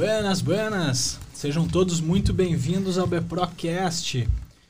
[0.00, 1.20] Buenas, buenas!
[1.34, 4.26] Sejam todos muito bem-vindos ao BPROcast,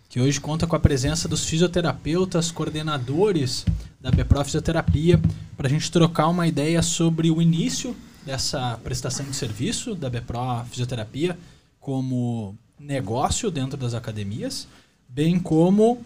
[0.09, 3.65] que hoje conta com a presença dos fisioterapeutas, coordenadores
[4.01, 5.21] da BPRO Fisioterapia,
[5.57, 7.95] para a gente trocar uma ideia sobre o início
[8.27, 11.39] dessa prestação de serviço da BPRO Fisioterapia
[11.79, 14.67] como negócio dentro das academias,
[15.09, 16.05] bem como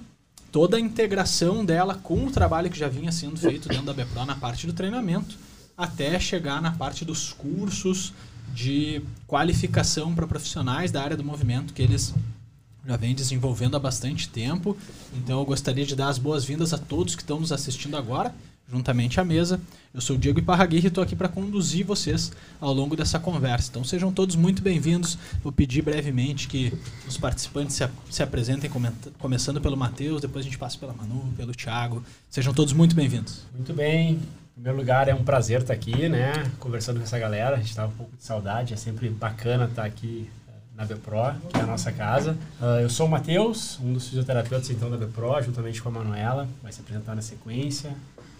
[0.52, 4.26] toda a integração dela com o trabalho que já vinha sendo feito dentro da BPRO
[4.26, 5.34] na parte do treinamento,
[5.78, 8.12] até chegar na parte dos cursos
[8.52, 12.14] de qualificação para profissionais da área do movimento que eles
[12.86, 14.76] já vêm desenvolvendo há bastante tempo.
[15.16, 18.34] Então eu gostaria de dar as boas-vindas a todos que estão nos assistindo agora
[18.70, 19.60] juntamente à mesa.
[19.92, 23.68] Eu sou o Diego Iparraguirre e estou aqui para conduzir vocês ao longo dessa conversa.
[23.70, 25.18] Então sejam todos muito bem-vindos.
[25.42, 26.72] Vou pedir brevemente que
[27.06, 28.70] os participantes se, se apresentem,
[29.18, 32.02] começando pelo Matheus, depois a gente passa pela Manu, pelo Thiago.
[32.30, 33.42] Sejam todos muito bem-vindos.
[33.54, 34.20] Muito bem.
[34.54, 36.32] Primeiro lugar, é um prazer estar aqui, né?
[36.60, 37.56] Conversando com essa galera.
[37.56, 38.72] A gente estava um pouco de saudade.
[38.72, 42.36] É sempre bacana estar aqui eh, na BPRO, que é a nossa casa.
[42.60, 46.48] Uh, eu sou o Matheus, um dos fisioterapeutas então da BPRO, juntamente com a Manuela.
[46.62, 47.96] Vai se apresentar na sequência.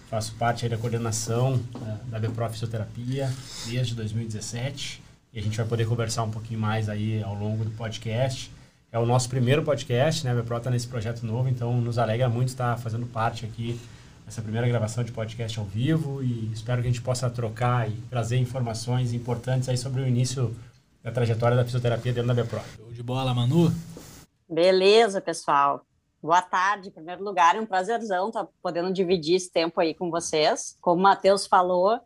[0.09, 3.29] Faço parte da coordenação uh, da BPRO Fisioterapia
[3.67, 5.03] desde 2017.
[5.33, 8.49] E a gente vai poder conversar um pouquinho mais aí ao longo do podcast.
[8.89, 10.31] É o nosso primeiro podcast, né?
[10.31, 13.77] A BPRO está nesse projeto novo, então nos alegra muito estar fazendo parte aqui
[14.27, 17.95] essa primeira gravação de podcast ao vivo e espero que a gente possa trocar e
[18.09, 20.55] trazer informações importantes aí sobre o início
[21.03, 22.43] da trajetória da fisioterapia dentro da.
[22.43, 23.71] Show de bola, Manu.
[24.49, 25.85] Beleza, pessoal.
[26.21, 26.89] Boa tarde.
[26.89, 30.75] Em primeiro lugar, é um prazerzão estar podendo dividir esse tempo aí com vocês.
[30.81, 31.99] Como o Matheus falou,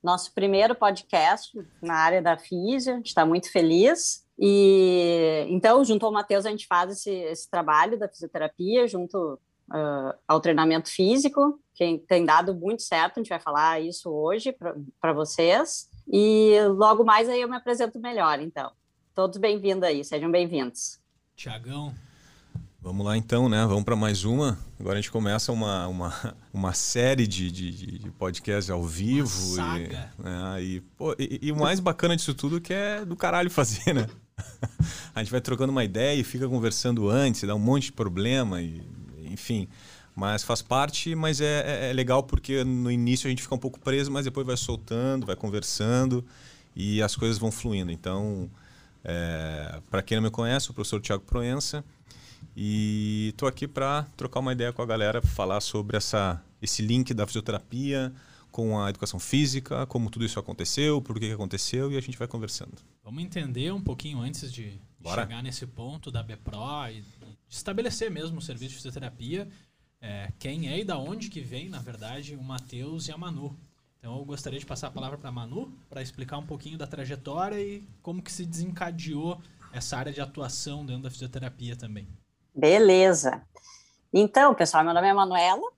[0.00, 1.50] nosso primeiro podcast
[1.82, 4.24] na área da física, a gente está muito feliz.
[4.38, 10.14] E então, junto ao Matheus, a gente faz esse, esse trabalho da fisioterapia, junto uh,
[10.26, 14.54] ao treinamento físico, que tem dado muito certo, a gente vai falar isso hoje
[15.00, 15.88] para vocês.
[16.06, 18.70] E logo mais aí eu me apresento melhor, então.
[19.14, 20.98] Todos bem-vindos aí, sejam bem-vindos.
[21.36, 21.94] Tiagão.
[22.80, 23.64] Vamos lá então, né?
[23.64, 24.58] Vamos para mais uma.
[24.78, 29.54] Agora a gente começa uma, uma, uma série de, de, de podcasts ao vivo.
[29.54, 30.12] Uma saga.
[30.18, 30.62] E, né?
[30.62, 34.06] e, pô, e, e, o mais bacana disso tudo que é do caralho fazer, né?
[35.14, 38.60] a gente vai trocando uma ideia e fica conversando antes, dá um monte de problema
[38.60, 38.82] e
[39.34, 39.68] enfim.
[40.16, 43.58] Mas faz parte, mas é, é, é, legal porque no início a gente fica um
[43.58, 46.24] pouco preso, mas depois vai soltando, vai conversando
[46.74, 47.90] e as coisas vão fluindo.
[47.90, 48.48] Então,
[49.02, 51.84] é, para quem não me conhece, o professor Tiago Proença
[52.56, 57.12] e estou aqui para trocar uma ideia com a galera, falar sobre essa, esse link
[57.12, 58.12] da fisioterapia
[58.50, 62.16] com a educação física, como tudo isso aconteceu, por que, que aconteceu e a gente
[62.16, 62.74] vai conversando.
[63.02, 65.22] Vamos entender um pouquinho antes de Bora.
[65.22, 67.02] chegar nesse ponto da BPRO e
[67.56, 69.48] estabelecer mesmo o serviço de fisioterapia,
[70.00, 73.56] é, quem é e da onde que vem, na verdade, o Matheus e a Manu.
[73.98, 76.86] Então eu gostaria de passar a palavra para a Manu para explicar um pouquinho da
[76.86, 79.40] trajetória e como que se desencadeou
[79.72, 82.06] essa área de atuação dentro da fisioterapia também.
[82.54, 83.42] Beleza.
[84.12, 85.72] Então, pessoal, meu nome é Manuela,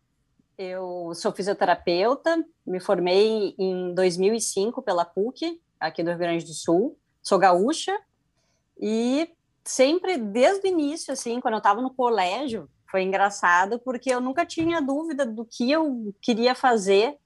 [0.58, 6.98] eu sou fisioterapeuta, me formei em 2005 pela PUC, aqui do Rio Grande do Sul,
[7.22, 7.96] sou gaúcha
[8.80, 9.30] e
[9.68, 14.46] sempre desde o início, assim, quando eu estava no colégio, foi engraçado porque eu nunca
[14.46, 17.16] tinha dúvida do que eu queria fazer.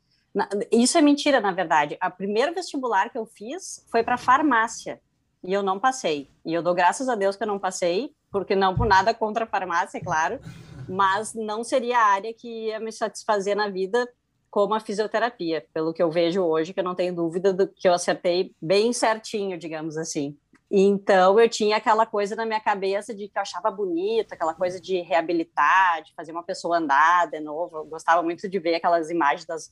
[0.71, 1.97] Isso é mentira, na verdade.
[2.01, 5.01] A primeiro vestibular que eu fiz foi para farmácia
[5.43, 6.31] e eu não passei.
[6.45, 9.45] E eu dou graças a Deus que eu não passei, porque não por nada contra
[9.45, 10.41] a farmácia, é claro,
[10.89, 14.09] mas não seria a área que ia me satisfazer na vida
[14.51, 17.87] como a fisioterapia, pelo que eu vejo hoje, que eu não tenho dúvida do que
[17.87, 20.37] eu acertei bem certinho, digamos assim.
[20.71, 24.81] Então eu tinha aquela coisa na minha cabeça de que eu achava bonito, aquela coisa
[24.81, 27.79] de reabilitar, de fazer uma pessoa andar de novo.
[27.79, 29.69] Eu gostava muito de ver aquelas imagens das,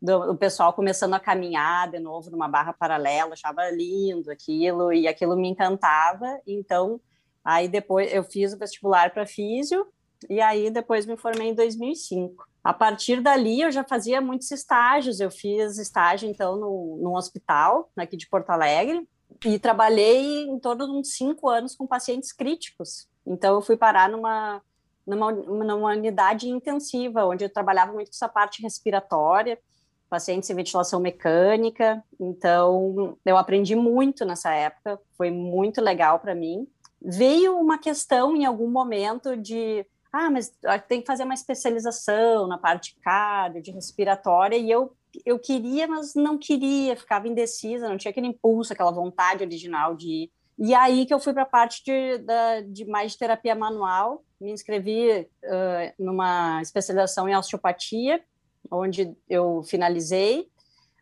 [0.00, 5.08] do, do, pessoal começando a caminhar de novo numa barra paralela, achava lindo aquilo e
[5.08, 6.38] aquilo me encantava.
[6.46, 7.00] Então
[7.42, 9.86] aí depois eu fiz o vestibular para físio
[10.28, 12.44] e aí depois me formei em 2005.
[12.62, 15.18] A partir dali eu já fazia muitos estágios.
[15.18, 19.08] Eu fiz estágio então no, num hospital aqui de Porto Alegre
[19.44, 23.08] e trabalhei em torno de uns cinco anos com pacientes críticos.
[23.26, 24.62] Então, eu fui parar numa,
[25.06, 29.58] numa, numa unidade intensiva, onde eu trabalhava muito com essa parte respiratória,
[30.08, 32.02] pacientes em ventilação mecânica.
[32.20, 36.66] Então, eu aprendi muito nessa época, foi muito legal para mim.
[37.00, 40.52] Veio uma questão em algum momento de ah, mas
[40.88, 44.94] tem que fazer uma especialização na parte cardio, de respiratória, e eu
[45.26, 50.08] eu queria, mas não queria, ficava indecisa, não tinha aquele impulso, aquela vontade original de
[50.08, 50.32] ir.
[50.58, 52.24] E aí que eu fui para a parte de,
[52.68, 58.22] de mais de terapia manual, me inscrevi uh, numa especialização em osteopatia,
[58.70, 60.48] onde eu finalizei.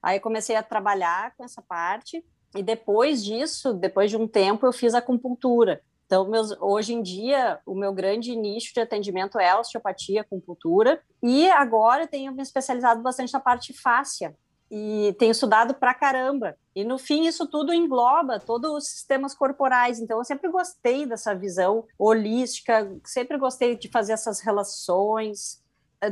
[0.02, 2.24] Aí comecei a trabalhar com essa parte
[2.54, 5.82] e depois disso, depois de um tempo, eu fiz acupuntura.
[6.10, 11.00] Então, meus, hoje em dia, o meu grande nicho de atendimento é a osteopatia, acupuntura,
[11.22, 14.36] e agora tenho me especializado bastante na parte fáscia,
[14.68, 16.56] e tenho estudado pra caramba.
[16.74, 20.00] E no fim, isso tudo engloba todos os sistemas corporais.
[20.00, 25.62] Então, eu sempre gostei dessa visão holística, sempre gostei de fazer essas relações.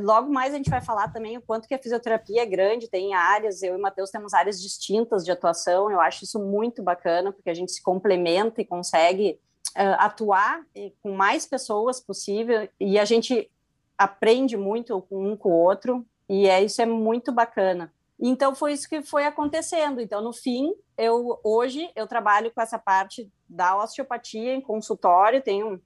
[0.01, 3.15] Logo mais a gente vai falar também o quanto que a fisioterapia é grande, tem
[3.15, 7.33] áreas, eu e o Matheus temos áreas distintas de atuação, eu acho isso muito bacana,
[7.33, 9.41] porque a gente se complementa e consegue
[9.79, 10.63] uh, atuar
[11.01, 13.49] com mais pessoas possível, e a gente
[13.97, 17.93] aprende muito um com o outro, e é, isso é muito bacana.
[18.21, 20.01] Então foi isso que foi acontecendo.
[20.01, 25.75] Então no fim, eu hoje eu trabalho com essa parte da osteopatia em consultório, tenho
[25.75, 25.81] um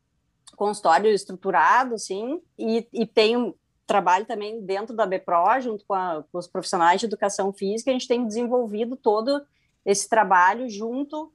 [0.56, 3.54] consultório estruturado, sim, e, e tenho
[3.86, 7.92] trabalho também dentro da BPRO, junto com, a, com, os profissionais de educação física, a
[7.92, 9.44] gente tem desenvolvido todo
[9.84, 11.30] esse trabalho junto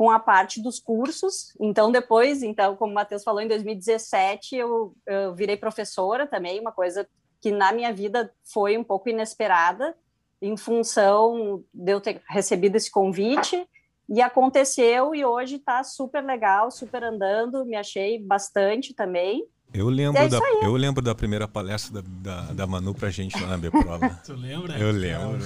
[0.00, 1.54] com a parte dos cursos.
[1.60, 6.72] Então, depois, então, como o Matheus falou, em 2017 eu, eu virei professora também, uma
[6.72, 7.06] coisa
[7.38, 9.94] que na minha vida foi um pouco inesperada,
[10.40, 13.68] em função de eu ter recebido esse convite,
[14.08, 19.46] e aconteceu, e hoje está super legal, super andando, me achei bastante também.
[19.72, 23.40] Eu lembro, é da, eu lembro da primeira palestra da, da, da Manu pra gente
[23.40, 24.08] lá na B-Prova.
[24.26, 24.76] tu lembra?
[24.76, 25.38] Eu lembro.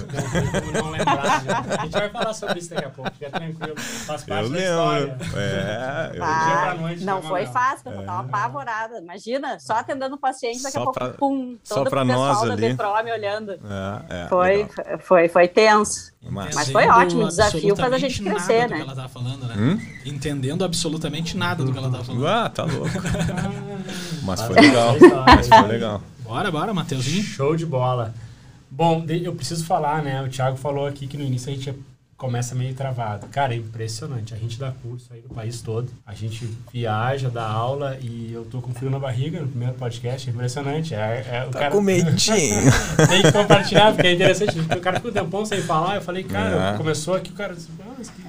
[0.73, 1.59] Não, não lembrar, já.
[1.59, 3.75] A gente vai falar sobre isso daqui a pouco, fica tranquilo.
[3.77, 5.15] Faz parte eu da lembro.
[5.15, 5.17] história.
[5.35, 8.05] É, eu ah, noite, não foi fácil, eu é.
[8.05, 8.97] tava apavorada.
[8.97, 12.07] Imagina, só atendendo o paciente, daqui só a pouco, pra, pum, todo só pra o
[12.07, 13.51] pessoal nós da B-Pro me olhando.
[13.51, 14.67] É, é, foi,
[15.01, 16.15] foi, foi tenso.
[16.27, 18.77] Mas, Mas foi ótimo, o desafio faz a gente crescer, né?
[18.77, 19.55] Que ela tá falando, né?
[19.55, 19.79] Hum?
[20.03, 22.27] Entendendo absolutamente nada do que ela tá falando.
[22.27, 22.89] Ah, tá louco.
[24.25, 24.95] Mas foi legal.
[25.25, 26.01] Mas foi legal.
[26.23, 27.23] Bora, bora, Matheusinho.
[27.23, 28.13] Show de bola.
[28.69, 30.21] Bom, eu preciso falar, né?
[30.21, 31.73] O Thiago falou aqui que no início a gente
[32.17, 33.27] começa meio travado.
[33.27, 34.33] Cara, é impressionante.
[34.33, 35.91] A gente dá curso aí no país todo.
[36.05, 40.29] A gente viaja, dá aula e eu tô com frio na barriga no primeiro podcast.
[40.29, 40.95] É impressionante.
[40.95, 41.71] É, é, o tá cara...
[41.71, 42.15] com medinho.
[43.07, 44.59] Tem que compartilhar, porque é interessante.
[44.59, 45.95] O cara ficou um tempão sem falar.
[45.95, 46.77] Eu falei, cara, é.
[46.77, 47.55] começou aqui, o cara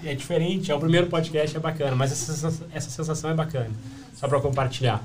[0.04, 0.70] é diferente.
[0.70, 1.94] É o primeiro podcast, é bacana.
[1.94, 3.70] Mas essa, essa sensação é bacana.
[4.14, 5.02] Só para compartilhar.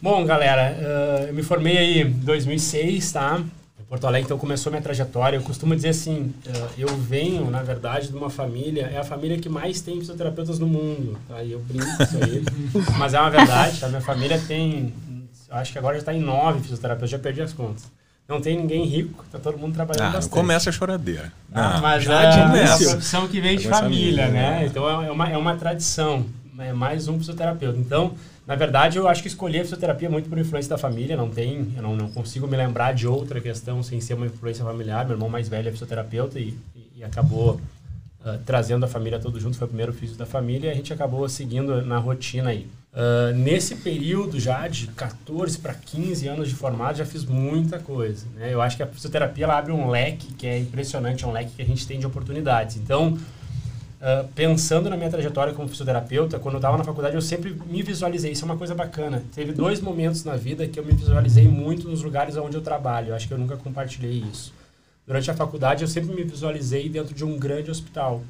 [0.00, 3.42] Bom, galera, uh, eu me formei aí em 2006, tá?
[3.88, 5.38] Porto Alegre, então começou minha trajetória.
[5.38, 9.38] Eu costumo dizer assim, uh, eu venho, na verdade, de uma família, é a família
[9.38, 11.42] que mais tem fisioterapeutas no mundo, tá?
[11.42, 12.44] E eu brinco isso aí,
[12.98, 13.88] mas é uma verdade, tá?
[13.88, 14.92] Minha família tem,
[15.50, 17.90] acho que agora já está em nove fisioterapeutas, já perdi as contas.
[18.28, 20.34] Não tem ninguém rico, tá todo mundo trabalhando ah, bastante.
[20.34, 21.32] começa a choradeira.
[21.50, 24.66] Ah, mas já é, é uma profissão que vem de família, família, né?
[24.66, 26.26] Então é uma, é uma tradição,
[26.58, 27.78] é mais um fisioterapeuta.
[27.78, 28.12] Então,
[28.48, 31.14] na verdade, eu acho que escolhi a fisioterapia muito por influência da família.
[31.14, 34.64] Não tem, eu não, não consigo me lembrar de outra questão sem ser uma influência
[34.64, 35.04] familiar.
[35.04, 36.56] Meu irmão mais velho é fisioterapeuta e,
[36.96, 37.60] e, acabou
[38.24, 39.58] uh, trazendo a família todo junto.
[39.58, 42.66] Foi o primeiro filho da família e a gente acabou seguindo na rotina aí.
[42.90, 48.24] Uh, nesse período já de 14 para 15 anos de formado, já fiz muita coisa.
[48.34, 48.54] Né?
[48.54, 51.50] Eu acho que a fisioterapia ela abre um leque que é impressionante, é um leque
[51.54, 52.78] que a gente tem de oportunidades.
[52.78, 53.18] Então,
[53.98, 57.82] Uh, pensando na minha trajetória como fisioterapeuta, quando eu estava na faculdade, eu sempre me
[57.82, 58.30] visualizei.
[58.30, 59.24] Isso é uma coisa bacana.
[59.34, 63.08] Teve dois momentos na vida que eu me visualizei muito nos lugares onde eu trabalho.
[63.08, 64.54] Eu acho que eu nunca compartilhei isso.
[65.04, 68.22] Durante a faculdade, eu sempre me visualizei dentro de um grande hospital.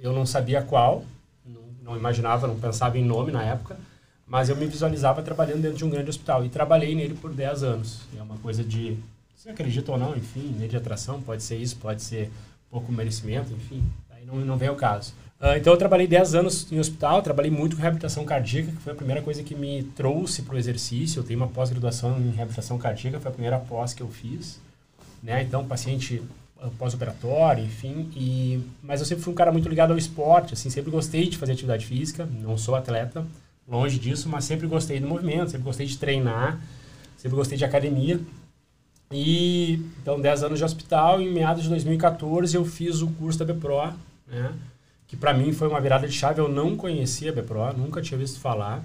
[0.00, 1.04] Eu não sabia qual,
[1.44, 3.76] não, não imaginava, não pensava em nome na época,
[4.24, 6.44] mas eu me visualizava trabalhando dentro de um grande hospital.
[6.44, 8.02] E trabalhei nele por 10 anos.
[8.16, 8.96] É uma coisa de,
[9.34, 12.30] você acredita ou não, enfim, lei de atração, pode ser isso, pode ser
[12.70, 13.82] pouco merecimento, enfim,
[14.26, 15.14] não, não vem ao caso.
[15.40, 18.92] Uh, então eu trabalhei 10 anos em hospital, trabalhei muito com reabilitação cardíaca, que foi
[18.92, 21.20] a primeira coisa que me trouxe para o exercício.
[21.20, 24.60] Eu tenho uma pós-graduação em reabilitação cardíaca, foi a primeira pós que eu fiz.
[25.22, 25.42] Né?
[25.42, 26.22] Então, paciente
[26.62, 28.10] uh, pós-operatório, enfim.
[28.16, 31.36] E, mas eu sempre fui um cara muito ligado ao esporte, assim, sempre gostei de
[31.36, 33.26] fazer atividade física, não sou atleta,
[33.68, 36.60] longe disso, mas sempre gostei do movimento, sempre gostei de treinar,
[37.16, 38.18] sempre gostei de academia.
[39.12, 43.44] E então 10 anos de hospital, em meados de 2014 eu fiz o curso da
[43.44, 43.92] BPRO,
[44.26, 44.52] né?
[45.08, 46.40] que para mim foi uma virada de chave.
[46.40, 48.82] Eu não conhecia a BPRO, nunca tinha visto falar.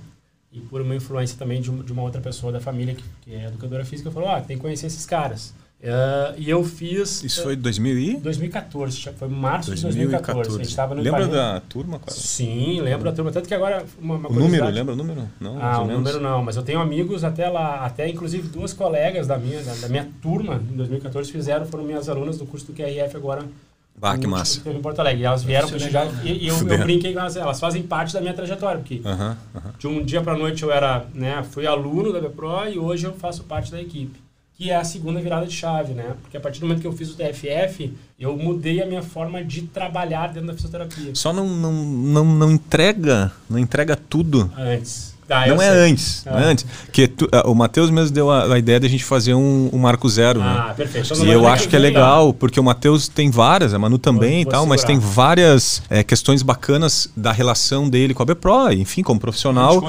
[0.51, 3.47] E por uma influência também de, de uma outra pessoa da família que, que é
[3.47, 5.53] educadora física, falou: ah, tem que conhecer esses caras.
[5.81, 7.23] Uh, e eu fiz.
[7.23, 8.17] Isso foi 2000 e?
[8.17, 9.97] 2014, foi março 2014.
[9.97, 10.49] de 2014.
[10.49, 11.97] A gente tava no lembra da turma?
[11.97, 12.11] Cara?
[12.11, 13.31] Sim, lembro da turma.
[13.31, 13.83] Tanto que agora.
[13.97, 15.27] Uma, uma o número, lembra o número?
[15.39, 19.25] Não, ah, o número não, mas eu tenho amigos até lá, até inclusive duas colegas
[19.25, 22.73] da minha, da, da minha turma em 2014 fizeram, foram minhas alunas do curso do
[22.73, 23.47] QRF agora
[24.01, 24.61] ah, que massa.
[24.67, 25.21] Em Porto Alegre.
[25.21, 26.07] E elas vieram prestigiar.
[26.25, 27.35] E, e eu, eu, brinquei com elas.
[27.35, 28.79] Elas fazem parte da minha trajetória.
[28.79, 29.77] Porque uh -huh, uh -huh.
[29.77, 33.13] de um dia para noite eu era, né, fui aluno da BPRO e hoje eu
[33.13, 34.19] faço parte da equipe.
[34.57, 36.13] que é a segunda virada de chave, né?
[36.21, 39.43] Porque a partir do momento que eu fiz o TFF, eu mudei a minha forma
[39.43, 41.15] de trabalhar dentro da fisioterapia.
[41.15, 44.51] Só não, não, não, não entrega, não entrega tudo.
[44.55, 45.10] Antes.
[45.31, 46.31] Ah, não, é antes, ah.
[46.31, 46.65] não é antes.
[46.91, 49.69] Que tu, uh, o Matheus mesmo deu a, a, ideia de a gente fazer um,
[49.71, 50.65] um marco zero, ah, né?
[50.69, 51.13] Ah, perfeito.
[51.13, 54.19] Então, e eu acho que é legal, porque o Matheus tem várias, a Manu também
[54.19, 54.69] vou, vou e tal, segurar.
[54.69, 59.81] mas tem várias é, questões bacanas da relação dele com a BPRO, enfim, como profissional.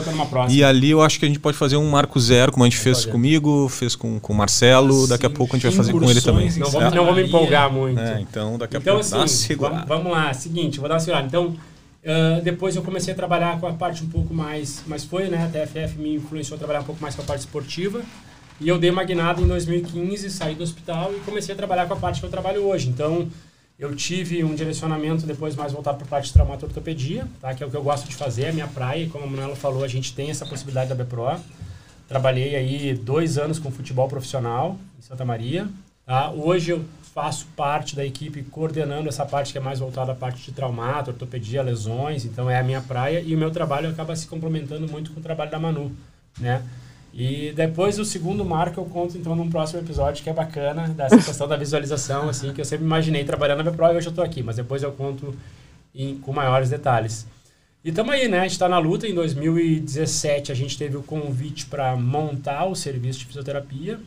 [0.49, 2.79] E ali eu acho que a gente pode fazer um marco zero, como a gente
[2.79, 3.11] fez fazer.
[3.11, 6.21] comigo, fez com, com o Marcelo, daqui a pouco a gente vai fazer com ele
[6.21, 6.51] também.
[6.57, 8.01] Não vou, não me empolgar muito.
[8.01, 11.27] É, então, daqui a então, pouco assim, vamos, vamos lá, seguinte, vou dar uma segurada.
[11.27, 11.57] Então,
[12.03, 15.45] Uh, depois eu comecei a trabalhar com a parte um pouco mais, mas foi, né?
[15.45, 18.03] A TFF me influenciou a trabalhar um pouco mais com a parte esportiva.
[18.61, 21.95] E eu dei uma guinada em 2015, saí do hospital e comecei a trabalhar com
[21.95, 22.89] a parte que eu trabalho hoje.
[22.89, 23.29] Então,
[23.79, 27.55] eu tive um direcionamento depois mais voltado para a parte de traumatortopedia, tá?
[27.55, 29.05] Que é o que eu gosto de fazer, é a minha praia.
[29.05, 31.41] E como a Manuela falou, a gente tem essa possibilidade da BPRO.
[32.09, 35.69] Trabalhei aí dois anos com futebol profissional em Santa Maria.
[36.05, 36.31] Tá?
[36.31, 40.43] Hoje eu faço parte da equipe coordenando essa parte que é mais voltada à parte
[40.43, 44.27] de traumato, ortopedia, lesões, então é a minha praia e o meu trabalho acaba se
[44.27, 45.93] complementando muito com o trabalho da Manu,
[46.41, 46.63] né?
[47.13, 51.17] E depois o segundo marco eu conto então num próximo episódio que é bacana, dessa
[51.23, 54.11] questão da visualização, assim, que eu sempre imaginei trabalhando na minha prova e hoje eu
[54.11, 55.35] estou aqui, mas depois eu conto
[55.95, 57.27] em, com maiores detalhes.
[57.85, 58.39] E estamos aí, né?
[58.39, 59.09] A gente está na luta.
[59.09, 64.01] Em 2017 a gente teve o convite para montar o serviço de fisioterapia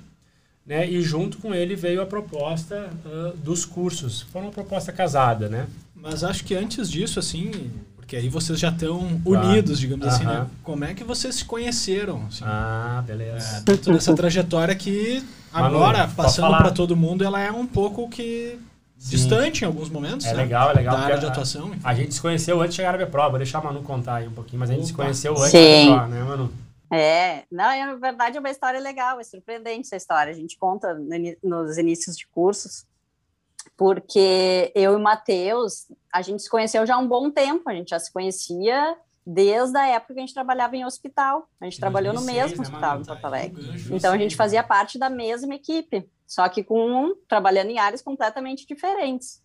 [0.65, 0.89] né?
[0.89, 4.21] E junto com ele veio a proposta uh, dos cursos.
[4.31, 5.67] Foi uma proposta casada, né?
[5.95, 10.13] Mas acho que antes disso, assim, porque aí vocês já estão unidos, digamos uh -huh.
[10.13, 10.47] assim, né?
[10.63, 12.25] Como é que vocês se conheceram?
[12.27, 12.43] Assim?
[12.45, 13.57] Ah, beleza.
[13.57, 18.07] É, dentro dessa trajetória que agora, Manu, passando para todo mundo, ela é um pouco
[18.09, 18.59] que
[18.97, 19.09] Sim.
[19.09, 20.25] distante em alguns momentos.
[20.25, 20.43] É né?
[20.43, 20.95] legal, é legal.
[20.95, 21.71] Da área de atuação.
[21.83, 23.29] A, a, gente se conheceu antes de chegar na minha prova.
[23.29, 24.87] Vou deixar a Manu contar aí um pouquinho, mas a gente Opa.
[24.89, 25.89] se conheceu antes Sim.
[25.89, 26.51] da prova, né, Manu?
[26.91, 30.31] É, não, é, na verdade é uma história legal, é surpreendente essa história.
[30.31, 30.97] A gente conta
[31.43, 32.85] nos inícios de cursos,
[33.75, 37.73] porque eu e o Matheus, a gente se conheceu já há um bom tempo, a
[37.73, 41.49] gente já se conhecia desde a época que a gente trabalhava em hospital.
[41.59, 43.63] A gente trabalhou no mesmo né, hospital em Porto Alegre.
[43.89, 48.01] Então a gente fazia parte da mesma equipe, só que com um, trabalhando em áreas
[48.01, 49.43] completamente diferentes.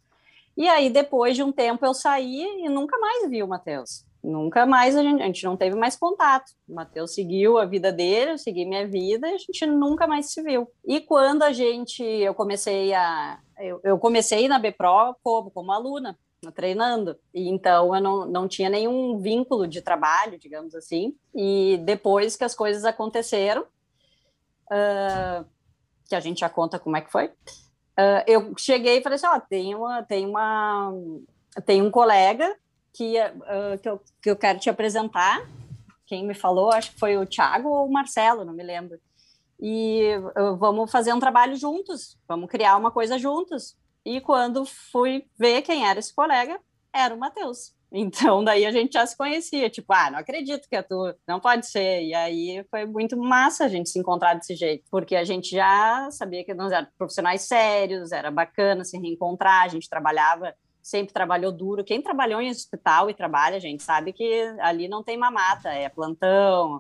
[0.57, 4.05] E aí, depois de um tempo, eu saí e nunca mais vi o Matheus.
[4.23, 6.53] Nunca mais a gente, a gente não teve mais contato.
[6.69, 10.31] O Matheus seguiu a vida dele, eu segui minha vida e a gente nunca mais
[10.31, 10.71] se viu.
[10.85, 16.19] E quando a gente, eu comecei a, eu, eu comecei na Bpro como, como aluna,
[16.55, 17.17] treinando.
[17.33, 21.17] E então eu não, não tinha nenhum vínculo de trabalho, digamos assim.
[21.35, 25.45] E depois que as coisas aconteceram, uh,
[26.09, 29.27] que a gente já conta como é que foi, uh, eu cheguei e falei assim,
[29.27, 30.93] ó, oh, tem uma, tem uma,
[31.65, 32.55] tem um colega
[32.93, 35.47] que, uh, que, eu, que eu quero te apresentar.
[36.07, 38.99] Quem me falou, acho que foi o Thiago ou o Marcelo, não me lembro.
[39.61, 43.77] E uh, vamos fazer um trabalho juntos, vamos criar uma coisa juntos.
[44.05, 46.59] E quando fui ver quem era esse colega,
[46.93, 47.75] era o Matheus.
[47.93, 51.41] Então, daí a gente já se conhecia, tipo, ah, não acredito que é tu, não
[51.41, 52.05] pode ser.
[52.05, 56.09] E aí foi muito massa a gente se encontrar desse jeito, porque a gente já
[56.13, 61.53] sabia que nós éramos profissionais sérios, era bacana se reencontrar, a gente trabalhava sempre trabalhou
[61.53, 61.85] duro.
[61.85, 66.79] Quem trabalhou em hospital e trabalha, gente, sabe que ali não tem mamata, é plantão,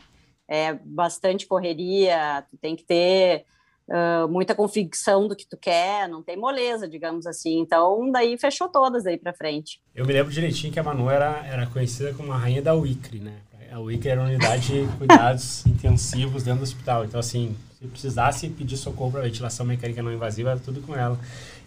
[0.48, 3.44] é bastante correria, tu tem que ter
[3.90, 7.60] uh, muita convicção do que tu quer, não tem moleza, digamos assim.
[7.60, 9.80] Então, daí fechou todas aí para frente.
[9.94, 13.18] Eu me lembro direitinho que a Manu era, era conhecida como a rainha da UICRE,
[13.18, 13.34] né?
[13.70, 17.04] A UICRE era uma unidade de cuidados intensivos dentro do hospital.
[17.04, 21.18] Então, assim, se precisasse pedir socorro para ventilação mecânica não invasiva, era tudo com ela.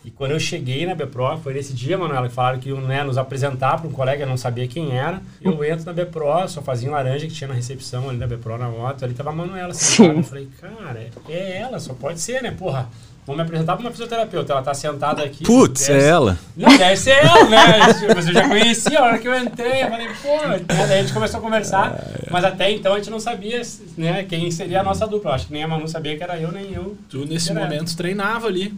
[0.05, 3.03] E quando eu cheguei na BPRO, foi nesse dia, Manuela, que falaram que iam né,
[3.03, 5.21] nos apresentar para um colega, eu não sabia quem era.
[5.41, 8.57] Eu entro na BPRO, só fazia um laranja que tinha na recepção ali da BPRO
[8.57, 9.05] na moto.
[9.05, 10.19] Ali tava a Manuela sentada.
[10.19, 12.51] Eu falei, cara, é ela, só pode ser, né?
[12.51, 12.89] Porra,
[13.25, 14.51] vou me apresentar para uma fisioterapeuta.
[14.51, 15.45] Ela tá sentada aqui.
[15.45, 16.37] Putz, é ela.
[16.57, 17.57] Não, deve ser ela, né?
[18.13, 20.65] Mas eu já conhecia, a hora que eu entrei, eu falei, pô, né?
[20.67, 21.97] daí a gente começou a conversar.
[22.29, 23.61] Mas até então a gente não sabia
[23.97, 25.35] né, quem seria a nossa dupla.
[25.35, 26.97] Acho que nem a Manu sabia que era eu, nem eu.
[27.09, 28.73] Tu, nesse momento, treinava ali.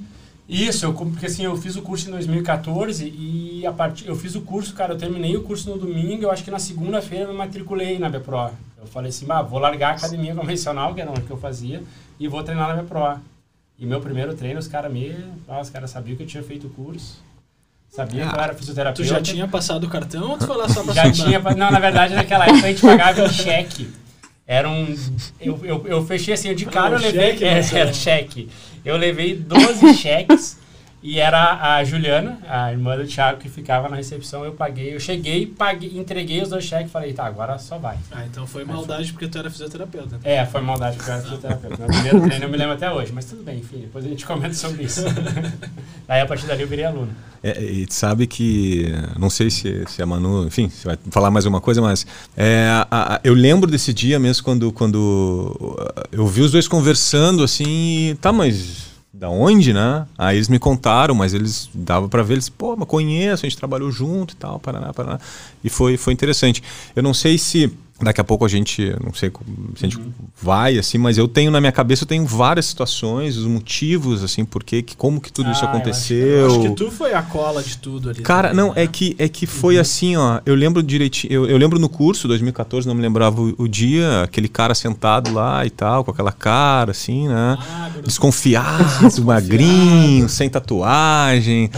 [0.48, 4.36] Isso, eu, porque assim, eu fiz o curso em 2014 e a partir, eu fiz
[4.36, 7.32] o curso, cara, eu terminei o curso no domingo, eu acho que na segunda-feira eu
[7.32, 8.52] me matriculei na BPRO.
[8.80, 11.82] Eu falei assim, bah, vou largar a academia convencional, que era o que eu fazia,
[12.20, 13.20] e vou treinar na BPRO.
[13.80, 15.16] E meu primeiro treino, os caras me...
[15.48, 17.20] Ah, os caras sabiam que eu tinha feito o curso.
[17.90, 19.04] Sabia ah, que eu era fisioterapeuta.
[19.04, 21.72] Tu já tinha passado o cartão ou tu foi lá só pra Já tinha, não,
[21.72, 23.90] na verdade naquela época a gente pagava em cheque.
[24.46, 24.96] Era um.
[25.40, 27.32] Eu, eu, eu fechei assim, de cara ah, eu levei.
[27.38, 28.50] Cheque, é, era cheque.
[28.86, 30.58] Eu levei 12 cheques
[31.08, 34.44] E era a Juliana, a irmã do Thiago, que ficava na recepção.
[34.44, 37.96] Eu paguei, eu cheguei, paguei, entreguei os dois cheques e falei, tá, agora só vai.
[38.12, 40.20] Ah, então foi maldade porque tu era fisioterapeuta.
[40.24, 41.78] É, foi maldade porque eu era fisioterapeuta.
[41.78, 44.26] Meu primeiro treino eu me lembro até hoje, mas tudo bem, enfim, depois a gente
[44.26, 45.02] comenta sobre isso.
[46.08, 47.10] Daí a partir dali eu virei aluno.
[47.44, 51.46] É, e sabe que, não sei se, se a Manu, enfim, se vai falar mais
[51.46, 52.04] uma coisa, mas
[52.36, 57.44] é, a, a, eu lembro desse dia mesmo quando, quando eu vi os dois conversando
[57.44, 60.06] assim, e, tá, mas da onde, né?
[60.18, 63.58] Aí eles me contaram, mas eles dava para ver, eles, pô, mas conheço, a gente
[63.58, 65.20] trabalhou junto e tal, paraná, paraná.
[65.64, 66.62] E foi, foi interessante.
[66.96, 69.32] Eu não sei se Daqui a pouco a gente, não sei
[69.76, 70.12] se a gente uhum.
[70.42, 74.44] vai assim, mas eu tenho na minha cabeça eu tenho várias situações, os motivos assim,
[74.44, 76.18] porque que como que tudo ah, isso aconteceu.
[76.18, 78.22] Eu acho, que, eu acho que tu foi a cola de tudo ali.
[78.22, 78.84] Cara, também, não, né?
[78.84, 79.82] é que é que foi uhum.
[79.82, 83.56] assim, ó, eu lembro direitinho, eu, eu, lembro no curso 2014, não me lembrava o,
[83.58, 87.58] o, dia, aquele cara sentado lá e tal, com aquela cara assim, né?
[87.58, 91.72] Ah, desconfiado, desconfiado, magrinho, sem tatuagem,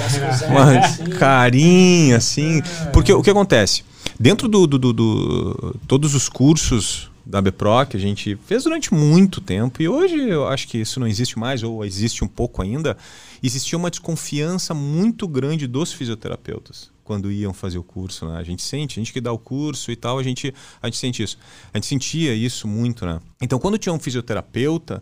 [0.49, 1.03] uma assim.
[1.11, 2.85] carinha assim, é.
[2.87, 3.83] porque o que acontece?
[4.19, 8.91] Dentro do, do, do, do, todos os cursos da BPRO que a gente fez durante
[8.91, 12.61] muito tempo, e hoje eu acho que isso não existe mais, ou existe um pouco
[12.63, 12.97] ainda,
[13.43, 18.25] existia uma desconfiança muito grande dos fisioterapeutas quando iam fazer o curso.
[18.25, 18.37] Né?
[18.37, 20.97] A gente sente, a gente que dá o curso e tal, a gente, a gente
[20.97, 21.37] sente isso.
[21.73, 23.05] A gente sentia isso muito.
[23.05, 23.19] Né?
[23.39, 25.01] Então, quando tinha um fisioterapeuta,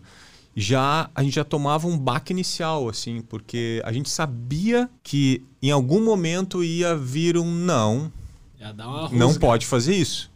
[0.56, 5.72] já a gente já tomava um baque inicial, assim, porque a gente sabia que em
[5.72, 8.12] algum momento ia vir um não
[9.12, 10.34] não pode fazer isso.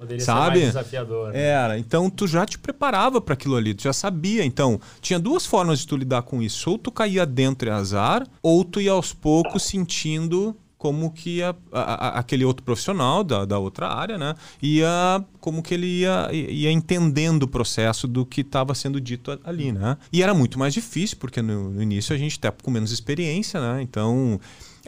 [0.00, 0.58] Poderia sabe?
[0.58, 1.32] ser mais desafiador.
[1.32, 1.42] Né?
[1.42, 1.78] Era.
[1.78, 4.42] Então tu já te preparava para aquilo ali, tu já sabia.
[4.44, 6.70] Então, tinha duas formas de tu lidar com isso.
[6.70, 11.54] Ou tu caía dentro e azar, ou tu ia aos poucos sentindo como que a,
[11.70, 16.72] a, aquele outro profissional da, da outra área, né, ia como que ele ia, ia
[16.72, 19.98] entendendo o processo do que estava sendo dito ali, né?
[20.10, 23.60] E era muito mais difícil porque no, no início a gente até com menos experiência,
[23.60, 23.82] né?
[23.82, 24.40] Então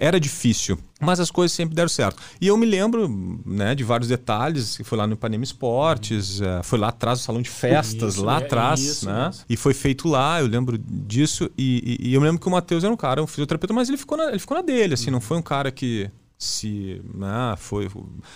[0.02, 2.21] era difícil, mas as coisas sempre deram certo.
[2.40, 3.09] E eu me lembro
[3.47, 6.61] né, de vários detalhes, foi lá no Ipanema Esportes, uhum.
[6.64, 9.30] foi lá atrás do salão de festas, isso, lá é, atrás, isso, né?
[9.32, 9.44] Isso.
[9.49, 11.49] E foi feito lá, eu lembro disso.
[11.56, 13.88] E, e, e eu me lembro que o Matheus era um cara, um fisioterapeuta, mas
[13.88, 15.12] ele ficou na, ele ficou na dele, assim, uhum.
[15.12, 17.00] não foi um cara que se.
[17.14, 17.88] Né, foi.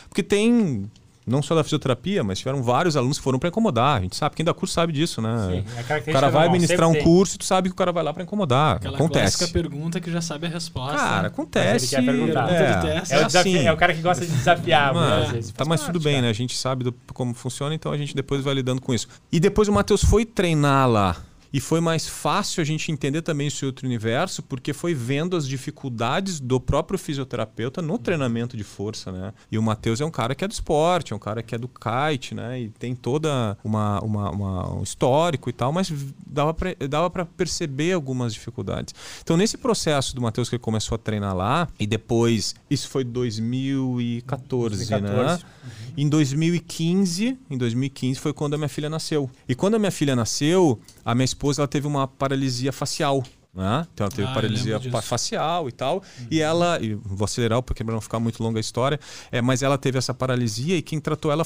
[0.08, 0.88] Porque tem
[1.26, 3.98] não só da fisioterapia, mas tiveram vários alunos que foram para incomodar.
[3.98, 5.36] A gente sabe, quem dá curso sabe disso, né?
[5.50, 7.02] Sim, é o cara vai ministrar um tem.
[7.02, 8.76] curso e tu sabe que o cara vai lá para incomodar.
[8.76, 9.42] Aquela acontece.
[9.42, 10.96] Aquela pergunta que já sabe a resposta.
[10.96, 11.72] Cara, acontece.
[11.72, 12.50] Mas ele quer perguntar.
[12.50, 14.94] É, é, é, o assim, é, o cara que gosta de desafiar.
[14.94, 16.26] Mano, vezes, tá, mas tudo bem, cara.
[16.26, 16.30] né?
[16.30, 19.08] A gente sabe do, como funciona, então a gente depois vai lidando com isso.
[19.32, 21.16] E depois o Matheus foi treinar lá
[21.56, 25.48] e foi mais fácil a gente entender também esse outro universo, porque foi vendo as
[25.48, 29.32] dificuldades do próprio fisioterapeuta no treinamento de força, né?
[29.50, 31.58] E o Matheus é um cara que é do esporte, é um cara que é
[31.58, 32.60] do kite, né?
[32.60, 35.90] E tem toda uma, uma, uma um histórico e tal, mas
[36.26, 38.94] dava para dava perceber algumas dificuldades.
[39.22, 43.02] Então, nesse processo do Matheus que ele começou a treinar lá, e depois, isso foi
[43.02, 45.42] 2014, 2014.
[45.42, 45.50] né?
[45.64, 45.70] Uhum.
[45.96, 49.30] Em 2015, em 2015 foi quando a minha filha nasceu.
[49.48, 53.22] E quando a minha filha nasceu, a minha esposa ela teve uma paralisia facial.
[53.54, 53.86] Né?
[53.94, 56.02] Então ela teve ah, paralisia facial e tal.
[56.18, 56.26] Uhum.
[56.28, 58.98] E ela, e vou acelerar porque para não ficar muito longa a história,
[59.30, 61.44] é, mas ela teve essa paralisia e quem tratou ela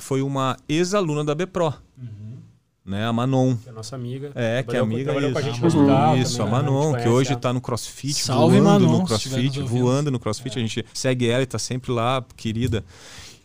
[0.00, 1.72] foi uma ex-aluna da BPRO.
[1.98, 2.38] Uhum.
[2.84, 3.56] Né, a Manon.
[3.56, 4.32] Que é a nossa amiga.
[4.34, 5.12] É, que é amiga.
[5.12, 5.40] Trabalhou isso.
[5.40, 6.16] com a gente no hospital.
[6.18, 6.62] Isso, também, a né?
[6.62, 10.58] Manon, a que hoje está no CrossFit, Salve, voando Manon, no CrossFit, voando no CrossFit.
[10.58, 10.62] É.
[10.62, 12.84] A gente segue ela e está sempre lá, querida.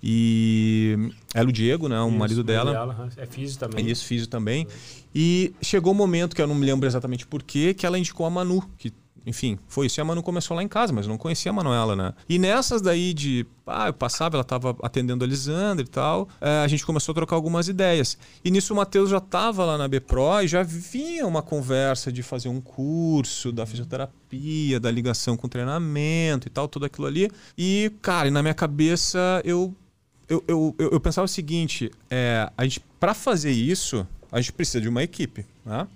[0.02, 2.72] E ela, o Diego, né, o isso, marido dela.
[2.72, 3.10] dela.
[3.18, 3.89] É físico também.
[3.89, 4.68] Isso, físico também.
[5.15, 8.25] E chegou o um momento, que eu não me lembro exatamente porquê, que ela indicou
[8.25, 8.91] a Manu, que
[9.25, 9.99] enfim, foi isso.
[9.99, 12.13] E a Manu começou lá em casa, mas eu não conhecia a Manuela, né?
[12.30, 13.45] E nessas daí de.
[13.65, 16.30] Ah, eu passava, ela estava atendendo a Lisandra e tal.
[16.39, 18.17] É, a gente começou a trocar algumas ideias.
[18.43, 22.21] E nisso o Matheus já estava lá na BPRO e já vinha uma conversa de
[22.21, 27.32] fazer um curso da fisioterapia, da ligação com treinamento e tal, tudo aquilo ali.
[27.58, 29.73] E, cara, na minha cabeça eu
[30.28, 34.82] eu, eu, eu, pensava o seguinte: é, a gente, para fazer isso, a gente precisa
[34.82, 35.88] de uma equipe, né?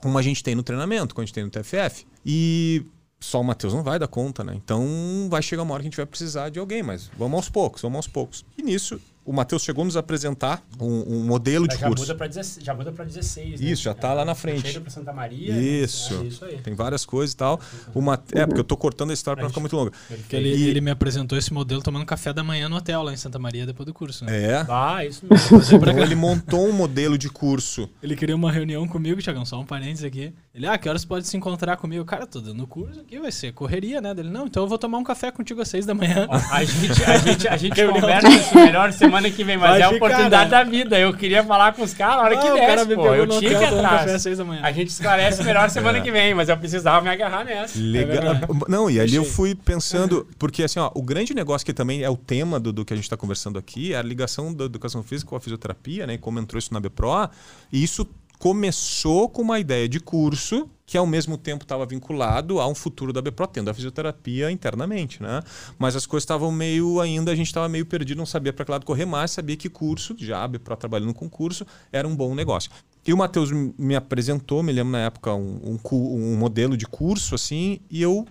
[0.00, 2.06] como a gente tem no treinamento, como a gente tem no TFF.
[2.24, 2.84] E
[3.18, 4.54] só o Matheus não vai dar conta, né?
[4.54, 7.48] Então vai chegar uma hora que a gente vai precisar de alguém, mas vamos aos
[7.48, 8.44] poucos, vamos aos poucos.
[8.56, 12.04] E nisso o Matheus chegou a nos apresentar um, um modelo de já curso.
[12.04, 13.66] Muda pra 16, já muda para 16, né?
[13.68, 14.68] Isso, já está é, lá na frente.
[14.68, 15.52] Chega para Santa Maria.
[15.52, 16.14] Isso.
[16.14, 16.24] Né?
[16.24, 16.58] É isso aí.
[16.58, 17.60] Tem várias coisas e tal.
[17.92, 19.90] Uma, é, porque eu estou cortando a história para ficar muito longa.
[20.30, 20.68] Ele, e...
[20.68, 23.66] ele me apresentou esse modelo tomando café da manhã no hotel lá em Santa Maria
[23.66, 24.24] depois do curso.
[24.24, 24.44] Né?
[24.44, 24.66] É.
[24.68, 25.76] Ah, isso mesmo.
[25.76, 27.90] então ele montou um modelo de curso.
[28.00, 30.32] Ele queria uma reunião comigo, Tiagão, só um parênteses aqui.
[30.56, 32.02] Ele, ah, que horas pode se encontrar comigo?
[32.06, 34.14] Cara, tô dando curso aqui, vai ser correria, né?
[34.14, 36.26] Dele, não, então eu vou tomar um café contigo às seis da manhã.
[36.50, 39.84] A gente, a gente, a gente conversa isso melhor semana que vem, mas Vai é
[39.84, 40.56] a ficar, oportunidade né?
[40.56, 40.98] da vida.
[40.98, 43.14] Eu queria falar com os caras na hora que Ah, cara desce, pô.
[43.14, 44.38] Eu tinha que atrás.
[44.38, 44.62] manhã.
[44.62, 46.00] A gente esclarece melhor semana É.
[46.00, 47.78] que vem, mas eu precisava me agarrar nessa.
[47.78, 48.22] Legal.
[48.22, 48.46] verdade.
[48.66, 52.08] não, e ali eu fui pensando, porque assim, ó, o grande negócio que também é
[52.08, 55.02] o tema do, do que a gente está conversando aqui é a ligação da educação
[55.02, 56.14] física com a fisioterapia, né?
[56.14, 57.28] e Como entrou isso na BPRO,
[57.70, 62.68] e isso começou com uma ideia de curso que ao mesmo tempo estava vinculado a
[62.68, 65.42] um futuro da BPRO, tendo a fisioterapia internamente, né?
[65.76, 68.70] Mas as coisas estavam meio ainda, a gente estava meio perdido, não sabia para que
[68.70, 72.34] lado correr mais, sabia que curso, já a BPRO trabalhando com curso, era um bom
[72.36, 72.70] negócio.
[73.04, 77.34] E o Matheus me apresentou, me lembro na época, um, um, um modelo de curso,
[77.34, 78.24] assim, e eu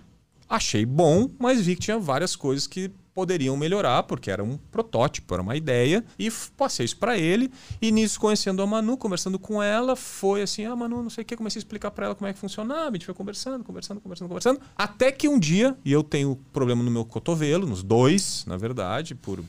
[0.48, 5.32] achei bom, mas vi que tinha várias coisas que poderiam melhorar, porque era um protótipo,
[5.32, 7.50] era uma ideia, e passei isso para ele.
[7.80, 11.24] E nisso, conhecendo a Manu, conversando com ela, foi assim: ah, Manu, não sei o
[11.24, 14.02] que, comecei a explicar para ela como é que funcionava, a gente foi conversando, conversando,
[14.02, 14.60] conversando, conversando.
[14.76, 19.14] Até que um dia, e eu tenho problema no meu cotovelo, nos dois, na verdade,
[19.14, 19.42] por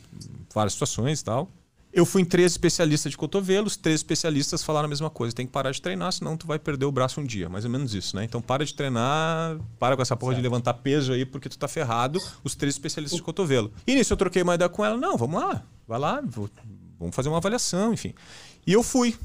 [0.56, 1.52] várias situações e tal.
[1.98, 5.36] Eu fui em três especialistas de cotovelos, três especialistas falaram a mesma coisa.
[5.36, 7.50] Tem que parar de treinar, senão tu vai perder o braço um dia.
[7.50, 8.24] Mais ou menos isso, né?
[8.24, 11.68] Então para de treinar, para com essa porra de levantar peso aí, porque tu tá
[11.68, 12.22] ferrado.
[12.44, 13.74] Os três especialistas de cotovelo.
[13.88, 14.96] E nisso eu troquei uma ideia com ela.
[14.96, 16.48] Não, vamos lá, vai lá, vou-
[17.00, 18.14] vamos fazer uma avaliação, enfim.
[18.68, 19.18] E eu fui.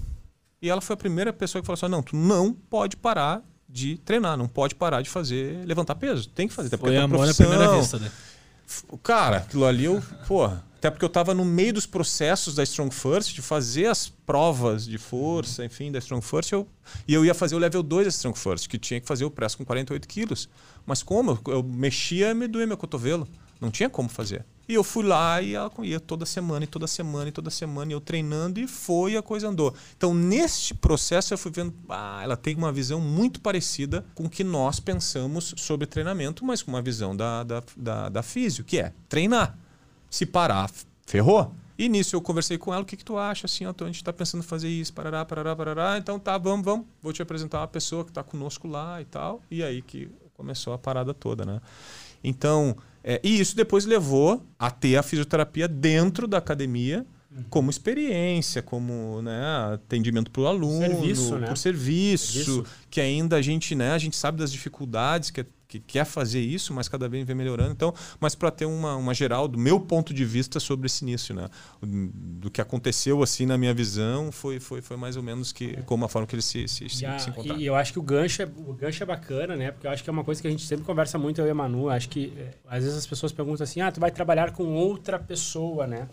[0.63, 3.99] E ela foi a primeira pessoa que falou assim: não, tu não pode parar de
[3.99, 6.27] treinar, não pode parar de fazer, levantar peso.
[6.31, 7.47] Tem que fazer, até porque Foi é profissão.
[7.49, 8.11] primeira vista, né?
[9.03, 12.93] Cara, aquilo ali eu, porra, até porque eu tava no meio dos processos da Strong
[12.93, 16.67] First, de fazer as provas de força, enfim, da Strong First, eu,
[17.07, 19.31] e eu ia fazer o level 2 da Strong First, que tinha que fazer o
[19.31, 20.49] press com 48 quilos.
[20.85, 21.39] Mas como?
[21.47, 23.29] Eu, eu mexia e me doía meu cotovelo.
[23.61, 24.45] Não tinha como fazer.
[24.69, 27.93] E eu fui lá e ela ia toda semana, e toda semana, e toda semana,
[27.93, 29.73] e eu treinando, e foi, e a coisa andou.
[29.97, 34.29] Então, neste processo, eu fui vendo, ah, ela tem uma visão muito parecida com o
[34.29, 38.81] que nós pensamos sobre treinamento, mas com uma visão da, da, da, da físio, que
[38.81, 39.57] é treinar.
[40.13, 40.71] Se parar,
[41.07, 41.53] ferrou.
[41.79, 43.47] E nisso eu conversei com ela, o que, que tu acha?
[43.47, 45.97] Assim, tô- a gente está pensando em fazer isso, parará, parará, parará.
[45.99, 46.87] Então tá, vamos, vamos.
[47.03, 49.41] Vou te apresentar uma pessoa que está conosco lá e tal.
[49.51, 51.61] E aí que começou a parada toda, né?
[52.23, 57.07] Então, é, e isso depois levou a ter a fisioterapia dentro da academia
[57.49, 61.47] como experiência, como né, atendimento para o aluno, Serviço, né?
[61.47, 62.65] por serviço, Serviço.
[62.91, 65.43] que ainda a gente, né, a gente sabe das dificuldades que,
[65.73, 67.73] que quer fazer isso, mas cada vez vem melhorando.
[67.73, 71.35] Então, mas para ter uma, uma geral do meu ponto de vista sobre esse início,
[71.35, 71.49] né,
[71.83, 76.05] do que aconteceu assim na minha visão, foi, foi, foi mais ou menos que como
[76.05, 77.61] a forma que eles se, se, se, E, a- se encontraram.
[77.61, 79.71] e eu acho que o gancho, é, o gancho é bacana, né?
[79.71, 81.51] Porque eu acho que é uma coisa que a gente sempre conversa muito, eu e
[81.51, 81.89] a Manu.
[81.89, 85.19] Acho que é, às vezes as pessoas perguntam assim: ah, tu vai trabalhar com outra
[85.19, 86.09] pessoa, né?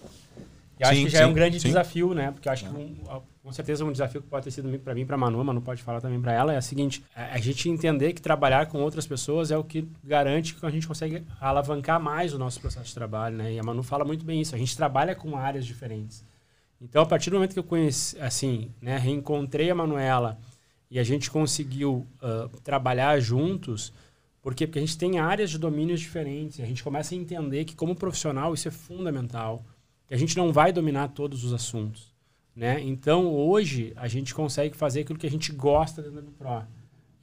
[0.80, 1.68] E eu acho Sim, que já é sim, um grande sim.
[1.68, 2.32] desafio, né?
[2.32, 2.96] Porque eu acho que um-
[3.44, 5.82] com certeza um desafio que pode ter sido para mim, para Manu, a Manu pode
[5.84, 9.06] falar também para ela, é o seguinte: a, a gente entender que trabalhar com outras
[9.06, 12.94] pessoas é o que garante que a gente consegue alavancar mais o nosso processo de
[12.94, 13.54] trabalho, né?
[13.54, 14.56] E a Manu fala muito bem isso.
[14.56, 16.24] A gente trabalha com áreas diferentes.
[16.82, 20.40] Então, a partir do momento que eu conheci, assim, né, reencontrei a Manuela
[20.90, 23.92] e a gente conseguiu ah, trabalhar juntos,
[24.42, 24.66] por quê?
[24.66, 26.60] Porque a gente tem áreas de domínios diferentes.
[26.60, 29.66] e A gente começa a entender que, como profissional, isso é fundamental.
[30.10, 32.14] Que a gente não vai dominar todos os assuntos.
[32.54, 32.82] Né?
[32.82, 36.64] Então, hoje, a gente consegue fazer aquilo que a gente gosta dentro do Pro.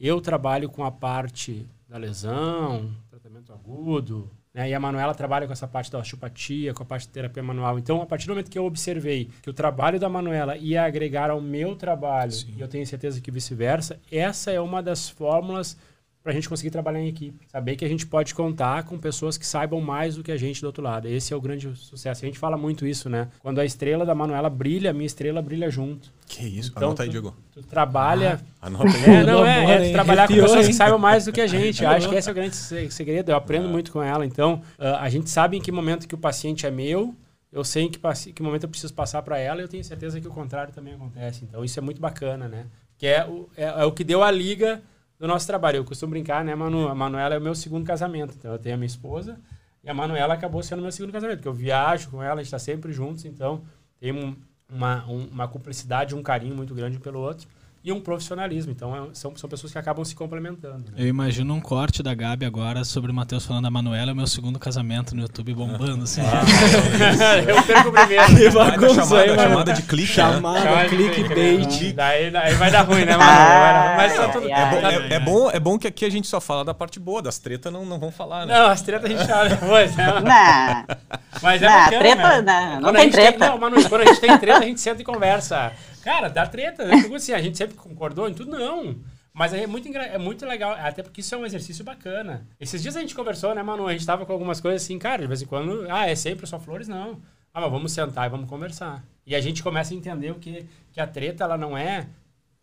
[0.01, 4.70] Eu trabalho com a parte da lesão, tratamento agudo, né?
[4.70, 7.79] E a Manuela trabalha com essa parte da osteopatia, com a parte de terapia manual.
[7.79, 11.29] Então, a partir do momento que eu observei que o trabalho da Manuela ia agregar
[11.29, 15.77] ao meu trabalho, e eu tenho certeza que vice-versa, essa é uma das fórmulas
[16.26, 17.46] para a gente conseguir trabalhar em equipe.
[17.46, 20.60] Saber que a gente pode contar com pessoas que saibam mais do que a gente
[20.60, 21.06] do outro lado.
[21.06, 22.24] Esse é o grande sucesso.
[22.24, 23.28] A gente fala muito isso, né?
[23.38, 26.12] Quando a estrela da Manuela brilha, a minha estrela brilha junto.
[26.26, 26.72] Que isso?
[26.72, 27.36] Então, Anota aí, tu- Diego.
[27.52, 28.40] Tu trabalha...
[28.60, 29.04] Anota aí.
[29.06, 29.92] É, não, é, é hein?
[29.92, 30.66] trabalhar com pessoas hein?
[30.66, 31.84] que saibam mais do que a gente.
[31.84, 33.30] Eu acho que esse é o grande se- segredo.
[33.30, 34.26] Eu aprendo muito com ela.
[34.26, 37.14] Então, ah, a gente sabe em que momento que o paciente é meu,
[37.52, 38.00] eu sei em que,
[38.32, 40.92] que momento eu preciso passar para ela e eu tenho certeza que o contrário também
[40.92, 41.44] acontece.
[41.44, 42.66] Então, isso é muito bacana, né?
[42.98, 44.82] Que é o, é, é o que deu a liga
[45.18, 45.76] do nosso trabalho.
[45.79, 46.88] Eu costumo brincar, né, Manu?
[46.88, 48.35] A Manuela é o meu segundo casamento.
[48.38, 49.38] Então, eu tenho a minha esposa
[49.83, 52.46] e a Manuela acabou sendo meu segundo casamento, porque eu viajo com ela, a gente
[52.46, 53.62] está sempre juntos, então
[54.00, 54.35] tem um-
[54.68, 57.46] uma, um- uma cumplicidade, um carinho muito grande pelo outro
[57.87, 58.72] e um profissionalismo.
[58.72, 60.79] Então, é- são, são pessoas que acabam se complementando.
[60.90, 60.94] né?
[60.99, 64.16] Eu imagino um corte da Gabi agora sobre o Matheus falando da Manuela, é o
[64.16, 66.20] meu segundo casamento no YouTube bombando, assim.
[67.49, 68.33] eu perco o primeiro.
[68.33, 68.51] Né?
[68.51, 70.33] Bagunça chamada, aí, chamada de clique, né?
[70.33, 71.92] Chamada, Chama- clickbait.
[71.94, 73.31] Daí, daí vai dar ruim, né, Manu?
[73.31, 73.96] Vai dar ruim.
[73.96, 74.46] Mas tá tudo...
[74.53, 76.75] ai, É bom, é, é bom, é bom que aqui a gente só fala da
[76.75, 78.59] parte boa, das tretas não, não vão falar, né?
[78.59, 80.07] Não, as tretas a gente fala depois, né?
[80.27, 80.96] Não,
[81.40, 82.70] Mas é Não, bacana, treta, né?
[82.75, 83.46] não, não tem treta.
[83.49, 85.72] não, Manu, quando a gente tem treta, a gente senta e conversa.
[86.06, 86.84] Cara, dá treta.
[86.84, 88.52] Eu digo assim, a gente sempre concordou em tudo?
[88.52, 88.96] Não.
[89.32, 92.46] Mas é muito, é muito legal, até porque isso é um exercício bacana.
[92.60, 93.88] Esses dias a gente conversou, né, Manu?
[93.88, 96.46] A gente tava com algumas coisas assim, cara, de vez em quando, ah, é sempre
[96.46, 96.86] só flores?
[96.86, 97.20] Não.
[97.52, 99.02] Ah, mas vamos sentar e vamos conversar.
[99.26, 102.06] E a gente começa a entender o que, que a treta, ela não é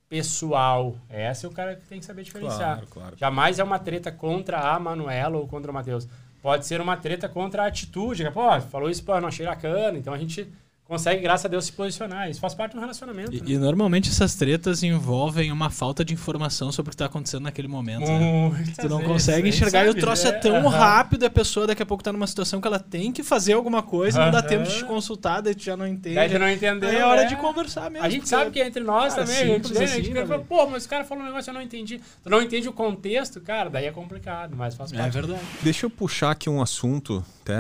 [0.08, 0.96] pessoal.
[1.10, 2.78] Essa é o cara que tem que saber diferenciar.
[2.78, 3.18] Claro, claro.
[3.18, 6.08] Jamais é uma treta contra a Manuela ou contra o Matheus.
[6.42, 8.24] Pode ser uma treta contra a atitude.
[8.32, 9.98] Pô, falou isso, pô, não achei bacana.
[9.98, 10.50] Então a gente
[10.86, 12.30] consegue, graças a Deus, se posicionar.
[12.30, 13.34] Isso faz parte do relacionamento.
[13.34, 13.46] E, né?
[13.48, 17.68] e normalmente essas tretas envolvem uma falta de informação sobre o que está acontecendo naquele
[17.68, 18.06] momento.
[18.06, 18.66] Né?
[18.80, 20.30] Tu não vezes, consegue enxergar e o troço né?
[20.30, 23.12] é tão rápido e a pessoa daqui a pouco está numa situação que ela tem
[23.12, 26.16] que fazer alguma coisa, não dá tempo de te consultar, daí tu já não entende.
[26.16, 26.90] Daí tu não entendeu.
[26.90, 27.26] Aí é hora é.
[27.26, 28.06] de conversar mesmo.
[28.06, 29.42] A gente porque- sabe que é entre nós Cara, também.
[29.42, 31.54] A gente, né, a gente assim, né, pô, mas o cara falou um negócio eu
[31.54, 32.02] não entendi.
[32.22, 35.14] Tu não entende o contexto, cara, daí é complicado, mas faz É parte.
[35.14, 35.42] verdade.
[35.62, 37.54] Deixa eu puxar aqui um assunto, até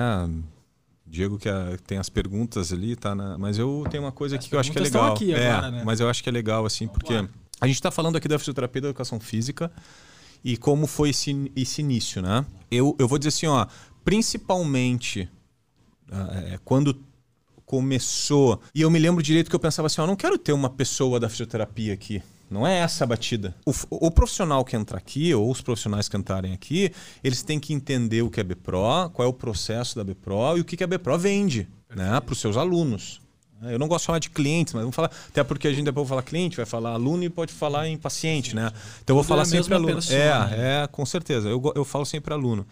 [1.14, 3.14] Diego que a- tem as perguntas ali, tá?
[3.14, 5.14] na- mas eu tenho uma coisa aqui que eu acho que é legal.
[5.14, 5.84] aqui é, agora, né?
[5.86, 7.30] mas eu acho que é legal assim, porque lá.
[7.62, 9.72] a gente está falando aqui da fisioterapia da educação física
[10.44, 12.44] e como foi esse, esse início, né?
[12.72, 13.68] Eu, eu vou dizer assim, ó,
[14.04, 15.30] principalmente
[16.12, 17.00] ah, é, quando
[17.64, 18.60] começou.
[18.74, 20.70] E eu me lembro direito que eu pensava assim: ó, eu não quero ter uma
[20.70, 22.24] pessoa da fisioterapia aqui.
[22.50, 23.56] Não é essa a batida.
[23.66, 26.92] O, o profissional que entra aqui, ou os profissionais que entrarem aqui,
[27.24, 30.62] eles têm que entender o que é BPRO, qual é o processo da BPRO e
[30.62, 33.22] o que, que a BPRO vende né, para os seus alunos.
[33.64, 35.10] Eu não gosto de falar de clientes, mas vamos falar.
[35.30, 37.98] Até porque a gente depois vai falar cliente, vai falar aluno e pode falar em
[37.98, 38.72] paciente, né?
[39.02, 39.94] Então eu vou é falar a sempre aluno.
[39.94, 40.52] persona.
[40.54, 41.48] É, é, com certeza.
[41.48, 42.68] Eu, eu falo sempre aluno.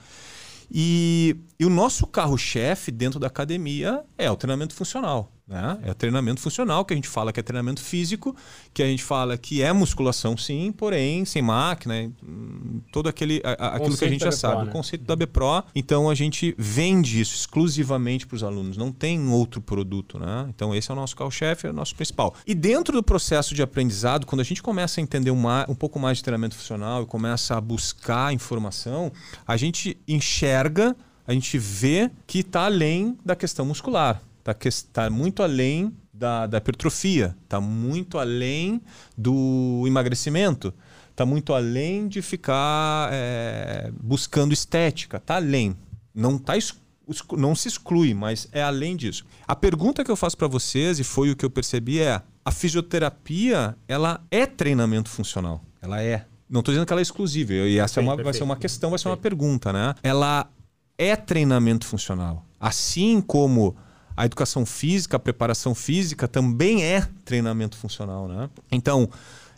[0.69, 5.31] E, e o nosso carro-chefe dentro da academia é o treinamento funcional.
[5.47, 5.79] Né?
[5.83, 8.33] É treinamento funcional, que a gente fala que é treinamento físico,
[8.73, 13.49] que a gente fala que é musculação, sim, porém sem máquina, hum, todo aquele, a-
[13.51, 14.63] a- aquilo que a gente já sabe.
[14.63, 14.69] né?
[14.69, 19.27] O conceito da BPRO, então a gente vende isso exclusivamente para os alunos, não tem
[19.29, 20.17] outro produto.
[20.17, 20.45] Né?
[20.55, 22.33] Então esse é o nosso carro-chefe, é o nosso principal.
[22.47, 25.99] E dentro do processo de aprendizado, quando a gente começa a entender uma, um pouco
[25.99, 29.11] mais de treinamento funcional e começa a buscar informação,
[29.45, 30.95] a gente enxerga,
[31.27, 34.55] a gente vê que está além da questão muscular, está
[34.91, 38.81] tá muito além da, da hipertrofia, está muito além
[39.17, 40.73] do emagrecimento,
[41.09, 45.75] está muito além de ficar é, buscando estética, está além.
[46.13, 49.25] Não, tá exclu- não se exclui, mas é além disso.
[49.47, 52.51] A pergunta que eu faço para vocês, e foi o que eu percebi, é: a
[52.51, 55.63] fisioterapia ela é treinamento funcional?
[55.81, 56.25] Ela é.
[56.49, 58.89] Não estou dizendo que ela é exclusiva, e essa é uma, vai ser uma questão,
[58.89, 59.95] vai ser uma pergunta, né?
[60.03, 60.51] Ela
[60.97, 62.45] é treinamento funcional.
[62.59, 63.75] Assim como
[64.21, 68.51] a educação física, a preparação física também é treinamento funcional, né?
[68.71, 69.09] Então,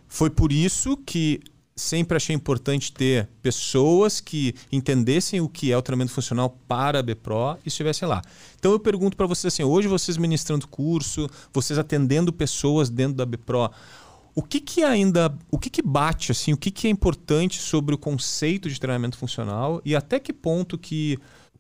[0.08, 1.42] foi por isso que
[1.76, 7.04] sempre achei importante ter pessoas que entendessem o que é o treinamento funcional para a
[7.04, 8.22] BPRO e estivessem lá.
[8.58, 13.26] Então eu pergunto para vocês assim, hoje vocês ministrando curso, vocês atendendo pessoas dentro da
[13.26, 13.70] BPRO,
[14.34, 17.94] o que que ainda, o que que bate assim, o que que é importante sobre
[17.94, 21.20] o conceito de treinamento funcional e até que ponto que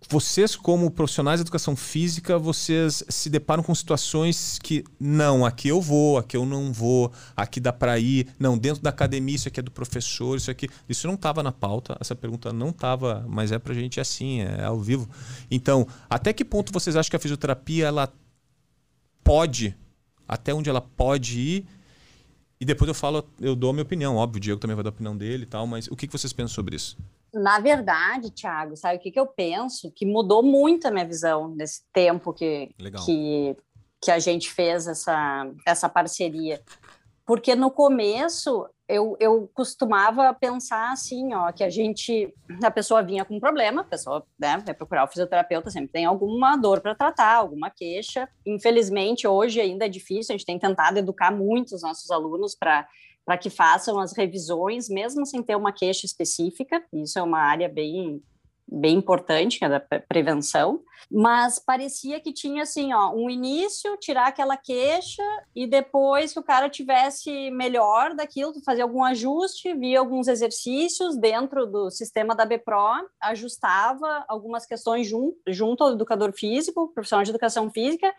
[0.09, 5.81] vocês como profissionais de educação física, vocês se deparam com situações que não, aqui eu
[5.81, 9.59] vou, aqui eu não vou, aqui dá para ir, não, dentro da academia isso aqui
[9.59, 13.51] é do professor, isso aqui, isso não estava na pauta, essa pergunta não estava, mas
[13.51, 15.09] é pra gente assim, é ao vivo.
[15.49, 18.13] Então, até que ponto vocês acham que a fisioterapia ela
[19.23, 19.75] pode,
[20.27, 21.65] até onde ela pode ir?
[22.59, 24.89] E depois eu falo, eu dou a minha opinião, óbvio, o Diego também vai dar
[24.89, 26.97] a opinião dele e tal, mas o que, que vocês pensam sobre isso?
[27.33, 29.91] Na verdade, Thiago, sabe o que, que eu penso?
[29.91, 33.03] Que mudou muito a minha visão nesse tempo que, Legal.
[33.03, 33.57] que,
[34.01, 36.61] que a gente fez essa, essa parceria.
[37.25, 43.23] Porque no começo eu, eu costumava pensar assim, ó, que a gente, a pessoa vinha
[43.23, 46.93] com um problema, a pessoa né, vai procurar o fisioterapeuta, sempre tem alguma dor para
[46.93, 48.27] tratar, alguma queixa.
[48.45, 52.87] Infelizmente, hoje ainda é difícil, a gente tem tentado educar muito os nossos alunos para
[53.25, 56.83] para que façam as revisões, mesmo sem ter uma queixa específica.
[56.93, 58.21] Isso é uma área bem
[58.65, 60.81] bem importante, que é da pre- prevenção,
[61.11, 65.21] mas parecia que tinha assim, ó, um início, tirar aquela queixa
[65.55, 71.67] e depois que o cara tivesse melhor daquilo, fazer algum ajuste, via alguns exercícios dentro
[71.67, 75.07] do sistema da BPRO, ajustava algumas questões
[75.47, 78.11] junto ao educador físico, profissional de educação física,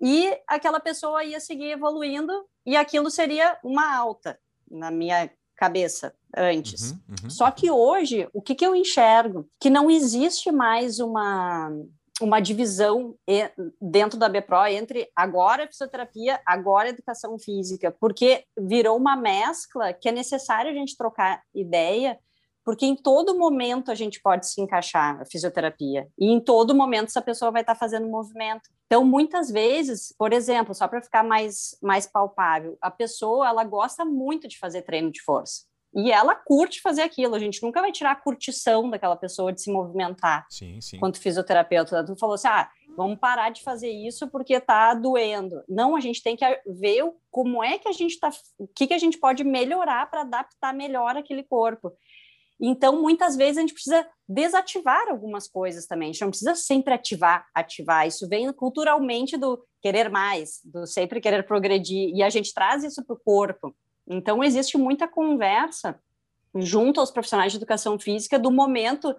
[0.00, 2.32] e aquela pessoa ia seguir evoluindo
[2.64, 4.38] e aquilo seria uma alta
[4.70, 6.92] na minha cabeça antes.
[6.92, 7.30] Uhum, uhum.
[7.30, 9.48] Só que hoje, o que, que eu enxergo?
[9.60, 11.70] Que não existe mais uma,
[12.20, 13.16] uma divisão
[13.80, 19.92] dentro da BPRO entre agora a fisioterapia, agora a educação física, porque virou uma mescla
[19.92, 22.18] que é necessário a gente trocar ideia,
[22.68, 27.06] porque em todo momento a gente pode se encaixar a fisioterapia, e em todo momento
[27.06, 28.68] essa pessoa vai estar fazendo movimento.
[28.84, 34.04] Então, muitas vezes, por exemplo, só para ficar mais, mais palpável, a pessoa ela gosta
[34.04, 35.62] muito de fazer treino de força.
[35.96, 37.34] E ela curte fazer aquilo.
[37.34, 40.46] A gente nunca vai tirar a curtição daquela pessoa de se movimentar.
[40.50, 40.98] Sim, sim.
[40.98, 45.62] Quanto fisioterapeuta, tu falou assim: ah, vamos parar de fazer isso porque tá doendo.
[45.68, 48.94] Não, a gente tem que ver como é que a gente tá, o que, que
[48.94, 51.92] a gente pode melhorar para adaptar melhor aquele corpo.
[52.60, 56.10] Então, muitas vezes a gente precisa desativar algumas coisas também.
[56.10, 58.06] A gente não precisa sempre ativar, ativar.
[58.06, 63.04] Isso vem culturalmente do querer mais, do sempre querer progredir, e a gente traz isso
[63.04, 63.74] para o corpo.
[64.06, 66.00] Então, existe muita conversa
[66.54, 69.14] junto aos profissionais de educação física do momento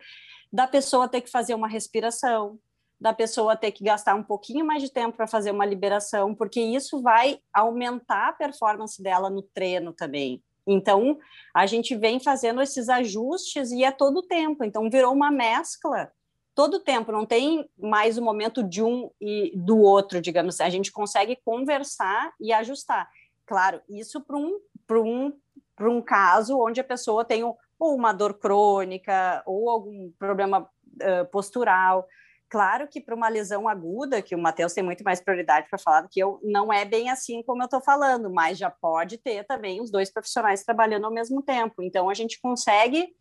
[0.52, 2.60] da pessoa ter que fazer uma respiração,
[3.00, 6.60] da pessoa ter que gastar um pouquinho mais de tempo para fazer uma liberação, porque
[6.60, 10.44] isso vai aumentar a performance dela no treino também.
[10.72, 11.18] Então,
[11.54, 14.64] a gente vem fazendo esses ajustes e é todo o tempo.
[14.64, 16.12] Então, virou uma mescla
[16.54, 20.60] todo o tempo, não tem mais o momento de um e do outro, digamos.
[20.60, 23.10] A gente consegue conversar e ajustar.
[23.46, 24.60] Claro, isso para um,
[24.92, 25.34] um,
[25.80, 32.06] um caso onde a pessoa tem ou uma dor crônica ou algum problema uh, postural.
[32.50, 36.02] Claro que para uma lesão aguda, que o Matheus tem muito mais prioridade para falar
[36.02, 39.46] do que eu, não é bem assim como eu estou falando, mas já pode ter
[39.46, 41.84] também os dois profissionais trabalhando ao mesmo tempo.
[41.84, 43.16] Então, a gente consegue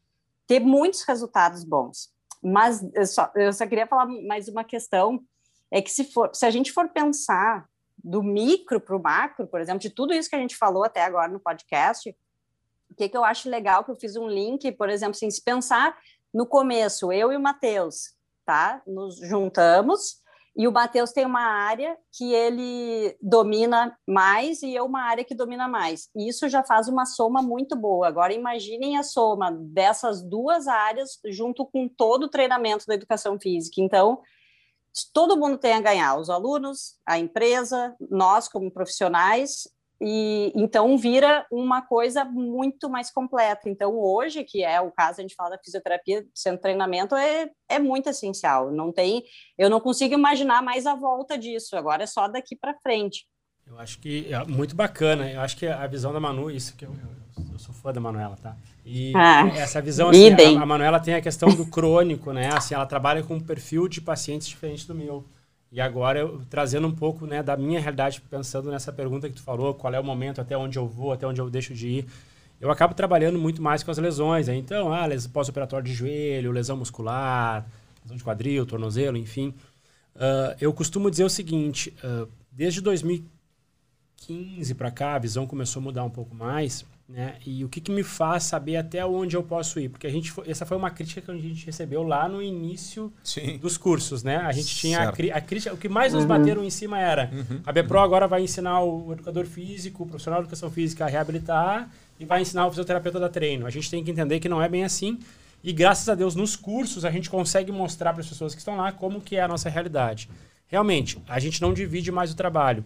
[0.47, 2.11] ter muitos resultados bons.
[2.43, 5.23] Mas eu só, eu só queria falar mais uma questão,
[5.71, 7.69] é que se, for, se a gente for pensar
[8.03, 11.03] do micro para o macro, por exemplo, de tudo isso que a gente falou até
[11.03, 12.17] agora no podcast,
[12.91, 15.45] o que, que eu acho legal, que eu fiz um link, por exemplo, assim, se
[15.45, 15.99] pensar
[16.33, 18.17] no começo, eu e o Matheus,
[18.49, 18.81] tá?
[18.87, 20.23] Nos juntamos
[20.57, 25.35] e o Matheus tem uma área que ele domina mais e eu uma área que
[25.35, 26.09] domina mais.
[26.17, 28.09] E isso já faz uma soma muito boa.
[28.09, 33.83] Agora imaginem a soma dessas duas áreas junto com todo o treinamento da educação física.
[33.83, 34.23] Então,
[35.13, 39.69] todo mundo tem a ganhar, os alunos, a empresa, nós como profissionais
[40.01, 43.69] e então vira uma coisa muito mais completa.
[43.69, 47.79] Então, hoje, que é o caso, a gente fala da fisioterapia sendo treinamento, é, é
[47.79, 48.71] muito essencial.
[48.71, 49.25] Não tem,
[49.57, 51.77] eu não consigo imaginar mais a volta disso.
[51.77, 53.27] Agora é só daqui para frente.
[53.67, 55.31] Eu acho que é muito bacana.
[55.31, 58.01] Eu acho que a visão da Manu, isso que eu, eu, eu sou fã da
[58.01, 58.57] Manuela, tá?
[58.85, 62.49] E ah, essa visão, assim, a, a Manuela tem a questão do crônico, né?
[62.55, 65.25] Assim, ela trabalha com um perfil de pacientes diferente do meu.
[65.71, 69.43] E agora, eu, trazendo um pouco né, da minha realidade, pensando nessa pergunta que tu
[69.43, 72.07] falou, qual é o momento, até onde eu vou, até onde eu deixo de ir,
[72.61, 74.49] eu acabo trabalhando muito mais com as lesões.
[74.49, 74.57] Né?
[74.57, 77.67] Então, ah, pós-operatório de joelho, lesão muscular,
[78.03, 79.55] lesão de quadril, tornozelo, enfim.
[80.17, 85.85] Uh, eu costumo dizer o seguinte, uh, desde 2015 para cá, a visão começou a
[85.85, 87.37] mudar um pouco mais, né?
[87.47, 89.89] E o que, que me faz saber até onde eu posso ir?
[89.89, 93.57] Porque a gente essa foi uma crítica que a gente recebeu lá no início Sim.
[93.57, 94.37] dos cursos, né?
[94.37, 96.29] A gente tinha a, a, crítica, o que mais nos uhum.
[96.29, 97.61] bateram em cima era uhum.
[97.65, 101.89] a BPRO agora vai ensinar o educador físico, o profissional de educação física a reabilitar
[102.21, 103.67] e vai ensinar o fisioterapeuta a dar treino.
[103.67, 105.19] A gente tem que entender que não é bem assim.
[105.65, 108.77] E graças a Deus nos cursos a gente consegue mostrar para as pessoas que estão
[108.77, 110.29] lá como que é a nossa realidade.
[110.67, 112.85] Realmente, a gente não divide mais o trabalho.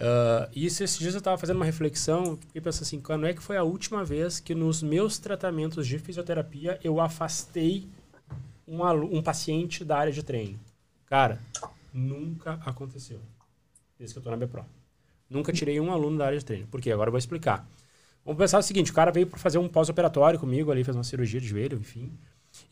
[0.00, 3.42] Uh, isso, esses dias eu estava fazendo uma reflexão e pensando assim, quando é que
[3.42, 7.86] foi a última vez que nos meus tratamentos de fisioterapia eu afastei
[8.66, 10.58] um, um paciente da área de treino?
[11.04, 11.38] Cara,
[11.92, 13.20] nunca aconteceu.
[13.98, 14.64] Desde que eu estou na BPRO.
[15.28, 16.66] Nunca tirei um aluno da área de treino.
[16.66, 16.90] Por quê?
[16.90, 17.68] Agora eu vou explicar.
[18.24, 21.04] Vamos pensar o seguinte, o cara veio para fazer um pós-operatório comigo ali, fez uma
[21.04, 22.10] cirurgia de joelho, enfim.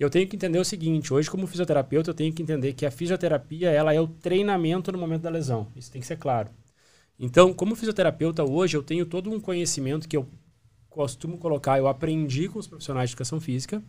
[0.01, 2.91] Eu tenho que entender o seguinte, hoje como fisioterapeuta eu tenho que entender que a
[2.91, 5.69] fisioterapia ela é o treinamento no momento da lesão.
[5.77, 6.49] Isso tem que ser claro.
[7.19, 10.29] Então, como fisioterapeuta hoje, eu tenho todo um conhecimento que eu
[10.89, 13.83] costumo colocar, eu aprendi com os profissionais de educação física,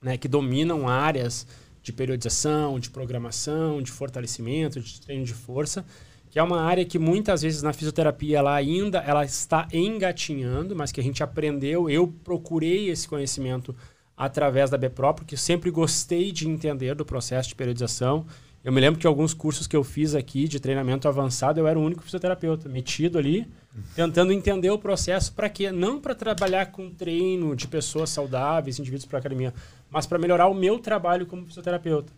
[0.00, 1.46] né, que dominam áreas
[1.82, 5.84] de periodização, de programação, de fortalecimento, de treino de força,
[6.30, 10.92] que é uma área que muitas vezes na fisioterapia ela ainda ela está engatinhando, mas
[10.92, 13.74] que a gente aprendeu, eu procurei esse conhecimento
[14.16, 18.26] através da BPRO, porque eu sempre gostei de entender do processo de periodização,
[18.64, 21.78] eu me lembro que alguns cursos que eu fiz aqui de treinamento avançado, eu era
[21.78, 23.46] o único fisioterapeuta metido ali,
[23.94, 25.70] tentando entender o processo para quê?
[25.70, 29.54] Não para trabalhar com treino de pessoas saudáveis, indivíduos para academia,
[29.90, 32.12] mas para melhorar o meu trabalho como fisioterapeuta.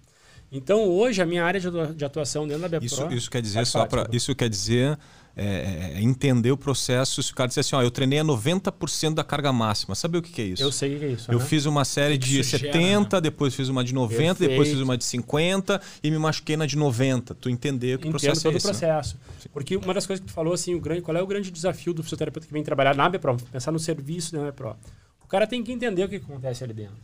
[0.52, 1.60] Então, hoje, a minha área
[1.94, 2.84] de atuação dentro da BPRO...
[2.84, 4.08] Isso, isso quer dizer, só para...
[4.10, 4.98] Isso quer dizer
[5.42, 7.22] é, é, é, entender o processo.
[7.22, 9.94] Se o cara disser assim, ó, eu treinei a 90% da carga máxima.
[9.94, 10.62] Sabe o que, que é isso?
[10.62, 11.32] Eu sei o que é isso.
[11.32, 11.44] Eu né?
[11.46, 13.20] fiz uma série de 70, né?
[13.22, 14.50] depois fiz uma de 90, Perfeito.
[14.50, 17.34] depois fiz uma de 50 e me machuquei na de 90.
[17.36, 19.16] Tu entender que o processo todo é esse, o processo.
[19.16, 19.50] Né?
[19.50, 21.94] Porque uma das coisas que tu falou, assim, o grande, qual é o grande desafio
[21.94, 23.38] do fisioterapeuta que vem trabalhar na BPRO?
[23.50, 24.76] Pensar no serviço da BPRO.
[25.24, 26.96] O cara tem que entender o que acontece ali dentro.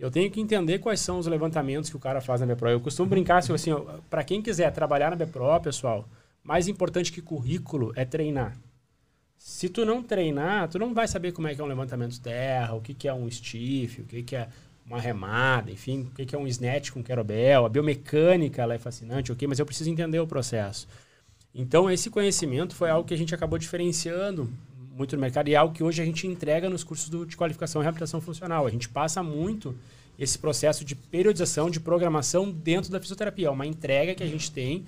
[0.00, 2.70] Eu tenho que entender quais são os levantamentos que o cara faz na BPRO.
[2.70, 3.70] Eu costumo brincar assim, assim
[4.08, 6.08] para quem quiser trabalhar na BPRO, pessoal,
[6.46, 8.56] mais importante que currículo é treinar.
[9.36, 12.20] Se tu não treinar, tu não vai saber como é que é um levantamento de
[12.20, 14.48] terra, o que, que é um stiff, o que, que é
[14.86, 17.66] uma remada, enfim, o que, que é um snatch com kettlebell.
[17.66, 20.86] A biomecânica ela é fascinante, ok, mas eu preciso entender o processo.
[21.52, 24.48] Então, esse conhecimento foi algo que a gente acabou diferenciando
[24.96, 27.36] muito no mercado e é algo que hoje a gente entrega nos cursos do, de
[27.36, 28.66] qualificação e reabilitação funcional.
[28.66, 29.76] A gente passa muito
[30.18, 33.48] esse processo de periodização, de programação dentro da fisioterapia.
[33.48, 34.84] É uma entrega que a gente tem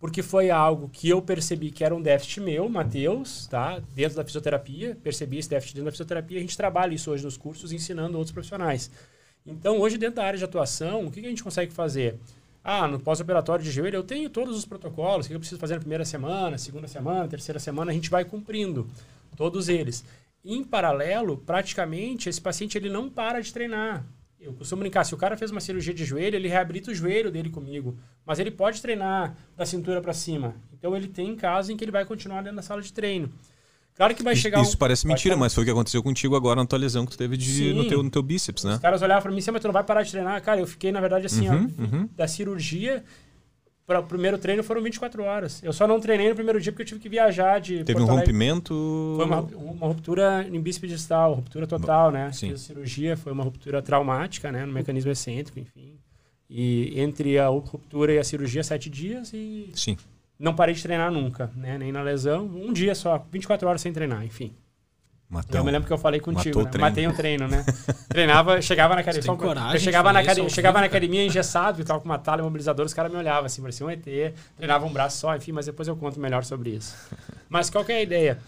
[0.00, 3.80] porque foi algo que eu percebi que era um déficit meu, Matheus, tá?
[3.94, 7.36] Dentro da fisioterapia, percebi esse déficit dentro da fisioterapia, a gente trabalha isso hoje nos
[7.36, 8.90] cursos, ensinando outros profissionais.
[9.46, 12.18] Então, hoje, dentro da área de atuação, o que, a gente consegue fazer?
[12.64, 15.74] Ah, no pós-operatório de joelho, eu tenho todos os protocolos, o que eu preciso fazer
[15.74, 18.88] na primeira semana, segunda semana, terceira semana, a gente vai cumprindo
[19.36, 20.02] todos eles.
[20.42, 24.04] Em paralelo, praticamente, esse paciente ele não para de treinar.
[24.40, 27.30] Eu costumo brincar, se o cara fez uma cirurgia de joelho, ele reabilita o joelho
[27.30, 27.98] dele comigo.
[28.24, 30.54] Mas ele pode treinar da cintura para cima.
[30.72, 33.30] Então ele tem casos em que ele vai continuar dentro da sala de treino.
[33.94, 34.78] Claro que vai chegar Isso um...
[34.78, 37.36] parece mentira, mas foi o que aconteceu contigo agora na tua lesão que tu teve
[37.36, 38.74] de, no, teu, no teu bíceps, né?
[38.74, 40.40] Os caras olhavam para mim, mas tu não vai parar de treinar.
[40.40, 42.08] Cara, eu fiquei, na verdade, assim, uhum, ó, uhum.
[42.16, 43.04] da cirurgia
[43.90, 45.60] para o primeiro treino foram 24 horas.
[45.64, 47.82] Eu só não treinei no primeiro dia porque eu tive que viajar de.
[47.82, 49.14] Teve um rompimento?
[49.16, 52.30] Foi uma, uma ruptura em bíceps distal, ruptura total, né?
[52.30, 52.50] Sim.
[52.50, 54.64] Fiz a cirurgia, foi uma ruptura traumática, né?
[54.64, 55.98] No mecanismo excêntrico, enfim.
[56.48, 59.72] E entre a ruptura e a cirurgia, sete dias e.
[59.74, 59.96] Sim.
[60.38, 61.76] Não parei de treinar nunca, né?
[61.76, 62.46] Nem na lesão.
[62.46, 64.54] Um dia só, 24 horas sem treinar, enfim.
[65.30, 65.60] Matão.
[65.60, 66.70] Eu me lembro que eu falei contigo, né?
[66.76, 67.64] Matei um treino, né?
[68.08, 69.36] Treinava, chegava na academia.
[69.36, 72.84] Coragem, eu chegava na academia, chegava na academia engessado, e tava com uma tala imobilizadora,
[72.84, 74.02] os caras me olhavam assim, parecia um ET,
[74.56, 76.96] treinava um braço só, enfim, mas depois eu conto melhor sobre isso.
[77.48, 78.38] Mas qual que é a ideia?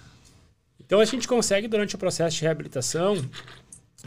[0.85, 3.16] Então a gente consegue, durante o processo de reabilitação,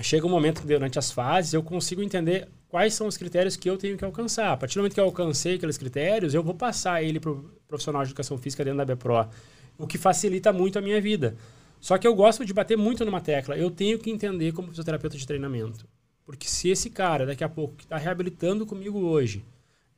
[0.02, 3.70] chega um momento que durante as fases eu consigo entender quais são os critérios que
[3.70, 4.52] eu tenho que alcançar.
[4.52, 7.50] A partir do momento que eu alcancei aqueles critérios, eu vou passar ele para o
[7.70, 9.30] profissional de educação física dentro da BPRO,
[9.78, 11.38] o que facilita muito a minha vida.
[11.80, 13.58] Só que eu gosto de bater muito numa tecla.
[13.58, 15.88] Eu tenho que entender como fisioterapeuta de treinamento.
[16.26, 19.46] Porque se esse cara, daqui a pouco, que está reabilitando comigo hoje,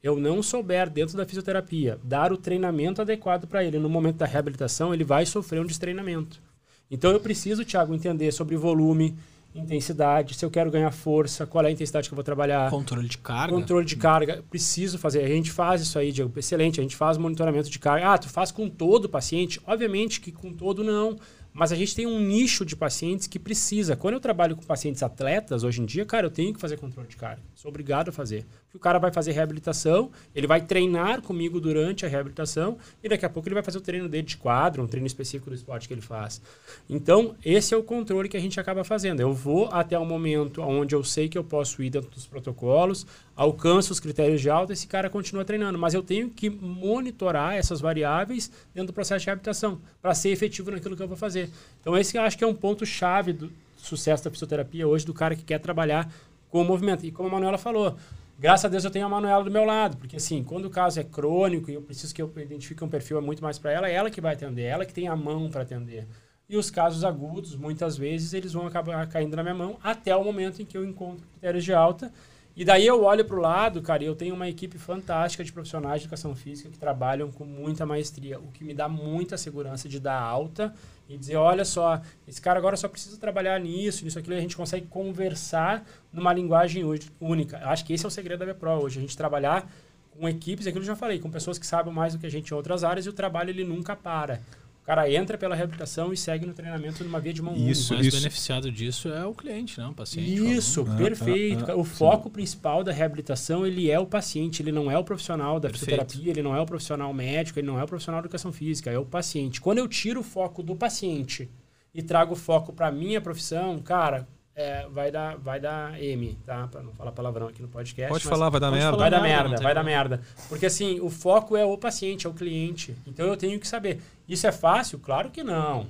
[0.04, 4.26] eu não souber, dentro da fisioterapia, dar o treinamento adequado para ele no momento da
[4.26, 6.42] reabilitação, ele vai sofrer um destreinamento.
[6.90, 9.16] Então eu preciso, Thiago, entender sobre volume,
[9.56, 12.70] intensidade, se eu quero ganhar força, qual é a intensidade que eu vou trabalhar.
[12.70, 13.54] Controle de carga.
[13.54, 14.44] Controle de carga.
[14.50, 15.24] Preciso fazer.
[15.24, 16.32] A gente faz isso aí, Diego.
[16.38, 16.80] Excelente.
[16.80, 18.14] A gente faz monitoramento de carga.
[18.14, 19.60] Ah, tu faz com todo o paciente?
[19.66, 21.18] Obviamente que com todo não.
[21.58, 23.96] Mas a gente tem um nicho de pacientes que precisa.
[23.96, 27.10] Quando eu trabalho com pacientes atletas, hoje em dia, cara, eu tenho que fazer controle
[27.10, 27.42] de carga.
[27.56, 28.46] Sou obrigado a fazer.
[28.68, 33.26] Porque o cara vai fazer reabilitação, ele vai treinar comigo durante a reabilitação e daqui
[33.26, 35.88] a pouco ele vai fazer o treino dele de quadro, um treino específico do esporte
[35.88, 36.42] que ele faz.
[36.90, 39.22] Então, esse é o controle que a gente acaba fazendo.
[39.22, 43.08] Eu vou até o momento onde eu sei que eu posso ir dentro dos protocolos,
[43.38, 45.80] alcanço os critérios de alta, esse cara continua treinando.
[45.80, 50.72] Mas eu tenho que monitorar essas variáveis dentro do processo de reabilitação para ser efetivo
[50.72, 51.50] naquilo que eu vou fazer.
[51.80, 55.36] Então, esse eu acho que é um ponto-chave do sucesso da fisioterapia hoje, do cara
[55.36, 56.12] que quer trabalhar
[56.50, 57.06] com o movimento.
[57.06, 57.96] E como a Manuela falou,
[58.38, 61.00] graças a Deus eu tenho a Manuela do meu lado, porque assim, quando o caso
[61.00, 63.90] é crônico e eu preciso que eu identifique um perfil é muito mais para ela,
[63.90, 66.08] é ela que vai atender, é ela que tem a mão para atender.
[66.50, 70.24] E os casos agudos, muitas vezes, eles vão acabar caindo na minha mão até o
[70.24, 72.12] momento em que eu encontro critérios de alta
[72.58, 75.54] e daí eu olho para o lado, cara, e eu tenho uma equipe fantástica de
[75.54, 79.88] profissionais de educação física que trabalham com muita maestria, o que me dá muita segurança
[79.88, 80.74] de dar alta
[81.08, 84.42] e dizer, olha só, esse cara agora só precisa trabalhar nisso, nisso, aquilo, e a
[84.42, 86.84] gente consegue conversar numa linguagem
[87.22, 87.60] única.
[87.60, 89.72] Eu acho que esse é o segredo da BPRO hoje, a gente trabalhar
[90.10, 92.32] com equipes, aquilo que eu já falei, com pessoas que sabem mais do que a
[92.32, 94.42] gente em outras áreas e o trabalho ele nunca para
[94.88, 97.94] cara entra pela reabilitação e segue no treinamento numa via de mão isso, única.
[97.94, 98.18] O mais isso.
[98.18, 100.34] beneficiado disso é o cliente, não o paciente.
[100.34, 101.66] Isso, perfeito.
[101.66, 102.34] Ah, ah, ah, o foco sim.
[102.34, 105.90] principal da reabilitação, ele é o paciente, ele não é o profissional da Perfeito.
[105.90, 108.90] fisioterapia, ele não é o profissional médico, ele não é o profissional de educação física,
[108.90, 109.60] é o paciente.
[109.60, 111.52] Quando eu tiro o foco do paciente
[111.94, 114.26] e trago o foco para minha profissão, cara,
[114.58, 116.68] é, vai dar vai dar M, tá?
[116.68, 118.12] Para não falar palavrão aqui no podcast.
[118.12, 118.98] Pode falar, vai dar merda.
[118.98, 120.22] Vai dar merda, vai dar merda.
[120.50, 122.98] Porque assim, o foco é o paciente, é o cliente.
[123.06, 124.02] Então eu tenho que saber.
[124.28, 124.98] Isso é fácil?
[124.98, 125.86] Claro que não.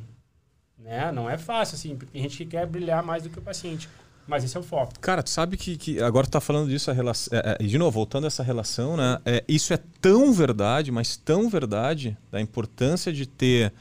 [0.78, 1.10] Né?
[1.14, 1.96] Não é fácil, assim.
[1.96, 3.88] Tem gente que quer brilhar mais do que o paciente.
[4.28, 5.00] Mas esse é o foco.
[5.00, 7.40] Cara, tu sabe que, que agora tu tá falando disso, a relação.
[7.40, 9.18] É, é, de novo, voltando a essa relação, né?
[9.26, 13.72] É, isso é tão verdade, mas tão verdade, da importância de ter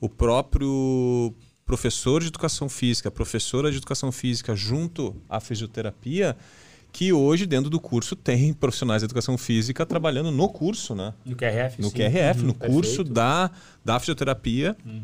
[0.00, 1.34] o próprio
[1.68, 6.34] professor de educação física, professora de educação física junto à fisioterapia,
[6.90, 11.12] que hoje dentro do curso tem profissionais de educação física trabalhando no curso, né?
[11.26, 11.96] No QRF, No sim.
[11.96, 12.72] QRF, uhum, no perfeito.
[12.72, 13.50] curso da,
[13.84, 14.74] da fisioterapia.
[14.84, 15.02] Uhum.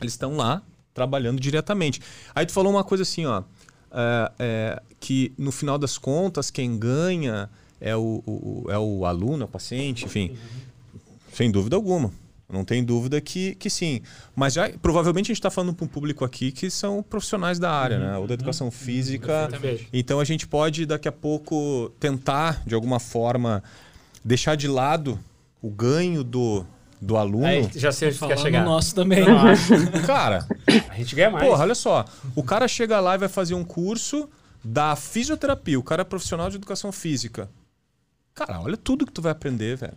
[0.00, 0.62] Eles estão lá
[0.94, 2.00] trabalhando diretamente.
[2.34, 3.42] Aí tu falou uma coisa assim, ó,
[3.92, 9.42] é, é, que no final das contas quem ganha é o, o, é o aluno,
[9.42, 11.00] é o paciente, enfim, uhum.
[11.34, 12.10] sem dúvida alguma.
[12.50, 14.00] Não tem dúvida que, que sim.
[14.34, 17.70] Mas já, provavelmente a gente está falando para um público aqui que são profissionais da
[17.70, 18.16] área, né?
[18.16, 19.48] Ou da educação física.
[19.50, 19.88] Perfeitamente.
[19.92, 23.62] Então a gente pode daqui a pouco tentar, de alguma forma,
[24.24, 25.18] deixar de lado
[25.60, 26.64] o ganho do,
[26.98, 27.44] do aluno.
[27.44, 28.64] Aí, já sei onde quer chegar.
[28.64, 29.24] no nosso também.
[29.26, 30.46] Não, Cara,
[30.88, 31.46] a gente ganha mais.
[31.46, 32.04] porra, olha só.
[32.34, 34.26] O cara chega lá e vai fazer um curso
[34.64, 35.78] da fisioterapia.
[35.78, 37.50] O cara é profissional de educação física.
[38.34, 39.96] Cara, olha tudo que tu vai aprender, velho.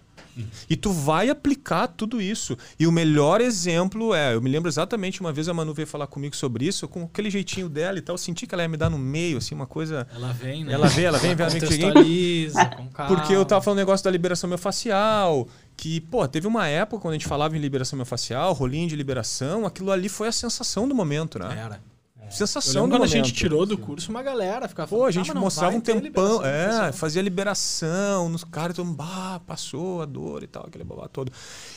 [0.69, 2.57] E tu vai aplicar tudo isso.
[2.79, 6.07] E o melhor exemplo é, eu me lembro exatamente uma vez a Manu veio falar
[6.07, 8.77] comigo sobre isso, com aquele jeitinho dela e tal, eu senti que ela ia me
[8.77, 10.07] dar no meio, assim, uma coisa.
[10.13, 10.73] Ela vem, né?
[10.73, 11.61] Ela vem, ela vem, vem, ela vem.
[11.61, 13.15] Contextualiza, com calma.
[13.15, 17.13] Porque eu tava falando um negócio da liberação miofascial, que, pô, teve uma época quando
[17.13, 20.95] a gente falava em liberação miofascial, rolinho de liberação, aquilo ali foi a sensação do
[20.95, 21.57] momento, né?
[21.57, 21.90] Era.
[22.31, 23.11] Sensação quando a momento.
[23.11, 25.81] gente tirou do curso, uma galera ficava falando, Pô, a "Ah, gente não mostrava um
[25.81, 30.65] tempão, é, facial." fazia liberação nos caras, todo mundo, bah, passou a dor e tal,
[30.67, 31.31] aquele babá todo.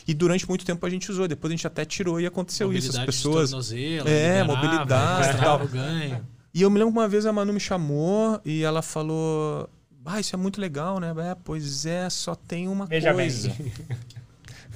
[0.06, 2.90] E durante muito tempo a gente usou, depois a gente até tirou e aconteceu isso.
[2.90, 3.50] As Mobilidade de pessoas.
[3.50, 5.58] tornozelo, É, liberava, mobilidade e tal.
[5.68, 6.26] ganho.
[6.52, 9.68] E eu me lembro que uma vez a Manu me chamou e ela falou:
[10.06, 11.12] Ah, isso é muito legal, né?
[11.30, 13.48] É, pois é, só tem uma Veja coisa.
[13.48, 13.72] bem.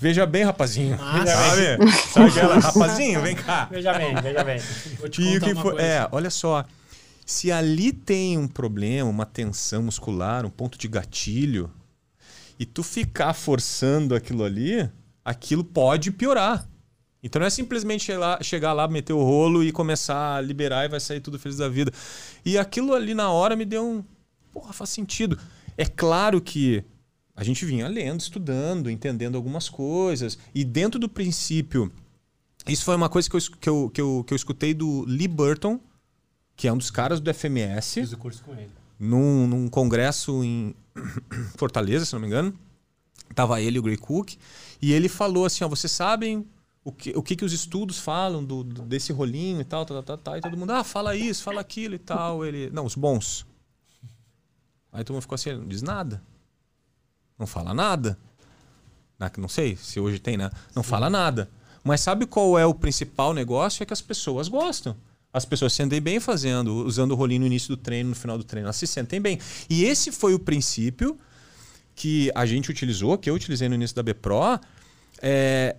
[0.00, 0.96] Veja bem, rapazinho.
[0.96, 1.26] Massa.
[1.36, 1.92] Sabe?
[2.12, 2.58] Sabe aquela?
[2.58, 3.68] Rapazinho, vem cá.
[3.70, 4.60] Veja bem, veja bem.
[4.98, 5.62] Vou te E o que foi?
[5.72, 5.82] coisa.
[5.82, 6.64] É, olha só.
[7.26, 11.70] Se ali tem um problema, uma tensão muscular, um ponto de gatilho,
[12.58, 14.88] e tu ficar forçando aquilo ali,
[15.24, 16.66] aquilo pode piorar.
[17.22, 18.10] Então não é simplesmente
[18.42, 21.68] chegar lá, meter o rolo e começar a liberar e vai sair tudo feliz da
[21.68, 21.92] vida.
[22.44, 24.04] E aquilo ali na hora me deu um.
[24.52, 25.38] Porra, faz sentido.
[25.76, 26.82] É claro que
[27.38, 30.36] a gente vinha lendo, estudando, entendendo algumas coisas.
[30.52, 31.88] E dentro do princípio.
[32.66, 35.28] Isso foi uma coisa que eu, que eu, que eu, que eu escutei do Lee
[35.28, 35.78] Burton,
[36.56, 38.72] que é um dos caras do FMS Fiz o curso com ele.
[38.98, 40.74] num, num congresso em
[41.56, 42.52] Fortaleza, se não me engano.
[43.36, 44.32] Tava ele e o Gray Cook.
[44.82, 46.44] E ele falou assim: ó, vocês sabem
[46.82, 50.02] o que, o que, que os estudos falam do, do- desse rolinho e tal, tal,
[50.02, 50.36] tal, tal.
[50.36, 52.44] E todo mundo, ah, fala isso, fala aquilo e tal.
[52.44, 53.46] Ele, não, os bons.
[54.92, 56.20] Aí todo mundo ficou assim: ele não diz nada.
[57.38, 58.18] Não fala nada.
[59.18, 60.50] Na- Não sei se hoje tem, né?
[60.74, 61.48] Não fala nada.
[61.84, 63.82] Mas sabe qual é o principal negócio?
[63.82, 64.96] É que as pessoas gostam.
[65.32, 68.36] As pessoas se sentem bem fazendo, usando o rolinho no início do treino, no final
[68.38, 68.66] do treino.
[68.66, 69.38] Elas se sentem bem.
[69.68, 71.18] E esse foi o princípio
[71.94, 74.58] que a gente utilizou, que eu utilizei no início da BPRO,
[75.20, 75.76] é,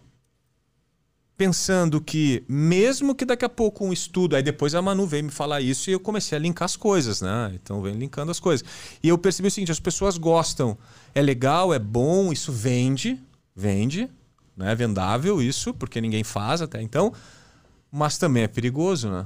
[1.40, 5.32] pensando que, mesmo que daqui a pouco um estudo, aí depois a Manu veio me
[5.32, 7.54] falar isso e eu comecei a linkar as coisas, né?
[7.54, 8.68] Então vem linkando as coisas.
[9.02, 10.78] E eu percebi o seguinte: as pessoas gostam,
[11.16, 13.18] é legal, é bom, isso vende,
[13.56, 14.10] vende,
[14.58, 14.74] né?
[14.74, 17.14] É vendável isso, porque ninguém faz até então,
[17.90, 19.26] mas também é perigoso, né?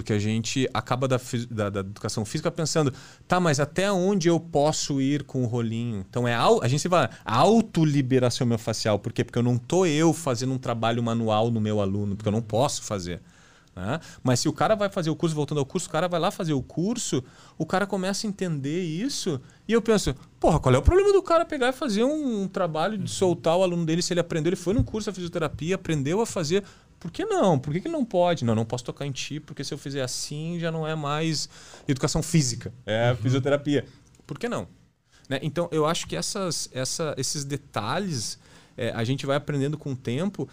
[0.00, 1.18] Porque a gente acaba da,
[1.50, 2.92] da- da educação física pensando,
[3.26, 6.04] tá, mas até onde eu posso ir com o rolinho?
[6.08, 8.98] Então é a gente se fala autoliberação miofascial.
[8.98, 9.24] Por quê?
[9.24, 12.42] Porque eu não tô eu fazendo um trabalho manual no meu aluno, porque eu não
[12.42, 13.20] posso fazer.
[13.74, 14.00] né?
[14.22, 16.30] Mas se o cara vai fazer o curso, voltando ao curso, o cara vai lá
[16.30, 17.22] fazer o curso,
[17.58, 21.22] o cara começa a entender isso, e eu penso, porra, qual é o problema do
[21.22, 24.48] cara pegar e fazer um, um trabalho de soltar o aluno dele se ele aprendeu?
[24.50, 26.64] Ele foi num curso de fisioterapia, aprendeu a fazer.
[26.98, 27.58] Por que não?
[27.58, 28.44] Por que, que não pode?
[28.44, 31.48] Não, não posso tocar em ti, porque se eu fizer assim já não é mais
[31.86, 33.86] educação física, é fisioterapia.
[34.26, 34.66] Por que não?
[35.28, 35.38] Né?
[35.42, 38.38] Então, eu acho que essas, essa, esses detalhes
[38.76, 40.48] é, a gente vai aprendendo com o tempo.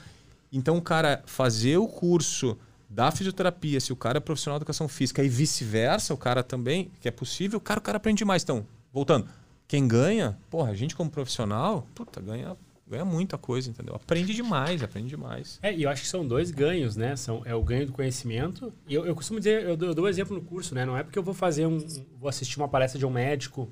[0.51, 2.57] Então, o cara fazer o curso
[2.89, 6.91] da fisioterapia, se o cara é profissional de educação física e vice-versa, o cara também,
[7.01, 8.43] que é possível, o cara, o cara aprende mais.
[8.43, 9.27] Então, voltando,
[9.67, 12.55] quem ganha, porra, a gente como profissional, puta, ganha,
[12.87, 13.95] ganha muita coisa, entendeu?
[13.95, 15.59] Aprende demais, aprende demais.
[15.61, 17.15] É, e eu acho que são dois ganhos, né?
[17.15, 18.71] São, é o ganho do conhecimento.
[18.87, 20.85] E eu, eu costumo dizer, eu dou, eu dou um exemplo no curso, né?
[20.85, 21.77] Não é porque eu vou fazer um.
[22.19, 23.71] vou assistir uma palestra de um médico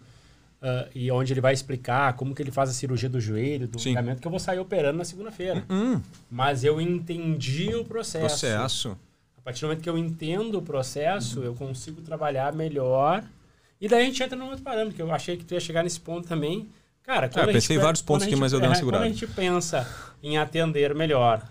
[0.62, 3.80] ah, e onde ele vai explicar como que ele faz a cirurgia do joelho, do
[3.80, 5.66] ligamento, que eu vou sair operando na segunda-feira.
[5.70, 6.00] Hum,
[6.30, 8.28] Mas eu entendi o processo.
[8.28, 8.98] processo.
[9.38, 13.24] A partir do momento que eu entendo o processo, eu consigo trabalhar melhor.
[13.80, 15.84] E daí a gente entra num outro parâmetro, que eu achei que tu ia chegar
[15.84, 16.70] nesse ponto também.
[17.04, 18.70] Cara, quando a É, pensei gente, em vários pontos quando aqui, gente- mas eu dei
[18.70, 19.04] uma é, segurada.
[19.04, 19.88] Quando a gente pensa
[20.24, 21.42] em atender melhor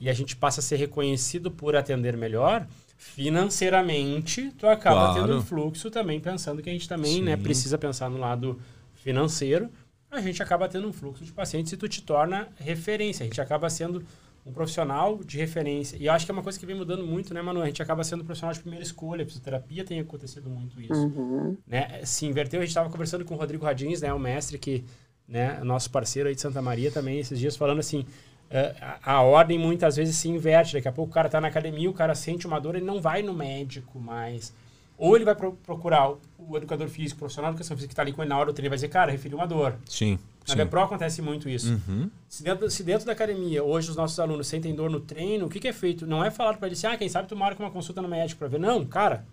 [0.00, 5.20] e a gente passa a ser reconhecido por atender melhor, financeiramente, tu acaba Claro.
[5.22, 8.60] tendo um fluxo também, pensando que a gente também né, precisa pensar no lado
[9.02, 9.68] financeiro.
[10.10, 13.22] A gente acaba tendo um fluxo de pacientes e tu te torna referência.
[13.24, 14.04] A gente acaba sendo
[14.44, 15.96] um profissional de referência.
[15.98, 17.60] E eu acho que é uma coisa que vem mudando muito, né, Manu?
[17.60, 19.22] A gente acaba sendo um profissional de primeira escolha.
[19.22, 20.92] A fisioterapia tem acontecido muito isso.
[20.94, 21.56] Uhum.
[21.66, 22.00] Né?
[22.04, 24.84] Se inverteu, a gente estava conversando com o Rodrigo Radins, né, o mestre que,
[25.28, 28.04] né, nosso parceiro aí de Santa Maria também, esses dias falando assim,
[28.50, 30.72] eh, a, a ordem muitas vezes se inverte.
[30.72, 33.00] Daqui a pouco o cara está na academia, o cara sente uma dor, ele não
[33.00, 34.52] vai no médico mais.
[34.96, 37.92] Ou ele vai pro- procurar o, o educador físico, o profissional de educação física que
[37.92, 39.74] está ali com ele na hora do treino e vai dizer, cara, referiu uma dor.
[39.86, 40.18] Sim,
[40.50, 41.72] Na Bepro acontece muito isso.
[41.72, 42.10] Uhum.
[42.28, 45.48] Se, dentro, se dentro da academia, hoje os nossos alunos sentem dor no treino, o
[45.48, 46.06] que, que é feito?
[46.06, 48.38] Não é falado para eles assim, ah, quem sabe tu marca uma consulta no médico
[48.38, 48.60] para ver.
[48.60, 49.24] Não, cara,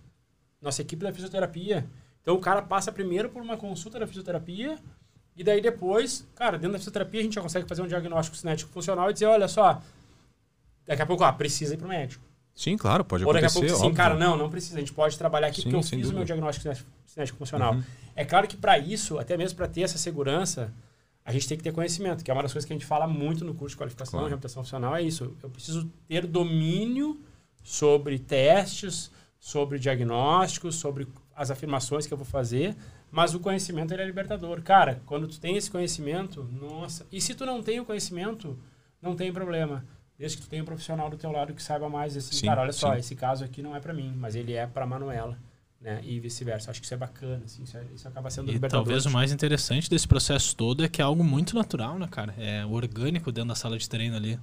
[0.62, 1.86] nossa equipe da fisioterapia.
[2.22, 4.78] Então o cara passa primeiro por uma consulta da fisioterapia
[5.36, 8.72] e daí depois, cara, dentro da fisioterapia a gente já consegue fazer um diagnóstico cinético
[8.72, 9.82] funcional e dizer, olha só,
[10.86, 12.28] daqui a pouco, ah, precisa ir pro médico.
[12.58, 13.58] Sim, claro, pode Ou acontecer.
[13.58, 14.78] Ou daqui a pouco, sim, cara, não, não precisa.
[14.78, 16.10] A gente pode trabalhar aqui sim, porque eu fiz dúvida.
[16.10, 17.76] o meu diagnóstico cinético funcional.
[17.76, 17.84] Uhum.
[18.16, 20.74] É claro que para isso, até mesmo para ter essa segurança,
[21.28, 23.06] a gente tem que ter conhecimento, que é uma das coisas que a gente fala
[23.06, 24.28] muito no curso de qualificação claro.
[24.28, 25.36] e reabilitação funcional, é isso.
[25.44, 27.20] Eu preciso ter domínio
[27.62, 31.06] sobre testes, sobre diagnósticos, sobre
[31.36, 32.78] as afirmações que eu vou fazer,
[33.12, 34.62] mas o conhecimento ele é libertador.
[34.62, 38.58] Cara, quando tu tem esse conhecimento, nossa, e se tu não tem o conhecimento,
[39.02, 39.84] não tem problema.
[40.18, 42.62] Desde que tu tenha um profissional do teu lado que saiba mais assim, sim, cara,
[42.62, 42.80] olha sim.
[42.80, 45.38] só, esse caso aqui não é para mim, mas ele é para Manuela
[45.82, 46.02] né?
[46.04, 46.72] E vice-versa.
[46.72, 49.32] Acho que isso é bacana, assim, isso, é, isso acaba sendo E talvez o mais
[49.32, 52.34] interessante desse processo todo é que é algo muito natural, né, cara?
[52.38, 54.40] É orgânico dentro da sala de treino ali.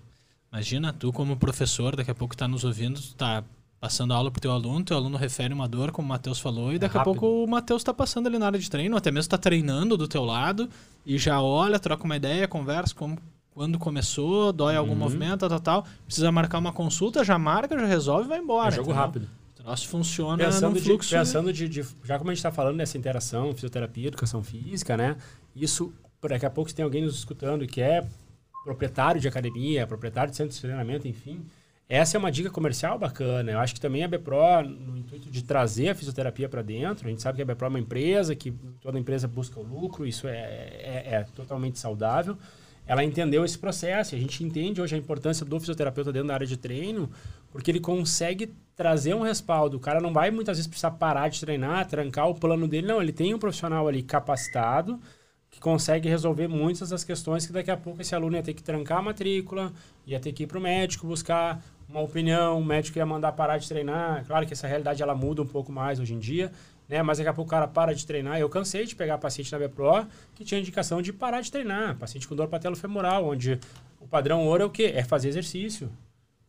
[0.52, 3.42] Imagina tu como professor, daqui a pouco tá nos ouvindo, tá
[3.80, 6.76] passando aula pro teu aluno, teu aluno refere uma dor, como o Matheus falou, e
[6.76, 8.98] é daqui é a pouco o Matheus está passando ali na área de treino, ou
[8.98, 10.70] até mesmo está treinando do teu lado,
[11.04, 13.18] e já olha, troca uma ideia, conversa como
[13.50, 14.98] quando começou, dói algum uhum.
[14.98, 15.86] movimento, tal, tal, tal.
[16.06, 18.68] Precisa marcar uma consulta, já marca, já resolve e vai embora.
[18.68, 19.04] É jogo entendeu?
[19.04, 21.08] rápido troço funciona pensando no fluxo.
[21.08, 24.96] De, pensando de, de, já como a gente está falando dessa interação, fisioterapia, educação física,
[24.96, 25.16] né?
[25.56, 25.92] Isso,
[26.22, 28.06] daqui a pouco se tem alguém nos escutando que é
[28.64, 31.44] proprietário de academia, proprietário de centro de treinamento, enfim,
[31.88, 33.52] essa é uma dica comercial bacana.
[33.52, 37.10] Eu acho que também a Bepro, no intuito de trazer a fisioterapia para dentro, a
[37.10, 40.26] gente sabe que a Bepro é uma empresa, que toda empresa busca o lucro, isso
[40.26, 42.38] é, é, é totalmente saudável.
[42.86, 44.14] Ela entendeu esse processo.
[44.14, 47.10] A gente entende hoje a importância do fisioterapeuta dentro da área de treino,
[47.54, 49.76] porque ele consegue trazer um respaldo.
[49.76, 52.88] O cara não vai muitas vezes precisar parar de treinar, trancar o plano dele.
[52.88, 55.00] Não, ele tem um profissional ali capacitado
[55.52, 58.62] que consegue resolver muitas das questões que daqui a pouco esse aluno ia ter que
[58.62, 59.72] trancar a matrícula,
[60.04, 63.58] ia ter que ir para o médico buscar uma opinião, o médico ia mandar parar
[63.58, 64.24] de treinar.
[64.26, 66.50] Claro que essa realidade ela muda um pouco mais hoje em dia,
[66.88, 67.04] né?
[67.04, 68.36] Mas daqui a pouco o cara para de treinar.
[68.40, 71.96] Eu cansei de pegar paciente na BPRO que tinha indicação de parar de treinar.
[71.98, 73.60] Paciente com dor patelofemoral, onde
[74.00, 74.90] o padrão ouro é o quê?
[74.92, 75.88] É fazer exercício.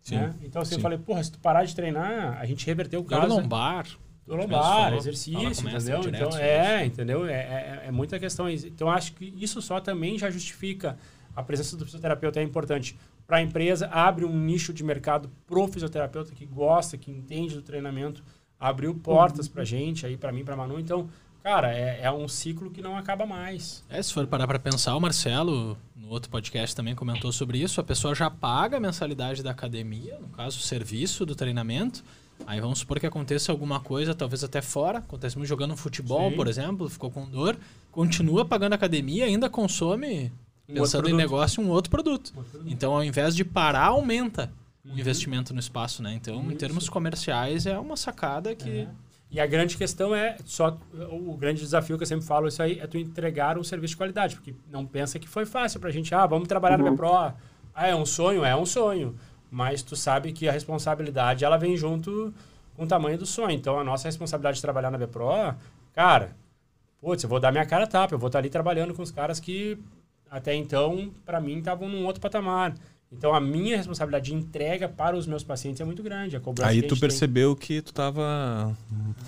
[0.06, 0.36] Sim, né?
[0.44, 0.76] Então, assim, sim.
[0.76, 3.28] eu falei, porra, se tu parar de treinar, a gente reverteu o caso.
[3.28, 3.88] Dor lombar.
[4.26, 6.02] Dor lombar, exercício, entendeu?
[6.08, 7.26] Então, é, entendeu?
[7.26, 8.48] É, é, é, muita questão.
[8.48, 10.96] Então, acho que isso só também já justifica
[11.36, 12.96] a presença do fisioterapeuta é importante
[13.26, 17.64] para a empresa, abre um nicho de mercado pro fisioterapeuta que gosta, que entende do
[17.64, 18.24] treinamento,
[18.60, 19.54] abriu portas uhum.
[19.54, 20.80] para gente aí, para mim, para Manu.
[20.80, 21.10] Então,
[21.46, 23.84] cara, é, é, um ciclo que não acaba mais.
[23.88, 27.80] É, se for parar para pensar, o Marcelo, no outro podcast também comentou sobre isso,
[27.80, 32.04] a pessoa já paga a mensalidade da academia, no caso, o serviço do treinamento.
[32.48, 36.36] Aí vamos supor que aconteça alguma coisa, talvez até fora, acontece muito jogando futebol, Sim.
[36.36, 37.56] por exemplo, ficou com dor,
[37.92, 40.34] continua pagando a academia, ainda consome,
[40.68, 42.34] um pensando em negócio, um outro produto.
[42.36, 42.74] outro produto.
[42.74, 44.52] Então, ao invés de parar, aumenta
[44.84, 44.96] uhum.
[44.96, 46.12] o investimento no espaço, né?
[46.16, 46.52] Então, isso.
[46.52, 48.80] em termos comerciais, é uma sacada que...
[48.80, 50.78] É e a grande questão é só
[51.10, 53.98] o grande desafio que eu sempre falo isso aí é tu entregar um serviço de
[53.98, 56.92] qualidade, porque não pensa que foi fácil pra gente, ah, vamos trabalhar uhum.
[56.92, 57.14] na Pro.
[57.14, 59.16] Ah, é um sonho, é um sonho,
[59.52, 62.34] mas tu sabe que a responsabilidade ela vem junto
[62.76, 63.52] com o tamanho do sonho.
[63.52, 65.56] Então a nossa responsabilidade de trabalhar na Bepro,
[65.94, 66.36] cara,
[67.02, 69.40] putz, eu vou dar minha cara tapa, eu vou estar ali trabalhando com os caras
[69.40, 69.78] que
[70.30, 72.74] até então para mim estavam num outro patamar.
[73.18, 76.36] Então a minha responsabilidade de entrega para os meus pacientes é muito grande.
[76.36, 77.66] A cobrança Aí tu percebeu tem...
[77.66, 78.76] que tu estava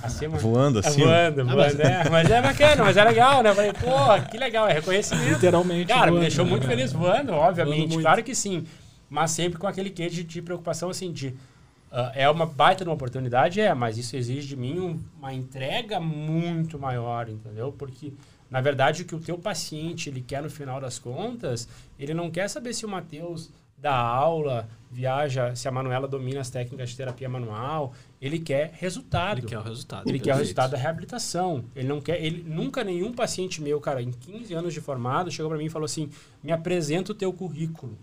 [0.03, 1.01] acima, voando assim.
[1.01, 1.79] Voando, voando, ah, mas...
[1.79, 3.49] É, mas é bacana, mas é legal, né?
[3.49, 5.29] Eu falei, pô, que legal, é reconhecimento.
[5.29, 5.87] Literalmente.
[5.87, 6.51] Cara, voando, me deixou né?
[6.51, 7.89] muito feliz voando, obviamente.
[7.89, 8.65] Voando claro que sim.
[9.09, 12.89] Mas sempre com aquele quê de, de preocupação assim, de uh, é uma baita de
[12.89, 17.71] uma oportunidade, é, mas isso exige de mim um, uma entrega muito maior, entendeu?
[17.71, 18.11] Porque
[18.49, 21.67] na verdade, o que o teu paciente ele quer no final das contas,
[21.99, 26.49] ele não quer saber se o Matheus dá aula, viaja, se a Manuela domina as
[26.49, 29.39] técnicas de terapia manual, ele quer resultado.
[29.39, 30.09] Ele quer o resultado.
[30.09, 31.65] Ele quer o resultado da reabilitação.
[31.75, 35.49] Ele não quer, ele nunca nenhum paciente meu, cara, em 15 anos de formado, chegou
[35.49, 36.09] para mim e falou assim:
[36.41, 37.97] "Me apresenta o teu currículo,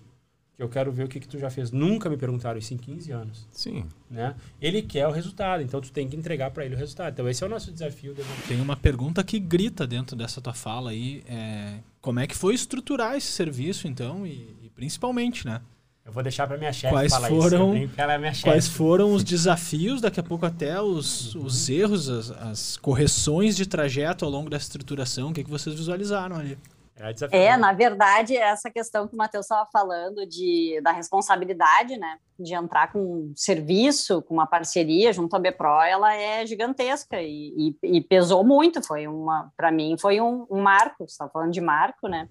[0.56, 1.72] que eu quero ver o que que tu já fez".
[1.72, 3.48] Nunca me perguntaram isso em 15 anos.
[3.50, 3.86] Sim.
[4.08, 4.36] Né?
[4.60, 7.12] Ele quer o resultado, então tu tem que entregar para ele o resultado.
[7.12, 8.14] Então esse é o nosso desafio.
[8.46, 12.54] Tem uma pergunta que grita dentro dessa tua fala aí, é, como é que foi
[12.54, 15.60] estruturar esse serviço então e principalmente, né?
[16.04, 17.94] Eu vou deixar para minha chefe quais falar foram, isso.
[17.96, 18.44] ela é minha chefe.
[18.44, 23.66] Quais foram os desafios, daqui a pouco até os, os erros, as, as, correções de
[23.66, 26.58] trajeto ao longo da estruturação, o que, que vocês visualizaram ali?
[26.96, 32.18] É, é, na verdade, essa questão que o Matheus estava falando de, da responsabilidade, né,
[32.38, 37.74] de entrar com um serviço, com uma parceria junto à Bepro, ela é gigantesca e,
[37.82, 38.80] e, e pesou muito.
[38.80, 40.98] Foi uma, para mim, foi um, um marco.
[40.98, 42.28] Você estava falando de marco, né?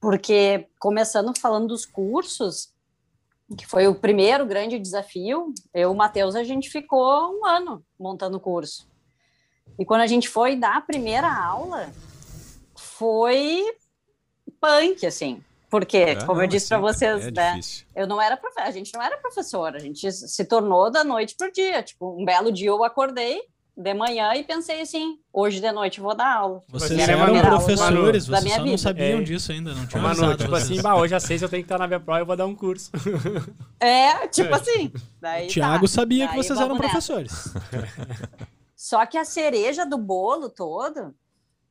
[0.00, 2.72] Porque, começando falando dos cursos,
[3.56, 7.84] que foi o primeiro grande desafio, eu e o Matheus, a gente ficou um ano
[7.98, 8.88] montando o curso.
[9.78, 11.90] E quando a gente foi dar a primeira aula,
[12.76, 13.64] foi
[14.60, 15.42] punk, assim.
[15.70, 17.60] Porque, é, como eu disse para vocês, é né,
[17.94, 21.48] eu não era a gente não era professora, a gente se tornou da noite para
[21.48, 21.82] o dia.
[21.82, 23.42] Tipo, um belo dia eu acordei
[23.78, 26.60] de manhã e pensei assim, hoje de noite vou dar aula.
[26.68, 29.22] Vocês eram professores, vocês só não sabiam é.
[29.22, 31.78] disso ainda, não tinha Manu, tipo assim, bah, hoje às seis eu tenho que estar
[31.78, 32.90] na minha prova e eu vou dar um curso.
[33.80, 34.92] É, tipo assim.
[35.20, 37.54] Daí, o Tiago tá, sabia que vocês eram professores.
[38.74, 41.14] Só que a cereja do bolo todo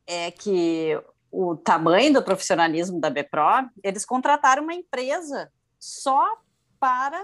[0.06, 0.98] é que
[1.30, 6.38] o tamanho do profissionalismo da BPRO, eles contrataram uma empresa só
[6.80, 7.22] para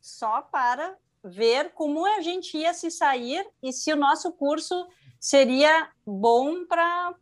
[0.00, 0.96] só para
[1.26, 4.86] ver como a gente ia se sair e se o nosso curso
[5.20, 7.14] seria bom para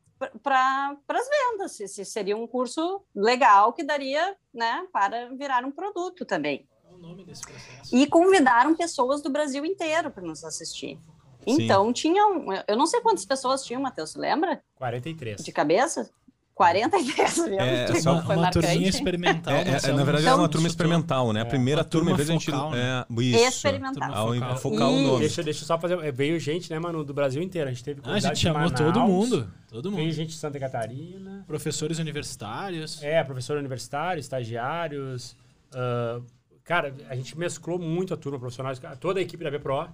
[0.43, 5.71] para as vendas, se, se, seria um curso legal que daria né, para virar um
[5.71, 6.67] produto também.
[6.81, 7.95] Qual o nome desse processo?
[7.95, 10.99] E convidaram pessoas do Brasil inteiro para nos assistir.
[11.47, 11.93] Então, Sim.
[11.93, 14.63] tinham, eu não sei quantas pessoas tinham, Matheus, lembra?
[14.77, 15.45] 43.
[15.45, 16.11] De cabeça?
[16.55, 17.59] 43, viu?
[17.61, 19.53] É, é só uma, uma turminha experimental.
[19.53, 21.41] É, é, na verdade, então, é uma turma experimental, né?
[21.41, 22.51] A primeira turma, em vez de a gente.
[22.51, 23.05] Né?
[23.11, 24.29] É, isso, experimental.
[24.29, 24.57] Focal.
[24.59, 25.21] focar o nome.
[25.21, 26.13] Deixa, deixa eu só fazer.
[26.13, 27.69] Veio gente, né, mano, do Brasil inteiro.
[27.69, 29.53] A gente teve ah, A gente chamou Manaus, todo mundo.
[29.69, 30.01] Todo mundo.
[30.01, 31.45] Veio gente de Santa Catarina.
[31.47, 33.03] Professores universitários.
[33.03, 35.37] É, professor universitário, estagiários.
[35.73, 36.25] Uh,
[36.63, 39.89] cara, a gente mesclou muito a turma profissional, toda a equipe da BPRO,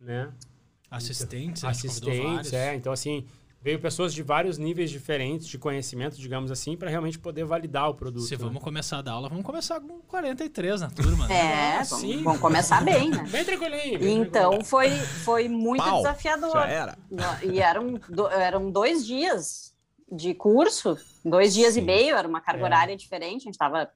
[0.00, 0.30] né?
[0.88, 2.76] Assistentes, assistentes, é.
[2.76, 3.26] Então, assim,
[3.64, 7.94] veio pessoas de vários níveis diferentes de conhecimento, digamos assim, para realmente poder validar o
[7.94, 8.26] produto.
[8.26, 8.44] Se né?
[8.44, 11.26] vamos começar a dar aula, vamos começar com 43 na turma.
[11.26, 11.34] Né?
[11.34, 13.24] É, ah, vamos, vamos, começar bem, né?
[13.32, 13.98] Bem tranquilinho.
[13.98, 14.66] Bem então tranquilinho.
[14.66, 16.52] foi, foi muito Pau, desafiador.
[16.52, 16.98] Já era.
[17.42, 17.98] E eram,
[18.32, 19.74] eram dois dias
[20.12, 21.80] de curso, dois dias Sim.
[21.80, 22.64] e meio, era uma carga é.
[22.64, 23.90] horária diferente, a gente estava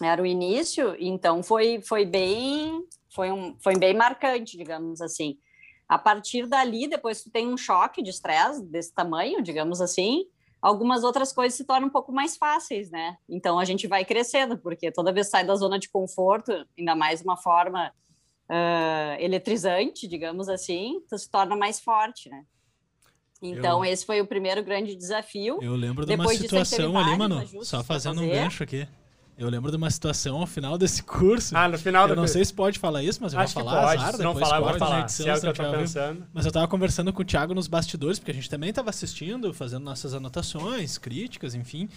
[0.00, 5.36] era o início, então foi, foi bem foi, um, foi bem marcante, digamos assim.
[5.92, 10.24] A partir dali, depois tu tem um choque de estresse desse tamanho, digamos assim,
[10.62, 13.18] algumas outras coisas se tornam um pouco mais fáceis, né?
[13.28, 17.20] Então a gente vai crescendo, porque toda vez sai da zona de conforto, ainda mais
[17.20, 17.92] uma forma
[18.48, 22.42] uh, eletrizante, digamos assim, tu se torna mais forte, né?
[23.42, 25.58] Então, eu, esse foi o primeiro grande desafio.
[25.60, 28.88] Eu lembro de uma Depois situação ali, mano, só fazendo um gancho aqui.
[29.42, 31.56] Eu lembro de uma situação ao final desse curso.
[31.56, 33.64] Ah, no final do Eu não sei se pode falar isso, mas eu Acho vou
[33.64, 33.82] falar.
[33.82, 35.00] pode, azar, se não falar, vou falar.
[35.00, 36.26] Edição, se é o que eu tô pensando.
[36.32, 39.52] Mas eu tava conversando com o Thiago nos bastidores, porque a gente também tava assistindo,
[39.52, 41.88] fazendo nossas anotações, críticas, enfim.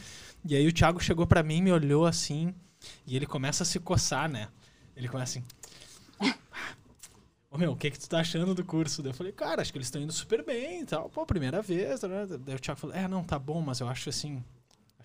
[0.44, 2.52] E aí o Thiago chegou para mim, me olhou assim,
[3.06, 4.48] e ele começa a se coçar, né?
[4.98, 6.34] Ele começa assim.
[7.52, 9.04] Ô meu, o que que tu tá achando do curso?
[9.04, 11.10] Daí eu falei, cara, acho que eles estão indo super bem e tal.
[11.10, 12.02] Pô, primeira vez?
[12.02, 14.44] Daí o Thiago falou, é, não, tá bom, mas eu acho assim,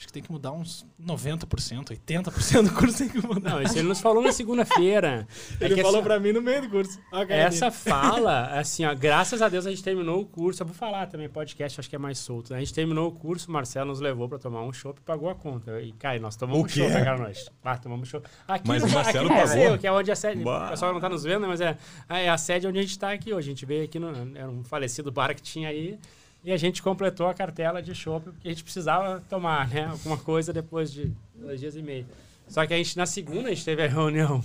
[0.00, 3.50] Acho que tem que mudar uns 90%, 80% do curso tem que mudar.
[3.50, 5.28] Não, isso ele nos falou na segunda-feira.
[5.60, 6.98] É ele falou essa, pra mim no meio do curso.
[7.12, 10.62] Okay, essa fala, assim, ó, graças a Deus a gente terminou o curso.
[10.62, 12.52] Eu vou falar também, podcast, acho que é mais solto.
[12.52, 12.56] Né?
[12.56, 15.28] A gente terminou o curso, o Marcelo nos levou pra tomar um chopp e pagou
[15.28, 15.82] a conta.
[15.82, 17.50] E, cara, nós tomamos um chopp naquela noite.
[17.62, 18.26] Ah, tomamos um chopp.
[18.48, 19.54] Aqui, mas o Marcelo aqui pagou.
[19.54, 20.42] Brasil, que é onde a sede.
[20.42, 21.76] O pessoal não tá nos vendo, mas é,
[22.08, 23.50] é a sede onde a gente tá aqui hoje.
[23.50, 24.08] A gente veio aqui no.
[24.34, 25.98] Era um falecido bar que tinha aí.
[26.42, 29.84] E a gente completou a cartela de chopp porque a gente precisava tomar, né?
[29.86, 32.06] Alguma coisa depois de dois dias e meio.
[32.48, 34.42] Só que a gente, na segunda, a gente teve a reunião.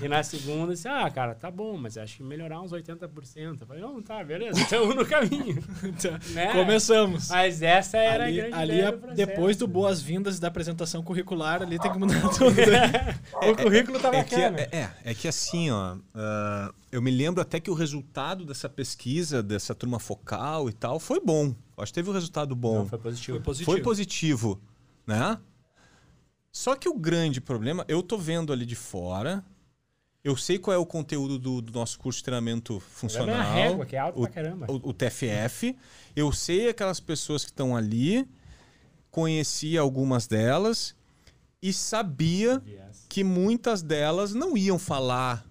[0.00, 3.60] E na segunda, disse, ah, cara, tá bom, mas acho que melhorar uns 80%.
[3.60, 5.62] Eu falei, não, tá, beleza, estamos no caminho.
[5.82, 6.52] Então, né?
[6.52, 7.28] Começamos.
[7.28, 11.62] Mas essa era ali, a grande ali a, do Depois do boas-vindas da apresentação curricular,
[11.62, 12.54] ali tem que mudar tudo.
[12.54, 13.18] Né?
[13.50, 14.56] o currículo tá é bacana.
[14.56, 15.94] Que, é, é, é que assim, ó...
[15.94, 21.00] Uh, eu me lembro até que o resultado dessa pesquisa, dessa turma focal e tal,
[21.00, 21.54] foi bom.
[21.78, 22.80] Acho que teve um resultado bom.
[22.80, 23.36] Não, foi positivo.
[23.38, 23.72] Foi positivo.
[23.72, 24.60] Foi positivo,
[25.06, 25.38] né?
[26.52, 29.42] Só que o grande problema, eu tô vendo ali de fora,
[30.24, 33.36] eu sei qual é o conteúdo do, do nosso curso de treinamento funcional.
[33.36, 34.66] É régua, que é alto o, pra caramba.
[34.70, 35.76] O, o TFF.
[36.14, 38.28] Eu sei aquelas pessoas que estão ali,
[39.10, 40.94] conheci algumas delas
[41.60, 43.06] e sabia yes.
[43.08, 45.44] que muitas delas não iam falar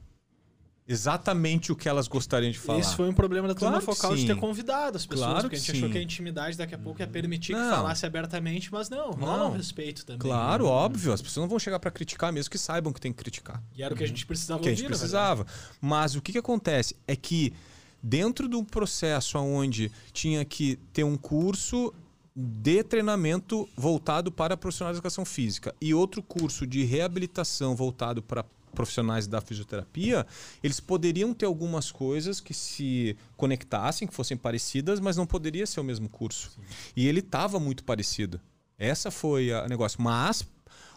[0.92, 2.80] exatamente o que elas gostariam de falar.
[2.80, 5.56] Isso foi um problema da turma claro focal de ter convidado as pessoas, claro porque
[5.56, 5.78] a gente sim.
[5.78, 7.64] achou que a intimidade daqui a pouco ia permitir não.
[7.64, 10.20] que falasse abertamente, mas não, rola um respeito também.
[10.20, 10.70] Claro, né?
[10.70, 13.62] óbvio, as pessoas não vão chegar para criticar mesmo que saibam que tem que criticar.
[13.76, 15.46] E era o que a gente precisava que ouvir, a gente precisava.
[15.80, 17.54] Mas o que, que acontece é que
[18.02, 21.94] dentro do processo onde tinha que ter um curso
[22.36, 28.46] de treinamento voltado para profissionais de educação física e outro curso de reabilitação voltado para
[28.72, 30.26] profissionais da fisioterapia,
[30.64, 35.80] eles poderiam ter algumas coisas que se conectassem, que fossem parecidas, mas não poderia ser
[35.80, 36.52] o mesmo curso.
[36.52, 36.62] Sim.
[36.96, 38.40] E ele estava muito parecido.
[38.78, 40.02] Essa foi o negócio.
[40.02, 40.44] Mas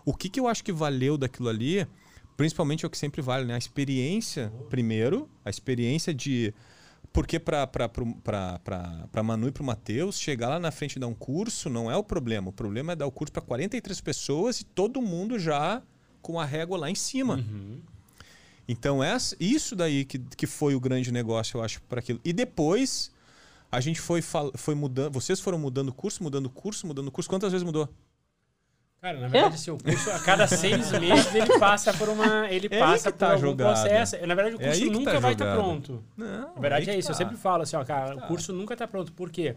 [0.05, 1.87] o que, que eu acho que valeu daquilo ali,
[2.37, 3.55] principalmente é o que sempre vale, né?
[3.55, 6.55] A experiência, primeiro, a experiência de.
[7.13, 11.71] Porque para Manu e para o Matheus, chegar lá na frente e dar um curso
[11.71, 12.49] não é o problema.
[12.49, 15.81] O problema é dar o curso para 43 pessoas e todo mundo já
[16.25, 17.35] com a régua lá em cima.
[17.37, 17.81] Uhum.
[18.67, 22.19] Então, essa, isso daí que, que foi o grande negócio, eu acho, para aquilo.
[22.25, 23.13] E depois,
[23.71, 25.13] a gente foi, foi mudando.
[25.13, 27.29] Vocês foram mudando curso, mudando curso, mudando curso.
[27.29, 27.87] Quantas vezes mudou?
[29.03, 32.49] Cara, na verdade, assim, o curso, a cada seis meses, ele passa por uma.
[32.51, 33.67] Ele É passa que por tá jogado.
[33.69, 34.17] processo.
[34.27, 35.63] Na verdade, o É curso aí que nunca tá vai estar jogado.
[35.63, 36.05] pronto.
[36.17, 37.09] Não, Na verdade é isso.
[37.11, 37.19] Eu tá.
[37.19, 38.25] sempre falo assim, ó, cara, Tá.
[38.25, 39.13] o curso nunca tá pronto.
[39.13, 39.55] Por quê?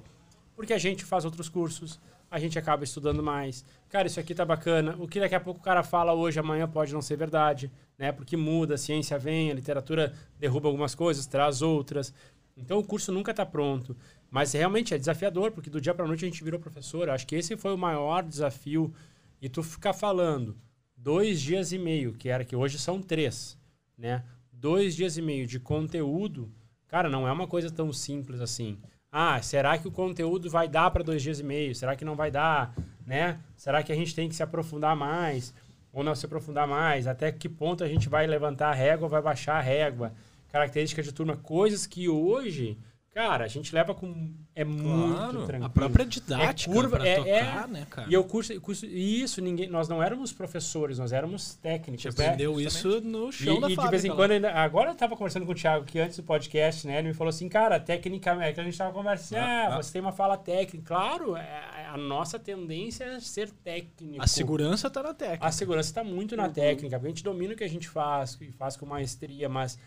[0.54, 1.98] Porque a gente faz outros cursos,
[2.30, 3.66] a gente acaba estudando mais.
[3.90, 4.96] Cara, isso aqui tá bacana.
[5.00, 8.12] O que daqui a pouco o cara fala hoje, amanhã pode não ser verdade, né?
[8.12, 12.14] Porque muda, a ciência vem, a literatura derruba algumas coisas, traz outras.
[12.56, 13.96] Então o curso nunca tá pronto.
[14.30, 17.10] Mas realmente é desafiador, porque do dia para noite a gente virou professor.
[17.10, 18.94] Acho que esse foi o maior desafio.
[19.42, 20.58] E tu ficar falando
[20.96, 23.58] dois dias e meio, que era que hoje são três,
[23.98, 24.24] né?
[24.52, 26.52] Dois dias e meio de conteúdo,
[26.88, 28.80] cara, não é uma coisa tão simples assim.
[29.20, 31.74] Ah, será que o conteúdo vai dar para dois dias e meio?
[31.74, 32.72] Será que não vai dar?
[33.04, 33.40] Né?
[33.56, 35.56] Será que a gente tem que se aprofundar mais?
[35.92, 37.08] Ou não se aprofundar mais?
[37.08, 40.14] Até que ponto a gente vai levantar a régua ou vai baixar a régua?
[40.52, 42.78] Características de turma, coisas que hoje,
[43.18, 44.32] cara, a gente leva com.
[44.56, 45.66] É muito tranquilo.
[45.66, 48.08] A própria didática É curva, é- tocar, é- né, cara?
[48.10, 52.06] E eu curso, curso, e isso, ninguém, nós não éramos professores, nós éramos A técnicos.
[52.06, 52.12] né?
[52.26, 55.16] aprendeu isso no chão E, da e de vez em quando, ainda, agora eu tava
[55.18, 57.00] conversando com o Thiago que antes do podcast, né?
[57.00, 59.82] Ele me falou assim, cara, tecnicamente, que a gente tava conversando, assim, Ah, ah, ah.
[59.84, 60.86] você tem uma fala técnica.
[60.88, 64.24] Claro, é- a nossa tendência é ser técnico.
[64.24, 65.46] A segurança tá na técnica.
[65.46, 66.42] A segurança está muito Uhum.
[66.42, 69.48] na técnica, porque a gente domina o que a gente faz, e faz com maestria,
[69.50, 69.78] mas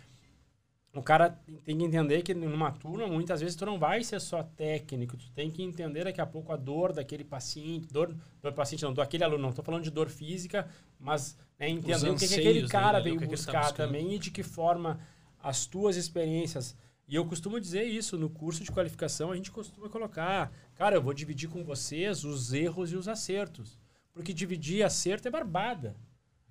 [0.92, 4.42] o cara tem que entender que numa turma, muitas vezes, tu não vai ser só
[4.42, 8.12] técnico, tu tem que entender daqui a pouco a dor daquele paciente, dor,
[8.42, 10.68] dor paciente não, daquele aluno, não estou falando de dor física,
[10.98, 13.60] mas né, entender o que, que aquele anseios cara dele, veio que que tá buscar
[13.68, 13.76] buscando.
[13.76, 14.98] também e de que forma
[15.40, 16.76] as tuas experiências.
[17.06, 21.02] E eu costumo dizer isso, no curso de qualificação a gente costuma colocar, cara, eu
[21.02, 23.78] vou dividir com vocês os erros e os acertos.
[24.12, 25.96] Porque dividir acerto é barbada.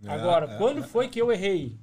[0.01, 0.83] É, Agora, é, quando é.
[0.83, 1.77] foi que eu errei?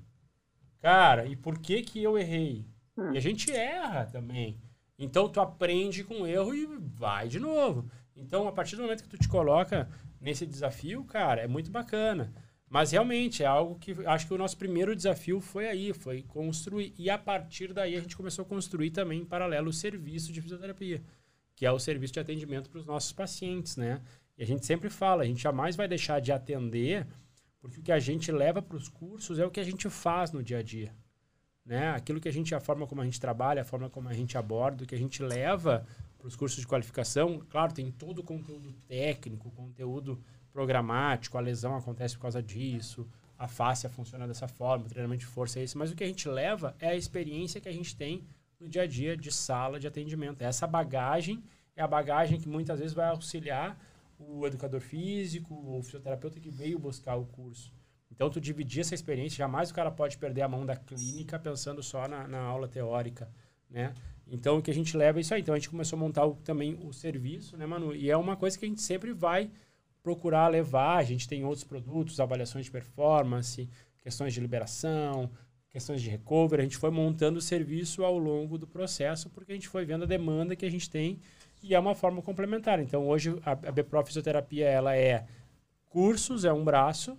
[0.81, 2.65] Cara, e por que que eu errei?
[2.97, 3.13] Hum.
[3.13, 4.61] E a gente erra também.
[4.99, 7.91] Então tu aprende com o erro e vai de novo.
[8.17, 9.89] Então, a partir do momento que tu te coloca
[10.21, 12.33] nesse desafio, cara, é muito bacana.
[12.69, 16.95] Mas realmente é algo que acho que o nosso primeiro desafio foi aí, foi construir.
[16.99, 20.41] E a partir daí a gente começou a construir também em paralelo o serviço de
[20.41, 21.03] fisioterapia,
[21.55, 24.01] que é o serviço de atendimento para os nossos pacientes, né?
[24.37, 27.07] E a gente sempre fala, a gente jamais vai deixar de atender,
[27.67, 30.33] porque o que a gente leva para os cursos é o que a gente faz
[30.33, 30.95] no dia a dia.
[31.65, 31.91] Né?
[31.91, 34.39] Aquilo que a gente, a forma como a gente trabalha, a forma como a gente
[34.39, 35.85] aborda, o que a gente leva
[36.17, 41.77] para os cursos de qualificação, claro, tem todo o conteúdo técnico, conteúdo programático, a lesão
[41.77, 43.07] acontece por causa disso,
[43.39, 46.07] a fáscia funciona dessa forma, o treinamento de força é esse, mas o que a
[46.07, 48.25] gente leva é a experiência que a gente tem
[48.59, 50.43] no dia a dia de sala de atendimento.
[50.43, 51.43] Essa bagagem
[51.75, 53.79] é a bagagem que muitas vezes vai auxiliar
[54.19, 57.73] o educador físico ou fisioterapeuta que veio buscar o curso.
[58.11, 61.83] Então, tu dividir essa experiência, jamais o cara pode perder a mão da clínica pensando
[61.83, 63.29] só na, na aula teórica,
[63.69, 63.93] né?
[64.29, 65.41] Então, o que a gente leva é isso aí.
[65.41, 67.95] Então, a gente começou a montar o- também o serviço, né, Manu?
[67.95, 69.51] E é uma coisa que a gente sempre vai
[70.03, 70.97] procurar levar.
[70.97, 75.31] A gente tem outros produtos, avaliações de performance, questões de liberação,
[75.69, 76.63] questões de recovery.
[76.63, 80.05] A gente foi montando o serviço ao longo do processo, porque a gente foi vendo
[80.05, 81.21] a demanda que a gente tem
[81.63, 82.81] e é uma forma complementar.
[82.81, 85.27] Então, hoje, a, a BPRO Fisioterapia, ela é
[85.89, 87.19] cursos, é um braço,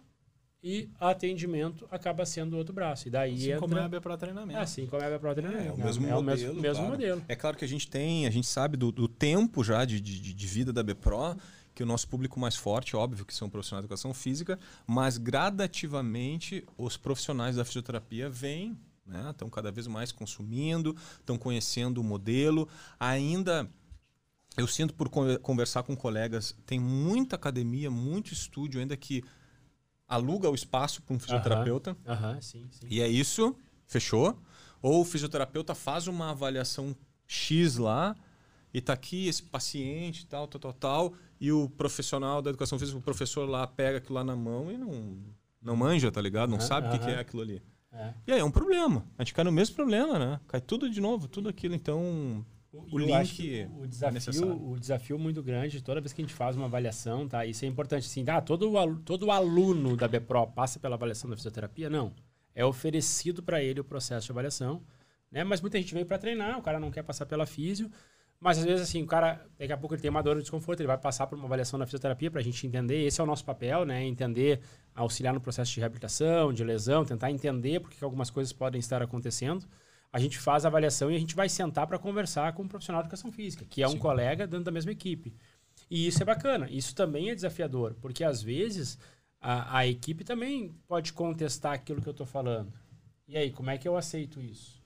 [0.64, 3.08] e atendimento acaba sendo outro braço.
[3.08, 3.60] E daí Assim entra...
[3.60, 4.60] como é a BPRO treinamento.
[4.60, 5.70] Assim como é a BPRO treinamento.
[5.70, 6.20] É, o mesmo é modelo.
[6.20, 6.90] o mesmo, mesmo claro.
[6.90, 7.26] modelo.
[7.28, 10.34] É claro que a gente tem, a gente sabe do, do tempo já de, de,
[10.34, 11.38] de vida da BPRO,
[11.74, 14.58] que o nosso público mais forte, óbvio, que são profissionais de educação física,
[14.88, 18.76] mas gradativamente os profissionais da fisioterapia vêm,
[19.06, 19.30] né?
[19.30, 22.68] Estão cada vez mais consumindo, estão conhecendo o modelo.
[23.00, 23.70] Ainda
[24.58, 29.24] eu sinto por con- conversar com colegas, tem muita academia, muito estúdio ainda que
[30.08, 31.96] aluga o espaço para um fisioterapeuta.
[32.06, 32.88] Aham, sim, sim.
[32.90, 33.56] E é isso,
[33.86, 34.38] fechou.
[34.82, 36.96] Ou o fisioterapeuta faz uma avaliação
[37.26, 38.16] X lá
[38.74, 42.98] e tá aqui esse paciente, tal, tal, tal, tal, e o profissional da educação física,
[42.98, 45.18] o professor lá pega aquilo lá na mão e não,
[45.62, 46.50] não manja, tá ligado?
[46.50, 47.62] Não Aham, sabe o que, que é aquilo ali.
[47.92, 48.14] É.
[48.28, 49.06] E aí é um problema.
[49.18, 50.40] A gente cai no mesmo problema, né?
[50.48, 51.74] Cai tudo de novo, tudo aquilo.
[51.74, 52.46] Então,
[52.92, 54.70] O eu link acho que o é desafio, necessário.
[54.72, 57.46] o desafio muito grande, toda vez que a gente faz uma avaliação, tá?
[57.46, 58.72] Isso é importante, assim, ah, todo,
[59.04, 61.90] todo aluno da BPRO passa pela avaliação da fisioterapia?
[61.90, 62.14] Não.
[62.56, 64.82] É oferecido para ele o processo de avaliação,
[65.32, 65.44] né?
[65.44, 67.90] Mas muita gente veio para treinar, o cara não quer passar pela físio,
[68.40, 70.80] Mas às vezes, assim, o cara, daqui a pouco ele tem uma dor de desconforto,
[70.80, 73.04] ele vai passar por uma avaliação na fisioterapia para a gente entender.
[73.06, 74.04] Esse é o nosso papel, né?
[74.06, 74.62] Entender,
[74.94, 79.02] auxiliar no processo de reabilitação, de lesão, tentar entender por que algumas coisas podem estar
[79.02, 79.66] acontecendo.
[80.12, 83.02] A gente faz a avaliação e a gente vai sentar para conversar com um profissional
[83.02, 84.00] de educação física, que é um Sim.
[84.00, 85.34] colega dentro da mesma equipe.
[85.90, 86.70] E isso é bacana.
[86.70, 88.98] Isso também é desafiador, porque às vezes
[89.40, 92.74] a, a equipe também pode contestar aquilo que eu estou falando.
[93.28, 94.78] E aí, como é que eu aceito isso?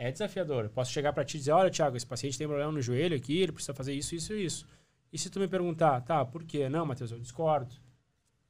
[0.00, 0.64] é desafiador.
[0.64, 3.14] Eu posso chegar para ti e dizer, olha, Thiago, esse paciente tem problema no joelho
[3.14, 4.66] aqui, ele precisa fazer isso, isso e isso.
[5.12, 6.70] E se tu me perguntar, tá, por quê?
[6.70, 7.74] Não, Matheus, eu discordo.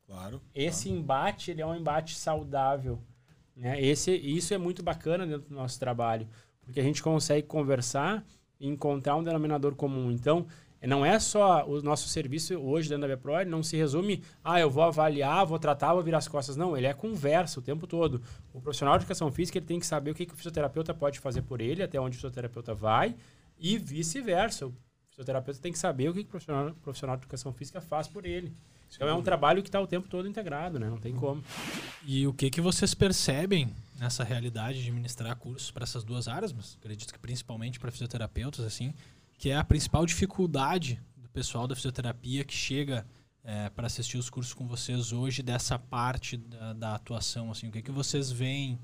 [0.07, 0.41] Claro.
[0.55, 1.01] Esse claro.
[1.01, 3.03] embate, ele é um embate saudável.
[3.57, 3.81] Né?
[3.81, 6.27] Esse, isso é muito bacana dentro do nosso trabalho,
[6.63, 8.25] porque a gente consegue conversar
[8.59, 10.11] e encontrar um denominador comum.
[10.11, 10.47] Então,
[10.89, 14.71] não é só o nosso serviço hoje dentro da BPRO, não se resume, ah, eu
[14.71, 16.57] vou avaliar, vou tratar, vou virar as costas.
[16.57, 18.23] Não, ele é conversa o tempo todo.
[18.53, 21.19] O profissional de educação física ele tem que saber o que, que o fisioterapeuta pode
[21.21, 23.15] fazer por ele, até onde o fisioterapeuta vai,
[23.59, 24.67] e vice-versa.
[24.67, 24.75] O
[25.11, 28.25] fisioterapeuta tem que saber o que, que o profissional, profissional de educação física faz por
[28.25, 28.51] ele.
[28.95, 30.89] Então é um trabalho que está o tempo todo integrado, né?
[30.89, 31.43] Não tem como.
[32.05, 36.53] E o que, que vocês percebem nessa realidade de ministrar cursos para essas duas áreas,
[36.53, 38.95] mas acredito que principalmente para fisioterapeutas, assim,
[39.39, 43.07] que é a principal dificuldade do pessoal da fisioterapia que chega
[43.45, 47.51] é, para assistir os cursos com vocês hoje dessa parte da, da, atuação?
[47.51, 48.79] Assim, o que, que vocês veem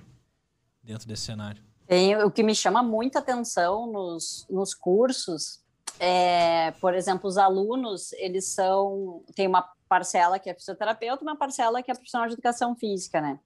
[0.83, 1.63] dentro desse cenário?
[1.87, 5.65] Tem, o que me chama muita atenção nos, nos cursos
[5.99, 11.83] é, por exemplo, os alunos, eles são, tem uma parcela que é fisioterapeuta, uma parcela
[11.83, 13.39] que é profissional de educação física, né?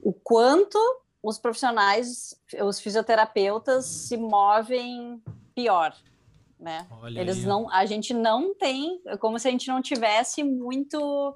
[0.00, 0.78] O quanto
[1.22, 5.22] os profissionais, os fisioterapeutas se movem
[5.54, 5.96] pior,
[6.58, 6.86] né?
[6.90, 7.46] Olha Eles aí.
[7.46, 11.34] não, a gente não tem, é como se a gente não tivesse muito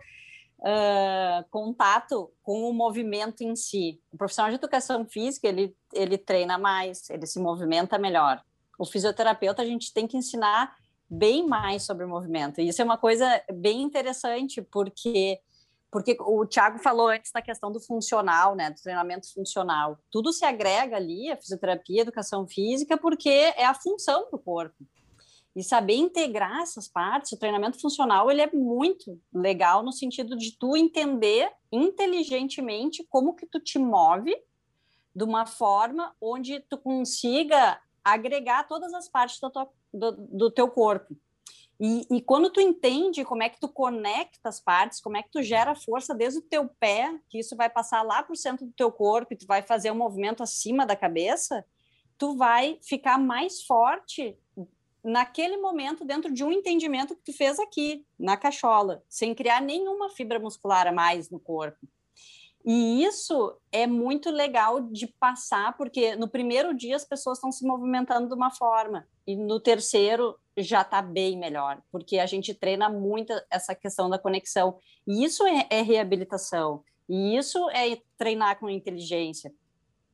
[0.59, 4.01] uh, contato com o movimento em si.
[4.12, 8.43] O profissional de educação física ele ele treina mais, ele se movimenta melhor.
[8.79, 10.74] O fisioterapeuta a gente tem que ensinar
[11.09, 12.61] bem mais sobre o movimento.
[12.61, 15.40] E isso é uma coisa bem interessante porque
[15.90, 19.98] porque o Thiago falou antes da questão do funcional, né, do treinamento funcional.
[20.11, 24.84] Tudo se agrega ali, a fisioterapia, a educação física, porque é a função do corpo
[25.59, 30.56] e saber integrar essas partes, o treinamento funcional ele é muito legal no sentido de
[30.56, 34.32] tu entender inteligentemente como que tu te move
[35.12, 40.68] de uma forma onde tu consiga agregar todas as partes do, tua, do, do teu
[40.68, 41.16] corpo.
[41.80, 45.30] E, e, quando tu entende como é que tu conecta as partes, como é que
[45.30, 48.66] tu gera força desde o teu pé, que isso vai passar lá para o centro
[48.66, 51.64] do teu corpo e tu vai fazer um movimento acima da cabeça,
[52.18, 54.36] tu vai ficar mais forte
[55.05, 60.11] naquele momento dentro de um entendimento que tu fez aqui, na cachola, sem criar nenhuma
[60.11, 61.78] fibra muscular a mais no corpo.
[62.64, 67.66] E isso é muito legal de passar, porque no primeiro dia as pessoas estão se
[67.66, 72.88] movimentando de uma forma, e no terceiro já está bem melhor, porque a gente treina
[72.88, 74.78] muito essa questão da conexão.
[75.06, 79.52] E isso é, é reabilitação, e isso é treinar com inteligência.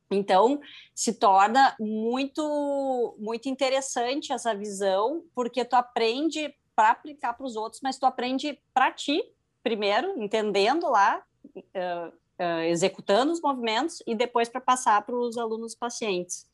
[0.09, 0.61] Então,
[0.93, 7.81] se torna muito muito interessante essa visão, porque tu aprende para aplicar para os outros,
[7.81, 9.23] mas tu aprende para ti
[9.63, 11.23] primeiro, entendendo lá,
[11.55, 16.47] uh, uh, executando os movimentos e depois para passar para os alunos pacientes.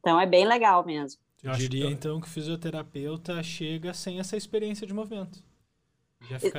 [0.00, 1.20] Então, é bem legal mesmo.
[1.42, 5.42] Eu diria, então, que o fisioterapeuta chega sem essa experiência de movimento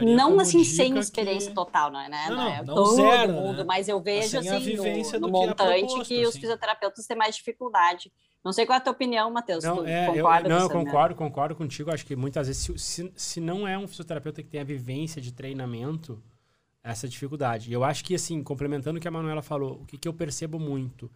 [0.01, 1.56] não assim sem experiência que...
[1.56, 2.26] total, não é, né?
[2.30, 3.64] Não, não, é não todo zero, mundo, né?
[3.64, 6.26] mas eu vejo assim, assim no, no montante que, proposto, que assim.
[6.26, 8.12] os fisioterapeutas têm mais dificuldade.
[8.43, 9.64] Não sei qual é a tua opinião, Matheus.
[9.64, 11.91] Não, é, concorda eu, não, eu concordo, concordo contigo.
[11.91, 15.20] Acho que muitas vezes, se, se, se, não é um fisioterapeuta que tem a vivência
[15.20, 16.22] de treinamento,
[16.86, 17.70] essa dificuldade.
[17.70, 20.14] E eu acho que, assim, complementando o que a Manuela falou, o que, que eu
[20.14, 21.12] percebo muito,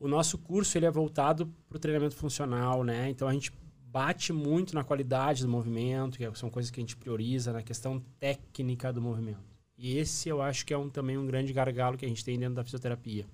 [0.00, 3.08] o nosso curso ele é voltado para o treinamento funcional, né?
[3.08, 3.52] Então a gente
[3.86, 8.00] bate muito na qualidade do movimento, que são coisas que a gente prioriza, na questão
[8.18, 9.38] técnica do movimento.
[9.78, 12.38] E esse eu acho que é um, também um grande gargalo que a gente tem
[12.38, 13.26] dentro da fisioterapia.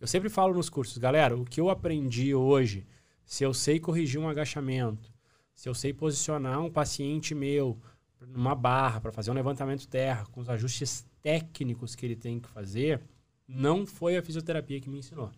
[0.00, 2.84] Eu sempre falo nos cursos, galera, o que eu aprendi hoje,
[3.24, 5.12] se eu sei corrigir um agachamento,
[5.54, 7.78] se eu sei posicionar um paciente meu
[8.20, 12.48] numa barra para fazer um levantamento terra, com os ajustes técnicos que ele tem que
[12.48, 13.02] fazer,
[13.46, 15.30] não foi a fisioterapia que me ensinou.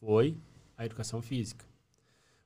[0.00, 0.36] Foi
[0.76, 1.64] a educação física.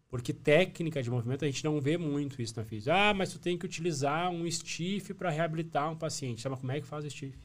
[0.09, 2.95] Porque técnica de movimento, a gente não vê muito isso na física.
[2.95, 6.41] Ah, mas tu tem que utilizar um stiff para reabilitar um paciente.
[6.41, 7.39] Sabe como é que faz o stiff?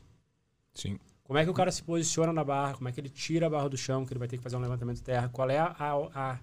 [0.74, 0.98] Sim.
[1.24, 2.76] Como é que o cara se posiciona na barra?
[2.76, 4.56] Como é que ele tira a barra do chão, que ele vai ter que fazer
[4.56, 5.30] um levantamento de terra?
[5.30, 6.40] Qual é a, a, a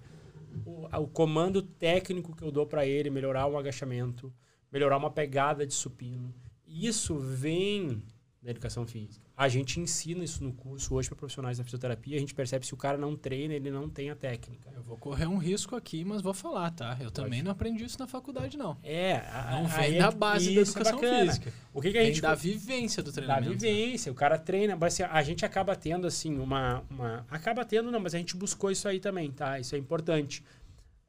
[0.65, 4.33] o, a, o comando técnico que eu dou para ele melhorar o agachamento,
[4.71, 6.33] melhorar uma pegada de supino?
[6.67, 8.01] Isso vem
[8.41, 9.21] da educação física.
[9.37, 12.15] A gente ensina isso no curso hoje para profissionais da fisioterapia.
[12.15, 14.71] A gente percebe que se o cara não treina, ele não tem a técnica.
[14.75, 16.97] Eu vou correr um risco aqui, mas vou falar, tá?
[16.99, 17.43] Eu também Pode.
[17.43, 18.77] não aprendi isso na faculdade, não.
[18.81, 21.25] É, a- Não vem da é- base da é educação bacana.
[21.25, 21.53] física.
[21.73, 23.49] O que, que a Vem gente da vivência do da treinamento.
[23.51, 23.55] né?
[23.57, 27.91] vivência, o cara treina, mas assim, a gente acaba tendo assim uma, uma acaba tendo
[27.91, 29.59] não, mas a gente buscou isso aí também, tá?
[29.59, 30.43] Isso é importante.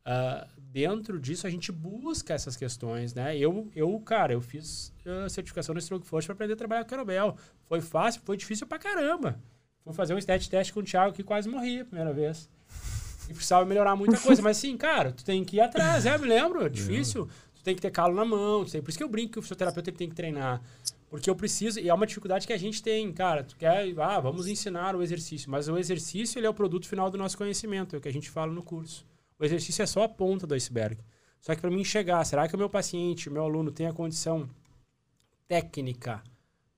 [0.05, 3.37] Ah, dentro disso a gente busca essas questões, né?
[3.37, 6.89] Eu, eu cara, eu fiz ah, certificação no Stroke Force para aprender a trabalhar com
[6.89, 7.37] kettlebell.
[7.67, 9.39] Foi fácil, foi difícil pra caramba.
[9.85, 12.49] Fui fazer um stat test com o Thiago que quase morri a primeira vez.
[13.29, 16.27] E precisava melhorar muita coisa, mas assim, cara, tu tem que ir atrás, é, me
[16.27, 17.29] lembro, é difícil.
[17.55, 19.43] Tu tem que ter calo na mão, tem, por isso que eu brinco que o
[19.43, 20.63] fisioterapeuta tem que treinar.
[21.11, 23.45] Porque eu preciso, e é uma dificuldade que a gente tem, cara.
[23.45, 27.11] Tu quer, ah, vamos ensinar o exercício, mas o exercício ele é o produto final
[27.11, 29.07] do nosso conhecimento, é o que a gente fala no curso.
[29.43, 31.03] O exercício é só a ponta do iceberg.
[31.41, 33.93] Só que para mim chegar, será que o meu paciente, o meu aluno tem a
[33.93, 34.49] condição
[35.49, 36.23] técnica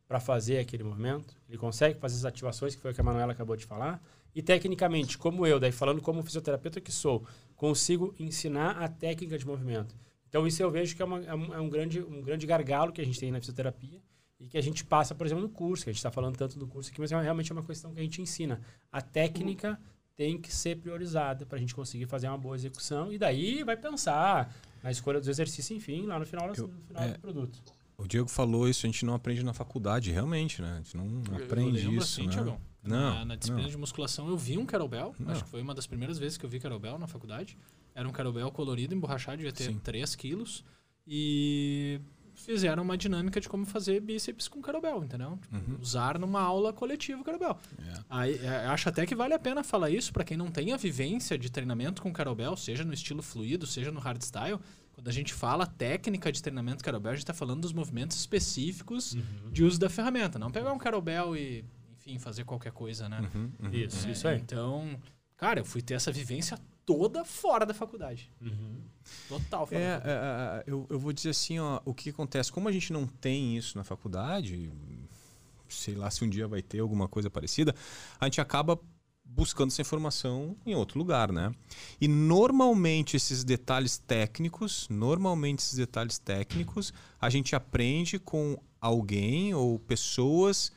[0.08, 1.36] para fazer aquele movimento?
[1.46, 4.02] Ele consegue fazer as ativações que foi o que a Manuela acabou de falar?
[4.34, 9.46] E tecnicamente, como eu, daí falando como fisioterapeuta que sou, consigo ensinar a técnica de
[9.46, 9.94] movimento.
[10.26, 13.00] Então isso eu vejo que é, uma- é um, é grande, um grande gargalo que
[13.02, 14.00] a gente tem na fisioterapia
[14.40, 16.58] e que a gente passa, por exemplo, no curso, que a gente está falando tanto
[16.58, 18.58] do curso aqui, mas é realmente é uma questão que a gente ensina.
[18.90, 19.78] A técnica
[20.16, 23.76] tem que ser priorizada para a gente conseguir fazer uma boa execução e daí vai
[23.76, 27.62] pensar na escolha dos exercícios, enfim, lá no final, Eu- no final é, do produto.
[27.96, 30.74] O Diego falou isso, a gente não aprende na faculdade, realmente, né?
[30.74, 32.32] A gente não aprende isso, assim, né?
[32.32, 32.60] Tiagão.
[32.82, 33.70] Não, na, na disciplina não.
[33.70, 35.14] de musculação eu vi um kettlebell.
[35.18, 35.32] Não.
[35.32, 37.56] Acho que foi uma das primeiras vezes que eu vi kettlebell na faculdade.
[37.94, 39.78] Era um kettlebell colorido, emborrachado, devia ter Sim.
[39.78, 40.64] 3 quilos.
[41.06, 42.00] E
[42.34, 45.38] fizeram uma dinâmica de como fazer bíceps com kettlebell, entendeu?
[45.40, 45.78] Tipo, Uhum.
[45.80, 47.58] Usar numa aula coletiva o kettlebell.
[47.78, 47.92] É.
[48.10, 50.76] Aí, é, acho até que vale a pena falar isso para quem não tem a
[50.76, 54.58] vivência de treinamento com kettlebell, seja no estilo fluido, seja no hardstyle.
[54.92, 59.16] Quando a gente fala técnica de treinamento kettlebell, a gente está falando dos movimentos específicos
[59.50, 60.38] de uso da ferramenta.
[60.38, 61.64] Não pegar um kettlebell e,
[61.98, 63.28] enfim, fazer qualquer coisa, né?
[63.34, 63.70] Uhum, uhum.
[63.72, 64.38] Isso, É, isso aí.
[64.38, 64.98] Então,
[65.36, 68.30] cara, eu fui ter essa vivência toda fora da faculdade.
[69.28, 70.08] Total fora É, da faculdade.
[70.08, 73.06] é, é, eu, eu vou dizer assim, ó, o que acontece, como a gente não
[73.06, 74.70] tem isso na faculdade,
[75.68, 77.74] sei lá se um dia vai ter alguma coisa parecida,
[78.20, 78.78] a gente acaba
[79.24, 81.52] buscando essa informação em outro lugar, né?
[82.00, 89.78] E normalmente esses detalhes técnicos, normalmente esses detalhes técnicos, a gente aprende com alguém ou
[89.78, 90.70] pessoas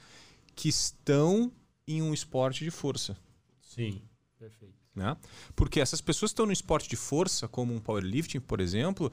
[0.56, 1.52] que estão
[1.86, 3.16] em um esporte de força.
[3.62, 4.02] Sim,
[4.40, 4.77] perfeito.
[4.98, 5.16] Né?
[5.56, 9.12] Porque essas pessoas que estão no esporte de força, como um powerlifting, por exemplo,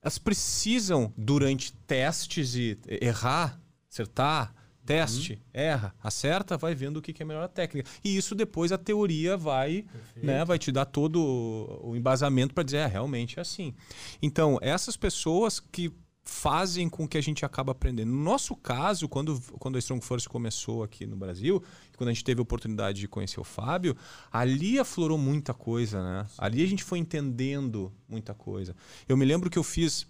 [0.00, 4.54] elas precisam, durante testes e errar, acertar,
[4.86, 7.88] teste, erra, acerta, vai vendo o que que é melhor a técnica.
[8.02, 9.84] E isso depois a teoria vai,
[10.16, 13.74] né, vai te dar todo o embasamento para dizer, é, realmente é assim.
[14.22, 15.92] Então, essas pessoas que
[16.22, 18.10] fazem com que a gente acabe aprendendo.
[18.10, 21.62] No nosso caso, quando, quando a Strong Force começou aqui no Brasil,
[21.96, 23.96] quando a gente teve a oportunidade de conhecer o Fábio,
[24.30, 26.26] ali aflorou muita coisa, né?
[26.38, 28.76] Ali a gente foi entendendo muita coisa.
[29.08, 30.06] Eu me lembro que eu fiz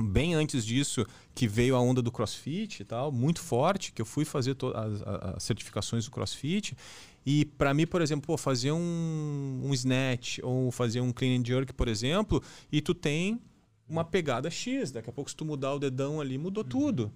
[0.00, 4.06] bem antes disso que veio a onda do CrossFit e tal, muito forte, que eu
[4.06, 5.02] fui fazer as,
[5.36, 6.76] as certificações do CrossFit
[7.24, 11.44] e para mim, por exemplo, pô, fazer um, um snatch ou fazer um clean and
[11.44, 13.40] jerk, por exemplo, e tu tem
[13.88, 17.12] uma pegada X, daqui a pouco se tu mudar o dedão ali, mudou tudo.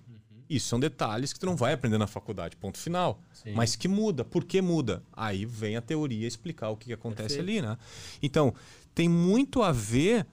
[0.48, 3.20] Isso são detalhes que tu não vai aprender na faculdade, ponto final.
[3.32, 3.52] Sim.
[3.52, 4.24] Mas que muda.
[4.24, 5.02] Por que muda?
[5.12, 7.60] Aí vem a teoria explicar o que, que acontece Perfeito.
[7.60, 7.76] ali, né?
[8.22, 8.54] Então,
[8.94, 10.26] tem muito a ver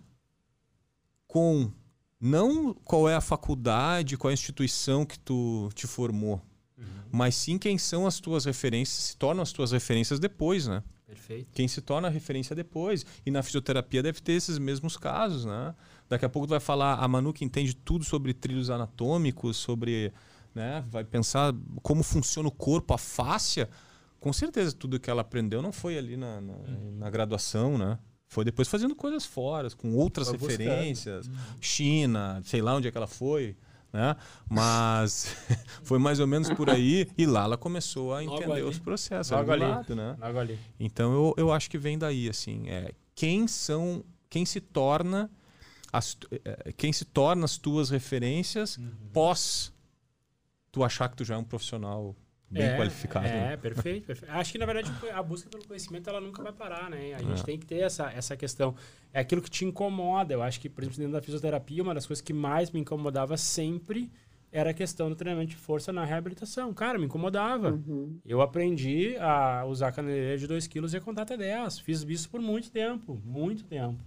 [1.28, 1.70] com
[2.20, 6.42] não qual é a faculdade, qual é a instituição que tu te formou,
[7.12, 10.82] mas sim quem são as tuas referências, se tornam as tuas referências depois, né?
[11.06, 11.50] Perfeito.
[11.54, 13.06] Quem se torna referência depois.
[13.26, 15.74] E na fisioterapia deve ter esses mesmos casos, né?
[16.08, 20.14] Daqui a pouco tu vai falar, a Manu que entende tudo sobre trilhos anatômicos, sobre,
[20.53, 23.70] né, vai pensar como funciona o corpo, a fáscia.
[24.20, 26.53] Com certeza tudo que ela aprendeu não foi ali na, na,
[26.97, 27.97] na graduação, né?
[28.28, 31.30] Foi depois fazendo coisas fora, com outras Foi referências.
[31.62, 33.56] China, sei lá onde é que ela foi,
[33.93, 34.16] né?
[34.49, 35.36] Mas
[35.84, 37.07] foi mais ou menos por aí.
[37.18, 38.64] E lá ela começou a Logo entender ali.
[38.64, 39.32] os processos.
[39.32, 39.73] Logo ali do ali.
[39.76, 40.18] lado, né?
[40.19, 40.60] Logo ali.
[40.80, 45.30] Então eu, eu acho que vem daí, assim, é, quem são, quem se torna
[45.97, 48.80] as, tu- é, quem se torna as tuas referências
[49.13, 49.73] pós
[50.72, 52.15] tu achar que tu já é um profissional
[52.49, 53.26] bem qualificado.
[53.26, 53.57] É, né?
[53.57, 54.31] perfeito, perfeito.
[54.31, 57.13] Acho que, na verdade, a busca pelo conhecimento ela nunca vai parar, né?
[57.13, 57.43] A gente É.
[57.43, 58.76] tem que ter essa, essa questão.
[59.13, 60.34] É aquilo que te incomoda.
[60.34, 63.35] Eu acho que, por exemplo, dentro da fisioterapia, uma das coisas que mais me incomodava
[63.38, 64.11] sempre
[64.51, 66.73] era a questão do treinamento de força na reabilitação.
[66.73, 67.72] Cara, me incomodava.
[67.72, 68.19] Uhum.
[68.26, 71.80] Eu aprendi a usar caneleira de 2 kg e a contar até 10.
[71.80, 73.99] Fiz isso por muito tempo, muito tempo.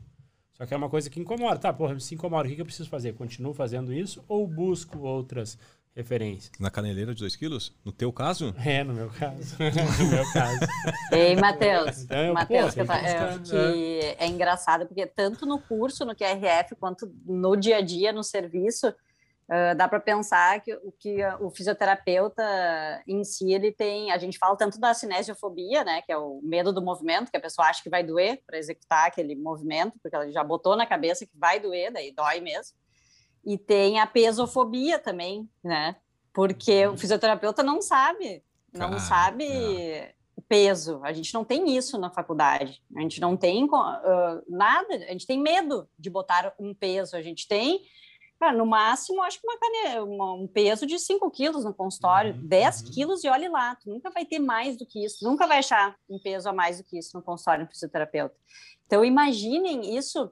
[0.59, 1.59] Só que é uma coisa que incomoda.
[1.59, 3.15] Tá, porra, se incomoda, o que eu preciso fazer?
[3.15, 5.57] Continuo fazendo isso ou busco outras
[5.95, 6.53] referências.
[6.59, 7.73] Na caneleira de 2 quilos?
[7.85, 8.55] No teu caso?
[8.65, 9.57] É, no meu caso.
[10.03, 10.61] no meu caso.
[11.13, 12.03] Ei, Matheus.
[12.03, 16.05] Então, eu, Matheus, que, tá- que é, buscar, que é engraçado, porque tanto no curso,
[16.05, 18.93] no QRF, quanto no dia a dia, no serviço,
[19.49, 22.43] ah, dá para pensar que o que o fisioterapeuta
[23.07, 24.11] em si, ele tem.
[24.11, 27.41] A gente fala tanto da cinesiofobia, né, que é o medo do movimento, que a
[27.41, 31.25] pessoa acha que vai doer para executar aquele movimento, porque ela já botou na cabeça
[31.25, 32.77] que vai doer, daí dói mesmo.
[33.45, 35.97] E tem a pesofobia também, né?
[36.35, 40.15] Porque o fisioterapeuta não sabe, não Cara, sabe é.
[40.47, 41.01] peso.
[41.03, 42.83] A gente não tem isso na faculdade.
[42.95, 44.95] A gente não tem ah, nada.
[44.95, 47.17] A gente tem medo de botar um peso.
[47.17, 47.81] A gente tem,
[48.39, 50.01] cara, no máximo, acho que uma cane...
[50.01, 52.91] uma- um peso de 5 quilos no consultório, Uhum, 10 uhum.
[52.93, 53.75] quilos e olhe lá.
[53.77, 55.25] Tu nunca vai ter mais do que isso.
[55.25, 58.35] Nunca vai achar um peso a mais do que isso no consultório do fisioterapeuta.
[58.87, 60.31] Então, imaginem isso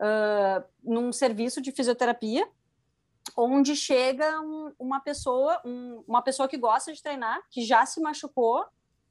[0.00, 2.48] ah, num serviço de fisioterapia
[3.36, 8.00] onde chega um- uma pessoa, um- uma pessoa que gosta de treinar, que já se
[8.00, 8.64] machucou,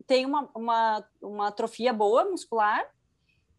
[0.05, 2.89] tem uma, uma, uma atrofia boa muscular,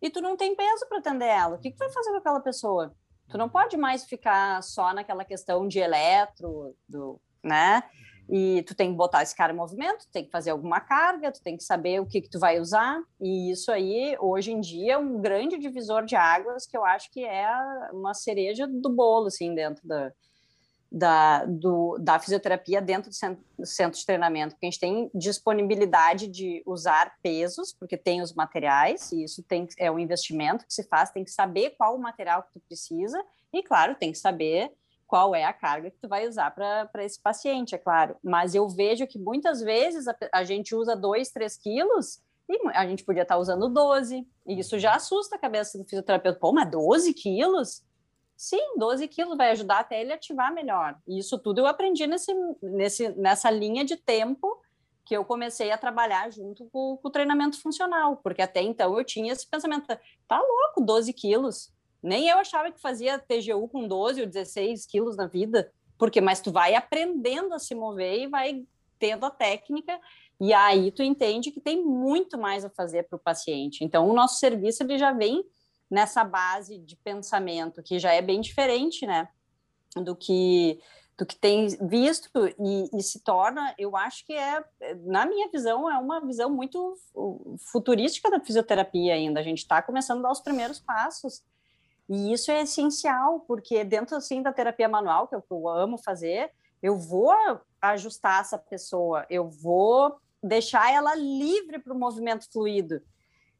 [0.01, 1.57] e tu não tem peso para atender ela.
[1.57, 2.95] O que, que tu vai fazer com aquela pessoa?
[3.29, 7.83] Tu não pode mais ficar só naquela questão de eletro, do, né?
[8.31, 11.33] E tu tem que botar esse cara em movimento, tu tem que fazer alguma carga,
[11.33, 13.01] tu tem que saber o que, que tu vai usar.
[13.19, 17.11] E isso aí, hoje em dia, é um grande divisor de águas que eu acho
[17.11, 17.49] que é
[17.91, 20.13] uma cereja do bolo, assim, dentro da,
[20.91, 25.11] da, do, da fisioterapia dentro do cen- do centro de treinamento, porque a gente tem
[25.15, 30.73] disponibilidade de usar pesos, porque tem os materiais, e isso tem, é um investimento que
[30.73, 34.19] se faz, tem que saber qual o material que tu precisa, e claro, tem que
[34.19, 34.73] saber
[35.07, 38.17] qual é a carga que tu vai usar para esse paciente, é claro.
[38.23, 42.87] Mas eu vejo que muitas vezes a, a gente usa 2, 3 quilos e a
[42.87, 46.39] gente podia estar usando 12, e isso já assusta a cabeça do fisioterapeuta.
[46.39, 47.83] Pô, mas 12 quilos?
[48.39, 50.97] Sim, 12 quilos vai ajudar até ele ativar melhor.
[51.09, 52.33] E isso tudo eu aprendi nesse,
[52.63, 54.63] nesse, nessa linha de tempo
[55.05, 59.03] que eu comecei a trabalhar junto com, com o treinamento funcional, porque até então eu
[59.03, 59.89] tinha esse pensamento,
[60.29, 61.75] tá louco, 12 quilos.
[62.01, 66.41] Nem eu achava que fazia TGU com 12 ou 16 quilos na vida, porque mas
[66.41, 68.65] tu vai aprendendo a se mover e vai
[69.01, 69.99] tendo a técnica,
[70.41, 73.83] e aí tu entende que tem muito mais a fazer para o paciente.
[73.83, 75.45] Então, o nosso serviço ele já vem
[75.91, 79.29] nessa base de pensamento que já é bem diferente, né,
[79.97, 80.81] do que
[81.17, 84.65] do que tem visto e, e se torna, eu acho que é,
[85.01, 89.41] na minha visão, é uma visão muito fu- futurística da fisioterapia ainda.
[89.41, 91.43] A gente está começando a dar os primeiros passos
[92.09, 95.67] e isso é essencial porque dentro assim da terapia manual que é o que eu
[95.69, 97.35] amo fazer, eu vou
[97.83, 103.03] ajustar essa pessoa, eu vou deixar ela livre para o movimento fluido.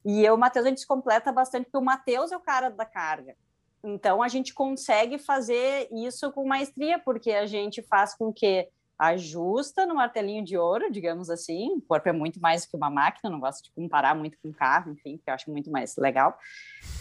[0.05, 2.85] E eu, o Matheus, a gente completa bastante, porque o Matheus é o cara da
[2.85, 3.35] carga.
[3.83, 8.67] Então, a gente consegue fazer isso com maestria, porque a gente faz com que
[8.99, 11.69] ajusta no martelinho de ouro, digamos assim.
[11.77, 14.91] O corpo é muito mais que uma máquina, não gosto de comparar muito com carro,
[14.91, 16.37] enfim, que eu acho muito mais legal.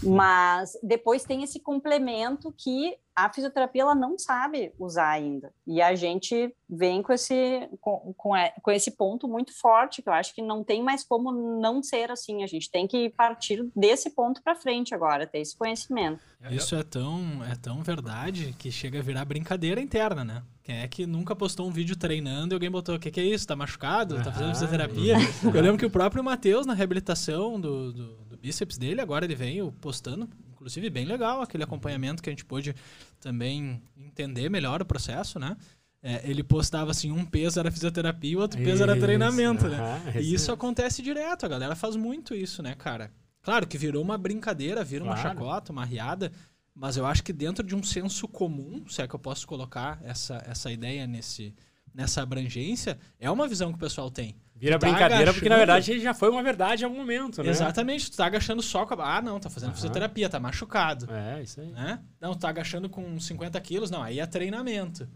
[0.01, 5.53] Mas depois tem esse complemento que a fisioterapia ela não sabe usar ainda.
[5.67, 10.09] E a gente vem com esse, com, com, é- com esse ponto muito forte, que
[10.09, 12.43] eu acho que não tem mais como não ser assim.
[12.43, 16.21] A gente tem que partir desse ponto para frente agora, ter esse conhecimento.
[16.51, 20.43] Isso é tão, é tão verdade que chega a virar brincadeira interna, né?
[20.63, 23.25] Quem é que nunca postou um vídeo treinando e alguém botou, o que, que é
[23.25, 23.47] isso?
[23.47, 24.17] Tá machucado?
[24.23, 25.17] Tá fazendo Ah, fisioterapia?
[25.43, 29.35] Eu lembro que o próprio Matheus, na reabilitação do, do, do bíceps dele, agora ele
[29.35, 30.29] veio postando,
[30.59, 32.75] inclusive bem legal, aquele acompanhamento que a gente pôde
[33.21, 35.57] também entender melhor o processo, né?
[36.03, 39.69] É, ele postava assim, um peso era fisioterapia e o outro peso era Isso, treinamento,
[39.69, 40.01] né?
[40.17, 40.55] E isso mesmo.
[40.55, 43.11] acontece direto, a galera faz muito isso, né, cara?
[43.43, 45.29] Claro que virou uma brincadeira, vira uma Claro.
[45.31, 46.31] chacota, uma riada,
[46.75, 49.99] mas eu acho que dentro de um senso comum, se é que eu posso colocar
[50.05, 51.53] essa, essa ideia nesse,
[51.93, 54.37] nessa abrangência, é uma visão que o pessoal tem.
[54.59, 55.75] Vira Tá brincadeira, porque na agachando.
[55.85, 57.51] verdade já foi uma verdade em algum momento, né?
[57.51, 59.17] Exatamente, tu tá agachando só com a...
[59.19, 59.77] Ah, não, tá fazendo Aham.
[59.77, 61.09] fisioterapia, tá machucado.
[61.13, 61.69] É, isso aí.
[61.69, 62.01] Né?
[62.21, 65.09] Não, tu tá agachando com 50 quilos, não, aí é treinamento.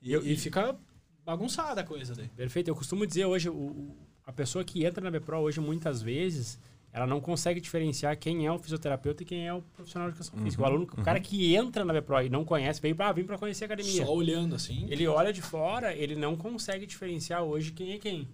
[0.00, 0.76] E, Eu- e fica
[1.24, 2.28] bagunçada a coisa daí.
[2.28, 2.68] Perfeito.
[2.68, 6.58] Eu costumo dizer hoje, o, o- a pessoa que entra na BPRO hoje, muitas vezes,
[6.92, 10.38] ela não consegue diferenciar quem é o fisioterapeuta e quem é o profissional de educação
[10.42, 10.62] física.
[10.62, 13.36] O aluno, o cara que entra na BPRO e não conhece, veio para vir para
[13.38, 14.04] conhecer a academia.
[14.06, 14.86] Só olhando assim.
[14.88, 18.28] Ele olha de fora, ele não consegue diferenciar hoje quem é quem.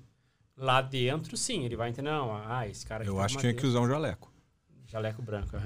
[0.56, 3.40] Lá dentro, sim, ele vai entender, não, ah, esse cara aqui Eu tá acho que
[3.40, 4.32] tinha que usar um jaleco.
[4.86, 5.50] Jaleco branco.
[5.50, 5.60] Tá.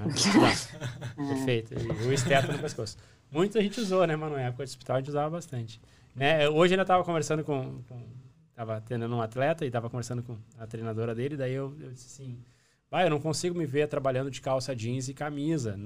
[1.15, 1.73] Perfeito.
[1.75, 2.97] E o esteto no pescoço.
[3.31, 4.35] Muita gente usou, né, mano?
[4.35, 5.79] Na época de hospital a gente usava bastante.
[6.15, 6.49] Né?
[6.49, 8.01] Hoje ainda tava conversando com, com...
[8.55, 12.43] Tava um atleta e tava conversando com a treinadora dele, daí eu, eu disse assim,
[12.91, 15.79] vai, eu não consigo me ver trabalhando de calça jeans e camisa.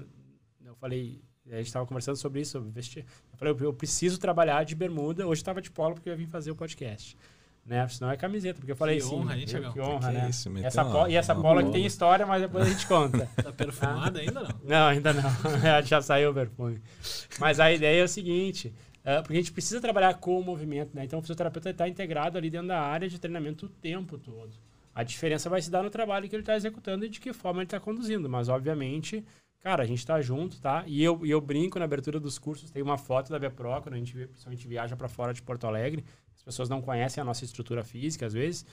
[0.65, 1.21] Eu falei,
[1.51, 3.05] a gente estava conversando sobre isso, sobre vestir.
[3.31, 5.27] Eu falei, eu, preciso trabalhar de bermuda.
[5.27, 7.17] Hoje estava de polo porque eu vir fazer o podcast.
[7.65, 7.87] Né?
[7.87, 9.15] Senão é camiseta, porque eu falei Que assim.
[9.15, 9.71] honra, hein, eu- Thiagão?
[9.73, 10.29] Que honra, Que né?
[10.29, 13.29] isso, essa uma- e essa bola que tem história, mas depois a gente conta.
[13.41, 14.49] Tá perfumada ainda não?
[14.65, 15.23] Não, ainda não.
[15.85, 16.81] Já saiu o perfume.
[17.39, 18.73] Mas a ideia é o seguinte:
[19.03, 21.05] é, porque a gente precisa trabalhar com o movimento, né?
[21.05, 24.51] Então o fisioterapeuta está integrado ali dentro da área de treinamento o tempo todo.
[24.93, 27.61] A diferença vai se dar no trabalho que ele está executando e de que forma
[27.61, 28.29] ele está conduzindo.
[28.29, 29.25] Mas, obviamente,
[29.61, 30.83] cara, a gente está junto, tá?
[30.85, 33.95] E eu, e eu brinco na abertura dos cursos, tem uma foto da Bepro, quando
[33.95, 36.03] a gente, principalmente viaja para fora de Porto Alegre.
[36.43, 38.65] As pessoas não conhecem a nossa estrutura física, às vezes.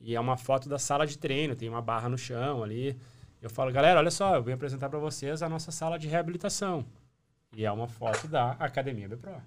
[0.00, 2.96] E é uma foto da sala de treino, tem uma barra no chão ali.
[3.42, 6.86] Eu falo, galera, olha só, eu vim apresentar para vocês a nossa sala de reabilitação.
[7.54, 9.42] E é uma foto da Academia Bepro,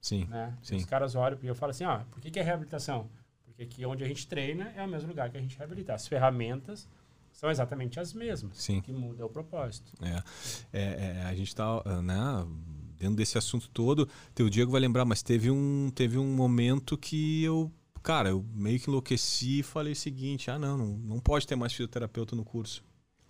[0.00, 0.24] Sim.
[0.24, 0.56] né?
[0.62, 0.76] Sim.
[0.76, 3.10] Os caras olham e eu falo assim, ó, por que, que é reabilitação?
[3.44, 5.92] Porque aqui onde a gente treina é o mesmo lugar que a gente reabilita.
[5.92, 6.88] As ferramentas
[7.30, 8.56] são exatamente as mesmas.
[8.56, 8.78] Sim.
[8.78, 9.92] O que muda é o propósito.
[10.02, 10.22] É,
[10.72, 12.46] é, é, a gente tá, ah, né,
[12.98, 17.42] dentro desse assunto todo, teu Diego vai lembrar, mas teve um, teve um momento que
[17.44, 17.70] eu,
[18.02, 21.56] cara, eu meio que enlouqueci e falei o seguinte, ah não, não, não pode ter
[21.56, 22.82] mais fisioterapeuta no curso,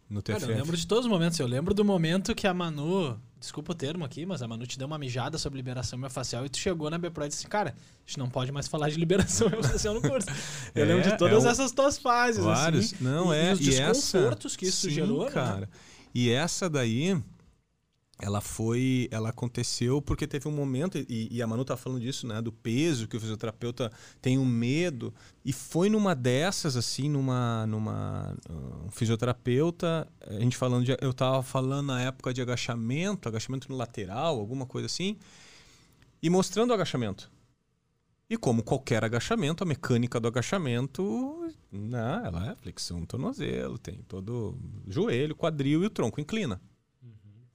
[0.09, 0.53] no Cara, TFF.
[0.53, 1.39] eu lembro de todos os momentos.
[1.39, 4.79] Eu lembro do momento que a Manu, desculpa o termo aqui, mas a Manu te
[4.79, 8.09] deu uma mijada sobre liberação miofascial e tu chegou na Bepro e disse, cara, a
[8.09, 10.27] gente não pode mais falar de liberação miofascial no curso.
[10.75, 13.05] Eu É, lembro de é todas o- essas tuas fases, Vários, assim.
[13.05, 15.31] não e, é, e os e essa, desconfortos que isso sim, gerou, né?
[15.31, 15.69] cara.
[16.15, 17.23] E essa daí,
[18.21, 22.27] ela foi, ela aconteceu porque teve um momento e, e a Manu tá falando disso,
[22.27, 25.15] né, do peso que o fisioterapeuta tem um medo
[25.45, 31.15] e foi numa dessas assim, numa, numa uh, um fisioterapeuta, a gente falando de, eu
[31.15, 35.17] tava falando na época de agachamento, agachamento no lateral, alguma coisa assim,
[36.21, 37.31] e mostrando o agachamento.
[38.29, 44.59] E como qualquer agachamento, a mecânica do agachamento, né, ela é flexão tornozelo, tem todo
[44.87, 46.61] joelho, quadril e o tronco inclina.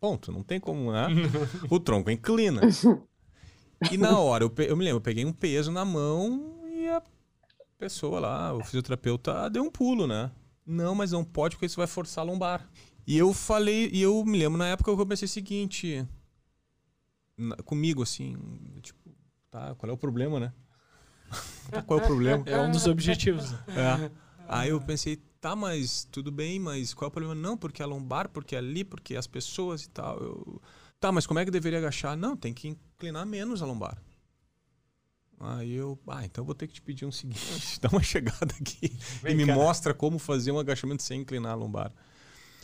[0.04, 1.08] Ponto, não tem como, né?
[1.72, 2.60] o tronco inclina.
[3.90, 6.90] E na hora, eu, pe- eu me lembro, eu peguei um peso na mão e
[6.90, 7.02] a
[7.80, 10.30] pessoa lá, o fisioterapeuta, deu um pulo, né?
[10.66, 12.70] Não, mas não pode porque isso vai forçar a lombar.
[13.08, 16.06] E eu falei, e eu me lembro na época que eu pensei o seguinte,
[17.38, 18.36] na- comigo assim,
[18.82, 19.10] tipo,
[19.50, 20.54] tá, qual é o problema, né?
[21.88, 22.44] qual é o problema?
[22.46, 23.54] É um dos objetivos.
[23.54, 23.60] né?
[23.70, 24.12] É.
[24.50, 27.36] Aí eu pensei, tá, mas tudo bem, mas qual é o problema?
[27.36, 30.18] Não, porque é lombar, porque é ali, porque as pessoas e tal.
[30.18, 30.62] Eu...
[31.02, 32.16] Tá, mas como é que eu deveria agachar?
[32.16, 34.02] Não, tem que inclinar menos a lombar.
[35.38, 38.56] Aí eu, ah, então eu vou ter que te pedir um seguinte, dá uma chegada
[38.58, 39.54] aqui Vem e me cá.
[39.54, 41.92] mostra como fazer um agachamento sem inclinar a lombar.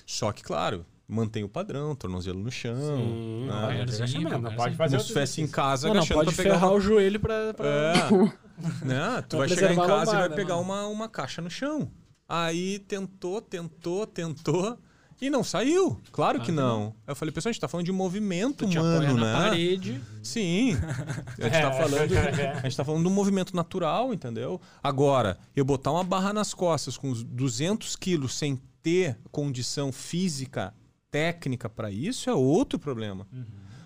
[0.06, 2.78] Só que, claro, mantém o padrão, tornozelo no chão.
[2.78, 3.86] Sim, né?
[3.86, 6.34] não Sim, não cara, pode fazer Como se estivesse em casa Não, não agachando pode
[6.34, 7.54] pra pegar ferrar o joelho pra...
[7.54, 8.86] pra- é.
[8.86, 9.22] né?
[9.28, 10.66] Tu vai chegar em casa e vai né, pegar mano?
[10.66, 11.92] uma, uma caixa no chão.
[12.30, 14.78] Aí tentou, tentou, tentou
[15.20, 16.00] e não saiu.
[16.12, 16.94] Claro que que não.
[17.06, 19.50] Eu falei, pessoal, a gente tá falando de movimento Tu te apoia humano, na né?
[19.50, 20.02] parede.
[20.24, 20.76] Sim.
[20.76, 22.12] A gente, tá falando,
[22.58, 24.62] a gente tá falando de um movimento natural, entendeu?
[24.82, 30.74] Agora, eu botar uma barra nas costas com os 200 quilos sem ter condição física,
[31.12, 33.28] técnica para isso, é outro problema.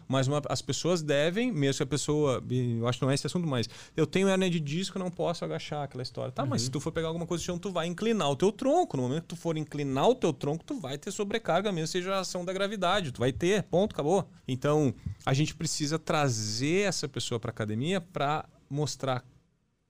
[0.08, 2.44] Mas uma- as pessoas devem, mesmo que a pessoa.
[2.80, 5.44] Eu acho que não é esse assunto, mas eu tenho hernia de disco, não posso
[5.46, 6.32] agachar aquela história.
[6.32, 8.52] Tá, mas se tu for pegar alguma coisa no chão, tu vai inclinar o teu
[8.52, 8.98] tronco.
[8.98, 12.16] No momento que tu for inclinar o teu tronco, tu vai ter sobrecarga, mesmo seja
[12.16, 13.12] a ação da gravidade.
[13.12, 14.28] Tu vai ter, ponto, acabou.
[14.48, 14.94] Então,
[15.26, 19.24] a gente precisa trazer essa pessoa para academia para mostrar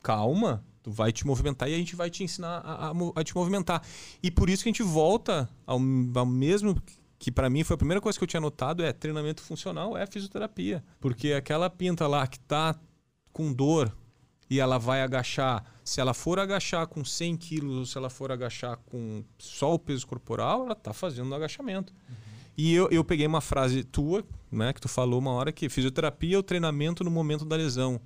[0.01, 3.33] calma, tu vai te movimentar e a gente vai te ensinar a, a a te
[3.35, 3.81] movimentar.
[4.21, 5.79] E por isso que a gente volta ao,
[6.15, 6.75] ao mesmo
[7.23, 10.05] que para mim foi a primeira coisa que eu tinha notado é treinamento funcional, é
[10.05, 10.83] fisioterapia.
[10.99, 12.77] Porque aquela pinta lá que tá
[13.31, 13.95] com dor
[14.49, 18.29] e ela vai agachar, se ela for agachar com 100 quilos ou se ela for
[18.29, 21.93] agachar com só o peso corporal, ela tá fazendo um agachamento.
[22.57, 26.35] E eu, eu peguei uma frase tua, né, que tu falou uma hora que fisioterapia
[26.35, 28.01] é o treinamento no momento da lesão.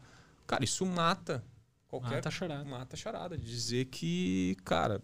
[0.45, 1.43] Cara, isso mata
[1.87, 2.65] qualquer Mata a charada.
[2.65, 5.01] mata charada dizer que, cara,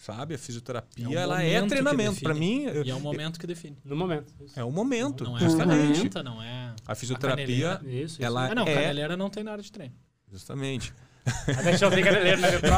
[0.00, 2.64] sabe, a fisioterapia É o ela momento é treinamento para mim.
[2.64, 3.76] eu- E é o momento que define.
[3.84, 4.32] No momento.
[4.44, 4.58] Isso.
[4.58, 5.86] é o momento, Não é a justamente.
[5.88, 6.74] ferramenta, não é...
[6.86, 7.46] A fisioterapia,
[7.78, 8.04] caneleira.
[8.04, 8.24] Isso, isso.
[8.24, 9.94] ela Ah, não, é caneleira não tem nada de treino.
[10.30, 10.92] justamente.
[11.46, 12.70] Na Bepro.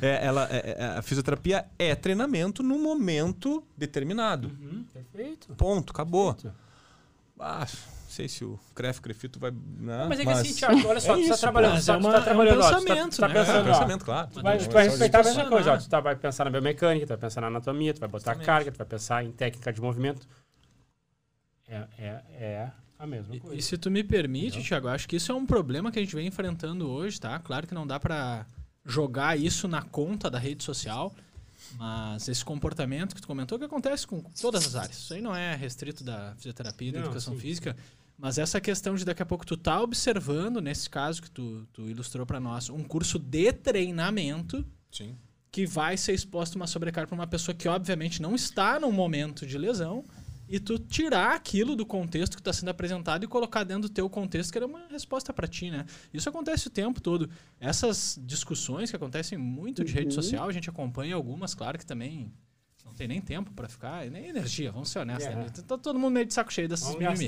[0.00, 4.48] É, ela, é- é- a fisioterapia é treinamento num momento determinado.
[4.48, 5.54] Uhum, Perfeito.
[5.54, 6.32] Ponto, acabou.
[6.34, 6.56] Perfeito.
[7.38, 9.50] Ah, não sei se o Cref Crefito vai.
[9.50, 10.06] Né?
[10.08, 11.92] Mas é que assim, Thiago, olha só, é tu tá isso, trabalhando, mas tu tá,
[11.92, 13.34] é tu uma- tá é um trabalhando, ó, tu tá- pensamento, tá né?
[13.34, 14.28] É, pensando, ó, pensamento, claro.
[14.32, 15.76] Tu vai, Mas tu vai só respeitar a mesma coisa, ó.
[15.78, 18.46] Tu tá, vai pensar na biomecânica, tu vai pensar na anatomia, tu vai botar Exatamente.
[18.46, 20.26] carga, tu vai pensar em técnica de movimento.
[21.68, 23.56] É, é, é a mesma E, coisa.
[23.56, 24.64] e se tu me permite, Entendeu?
[24.68, 27.38] Thiago, acho que isso é um problema que a gente vem enfrentando hoje, tá?
[27.38, 28.46] Claro que não dá pra
[28.84, 31.12] jogar isso na conta da rede social,
[31.78, 34.98] Mas esse comportamento que tu comentou que acontece com todas as áreas.
[34.98, 37.40] Isso aí não é restrito da fisioterapia e da Não, educação sim.
[37.40, 37.74] física.
[38.16, 41.88] Mas essa questão de daqui a pouco tu tá observando, nesse caso que tu, tu
[41.88, 45.16] ilustrou para nós, um curso de treinamento Sim.
[45.50, 48.92] que vai ser exposto a uma sobrecarga para uma pessoa que obviamente não está num
[48.92, 50.04] momento de lesão
[50.48, 54.08] e tu tirar aquilo do contexto que está sendo apresentado e colocar dentro do teu
[54.10, 55.84] contexto que era uma resposta para ti, né?
[56.12, 57.28] Isso acontece o tempo todo.
[57.58, 60.22] Essas discussões que acontecem muito de rede Uhum.
[60.22, 62.30] social, a gente acompanha algumas, claro que também
[62.94, 65.26] não tem nem tempo para ficar, nem energia, vamos ser honestos.
[65.26, 65.34] É.
[65.34, 65.46] né?
[65.66, 67.26] Tá todo mundo meio de saco cheio dessas Vamos mimimi.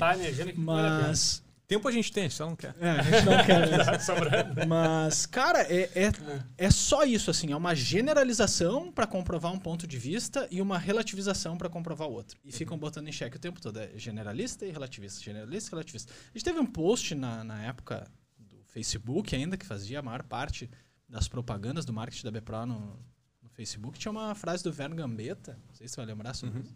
[0.86, 1.10] a.
[1.10, 2.76] Mas Tempo a gente tem, só não quer.
[2.78, 3.66] é, a gente não quer.
[4.06, 4.66] Tá.
[4.68, 6.12] Mas, cara, é, é,
[6.56, 7.50] é só isso, assim.
[7.50, 12.12] É uma generalização para comprovar um ponto de vista e uma relativização para comprovar o
[12.12, 12.38] outro.
[12.44, 13.80] E ficam botando em xeque o tempo todo.
[13.80, 15.20] É generalista e relativista.
[15.20, 16.12] Generalista e relativista.
[16.12, 20.22] A gente teve um post na, na época do Facebook ainda, que fazia a maior
[20.22, 20.70] parte
[21.08, 22.96] das propagandas do marketing da Bepro no
[23.56, 23.98] Facebook.
[23.98, 26.74] Tinha uma frase do Vern Gambetta, não sei se você vai lembrar sobre isso,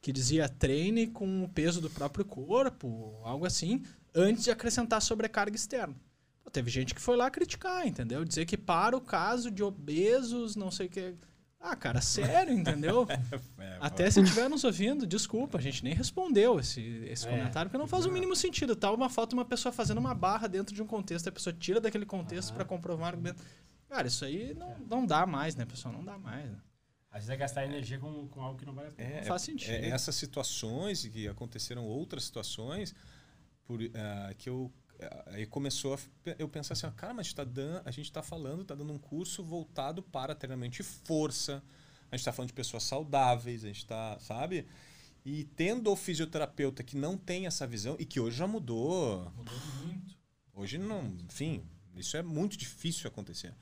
[0.00, 3.82] que dizia treine com o peso do próprio corpo, algo assim,
[4.14, 5.94] antes de acrescentar sobrecarga externa.
[6.42, 8.24] Pô, teve gente que foi lá criticar, entendeu?
[8.24, 11.14] Dizer que para o caso de obesos, não sei o que.
[11.62, 13.06] Ah, cara, sério, entendeu?
[13.60, 17.30] É, Até se estiver nos ouvindo, desculpa, a gente nem respondeu esse, esse É.
[17.30, 18.74] comentário, porque não faz o mínimo sentido.
[18.74, 21.52] Tá uma foto de uma pessoa fazendo uma barra dentro de um contexto, a pessoa
[21.52, 23.42] tira daquele contexto para comprovar um argumento.
[23.90, 25.92] Cara, isso aí não, não dá mais, né, pessoal?
[25.92, 26.48] Não dá mais.
[26.48, 26.56] Né?
[27.10, 29.16] Às vezes é gastar energia com, com algo que não vale a pena.
[29.16, 29.72] Não faz sentido.
[29.72, 32.94] É, essas situações e que aconteceram outras situações
[33.64, 35.98] por, ah, que eu ah, aí começou a
[36.38, 38.92] eu pensar assim, cara, mas a gente tá dando, a gente tá falando, tá dando
[38.92, 41.60] um curso voltado para treinamento de força.
[42.12, 44.66] A gente tá falando de pessoas saudáveis, a gente tá, sabe?
[45.24, 49.54] E tendo o fisioterapeuta que não tem essa visão e que hoje já mudou, Mudou
[49.84, 50.14] muito.
[50.54, 51.64] Hoje não, enfim,
[51.96, 53.52] isso é muito difícil acontecer.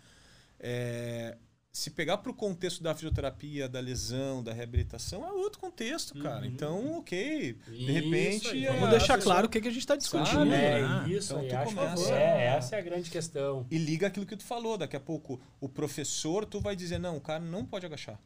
[0.60, 1.36] É,
[1.70, 6.40] se pegar para o contexto da fisioterapia, da lesão, da reabilitação, é outro contexto, cara.
[6.40, 6.46] Uhum.
[6.52, 7.52] Então, ok.
[7.52, 8.48] De Isso repente.
[8.48, 8.66] aí.
[8.66, 10.38] é, Vamos É, deixar pessoa- claro o que, que a gente está discutindo.
[10.38, 10.50] Sabe?
[10.54, 11.04] É, né?
[11.08, 11.52] isso Então aí.
[11.54, 13.66] Acho começa- é, essa é a grande questão.
[13.70, 14.76] E liga aquilo que tu falou.
[14.76, 18.18] Daqui a pouco, o professor, tu vai dizer, não, o cara não pode agachar.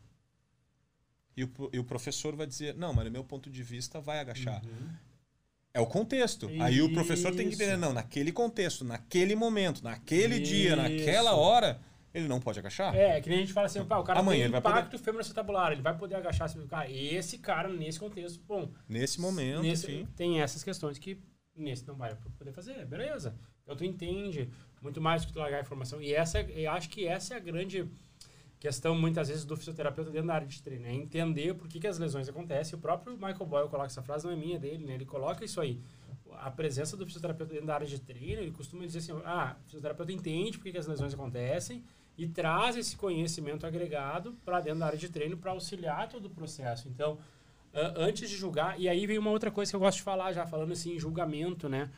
[1.37, 4.19] E o, e o professor vai dizer, não, mas no meu ponto de vista vai
[4.19, 4.63] agachar.
[5.75, 6.51] É o contexto.
[6.61, 7.81] Aí o professor tem que entender, Isso.
[7.81, 10.77] não, naquele contexto, naquele momento, naquele dia, Isso.
[10.77, 11.81] naquela hora,
[12.15, 12.95] ele não pode agachar.
[12.95, 14.79] É, que nem a gente fala assim, pá, o cara Amanhã tem ele vai poder-
[14.79, 16.45] impacto femoroacetabular, ele vai poder agachar.
[16.47, 21.19] Assim, cara, esse cara, nesse contexto, bom, Nesse momento, nesse, tem essas questões que
[21.57, 23.35] nesse não vai poder fazer, beleza.
[23.63, 26.01] Então tu entende muito mais do que tu largar a informação.
[26.03, 27.89] E essa, eu acho que essa é a grande
[28.59, 30.87] questão, muitas vezes, do fisioterapeuta dentro da área de treino.
[30.87, 32.79] É entender por que, que as lesões acontecem.
[32.79, 34.95] O próprio Michael Boyle coloca essa frase, não é minha, é dele, né?
[34.95, 35.81] Ele coloca isso aí.
[36.35, 39.65] A presença do fisioterapeuta dentro da área de treino, ele costuma dizer assim, ah, o
[39.67, 41.85] fisioterapeuta entende por que as lesões acontecem
[42.17, 46.31] e traz esse conhecimento agregado para dentro da área de treino para auxiliar todo o
[46.31, 46.89] processo.
[46.89, 47.19] Então,
[47.97, 50.47] antes de julgar, e aí vem uma outra coisa que eu gosto de falar já,
[50.47, 51.91] falando assim, julgamento, né?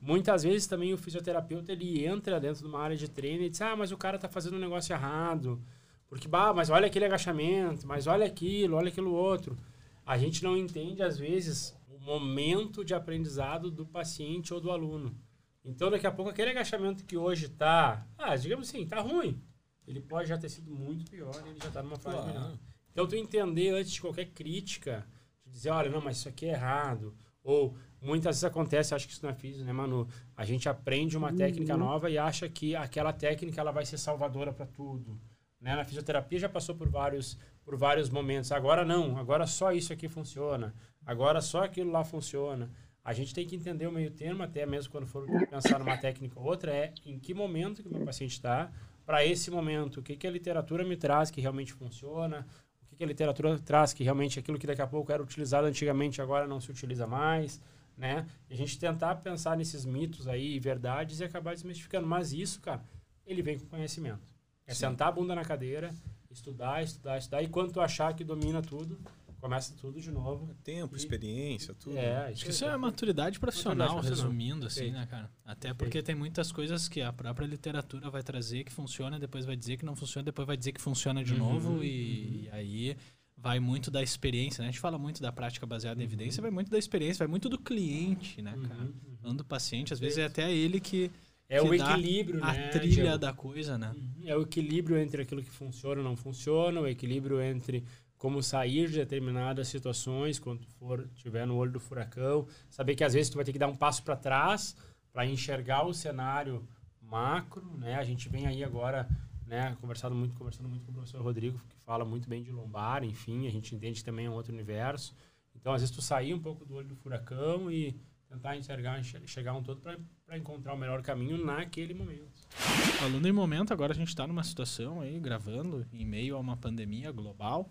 [0.00, 3.60] Muitas vezes também o fisioterapeuta, ele entra dentro de uma área de treino e diz,
[3.62, 5.60] ah, mas o cara tá fazendo um negócio errado,
[6.08, 9.56] porque, bah, mas olha aquele agachamento, mas olha aquilo, olha aquilo outro.
[10.04, 15.16] A gente não entende, às vezes, o momento de aprendizado do paciente ou do aluno.
[15.64, 19.40] Então, daqui a pouco, aquele agachamento que hoje tá, ah, digamos assim, tá ruim.
[19.86, 22.32] Ele pode já ter sido muito pior, ele já tá numa fase Claro.
[22.32, 22.58] melhor.
[22.90, 25.06] Então, tu entender antes de qualquer crítica,
[25.44, 27.14] de dizer, olha, não, mas isso aqui é errado.
[27.42, 30.06] Ou muitas vezes acontece, acho que isso não é físico, né, Manu?
[30.36, 34.52] A gente aprende uma técnica nova e acha que aquela técnica ela vai ser salvadora
[34.52, 35.18] para tudo.
[35.60, 35.74] Né?
[35.74, 38.52] Na fisioterapia já passou por vários, por vários momentos.
[38.52, 40.74] Agora não, agora só isso aqui funciona.
[41.04, 42.70] Agora só aquilo lá funciona.
[43.04, 46.38] A gente tem que entender o meio termo, até mesmo quando for pensar numa técnica
[46.38, 48.70] ou outra, é em que momento que o meu paciente está,
[49.04, 52.46] para esse momento, o que, que a literatura me traz que realmente funciona,
[52.82, 55.66] o que, que a literatura traz que realmente aquilo que daqui a pouco era utilizado
[55.66, 57.60] antigamente agora não se utiliza mais,
[57.96, 58.26] né?
[58.48, 62.06] E a gente tentar pensar nesses mitos aí, verdades e acabar desmistificando.
[62.06, 62.82] Mas isso, cara,
[63.26, 64.26] ele vem com conhecimento.
[64.66, 64.80] É Sim.
[64.80, 65.92] sentar a bunda na cadeira,
[66.30, 67.42] estudar, estudar, estudar.
[67.42, 68.98] E quando tu achar que domina tudo,
[69.42, 70.54] começa tudo de novo.
[70.62, 71.98] Tempo, E- experiência, tudo.
[71.98, 74.32] É, Acho que isso é maturidade profissional, Maturidade profissional.
[74.32, 74.98] resumindo, assim, Perfeito.
[75.00, 75.30] né, cara?
[75.44, 75.76] Até Perfeito.
[75.76, 79.76] porque tem muitas coisas que a própria literatura vai trazer que funciona, depois vai dizer
[79.76, 82.96] que não funciona, depois vai dizer que funciona de Uhum, novo, e, e aí
[83.36, 84.68] vai muito da experiência, né?
[84.68, 87.48] A gente fala muito da prática baseada em evidência, vai muito da experiência, vai muito
[87.48, 88.80] do cliente, né, Uhum, cara?
[88.82, 89.16] uhum.
[89.20, 91.10] Falando do paciente, às vezes é até ele que,
[91.48, 92.68] É que o dá equilíbrio, a né?
[92.68, 93.18] trilha Diego?
[93.18, 93.92] da coisa, né?
[93.96, 94.22] Uhum.
[94.24, 97.84] É o equilíbrio entre aquilo que funciona e não funciona, o equilíbrio entre
[98.22, 103.14] como sair de determinadas situações quando for tiver no olho do furacão, saber que às
[103.14, 104.76] vezes tu vai ter que dar um passo para trás
[105.12, 106.62] para enxergar o cenário
[107.00, 107.96] macro, né?
[107.96, 109.08] A gente vem aí agora
[109.44, 109.76] né?
[109.80, 113.48] Conversado muito, conversando muito com o professor Rodrigo, que fala muito bem de lombar, enfim,
[113.48, 115.14] a gente entende que também é um outro universo.
[115.54, 118.00] Então, às vezes, tu sair um pouco do olho do furacão e
[118.30, 122.30] tentar enxergar, chegar um todo para encontrar o melhor caminho naquele momento.
[122.48, 126.56] Falando em momento, agora a gente está numa situação aí, gravando, em meio a uma
[126.56, 127.68] pandemia global.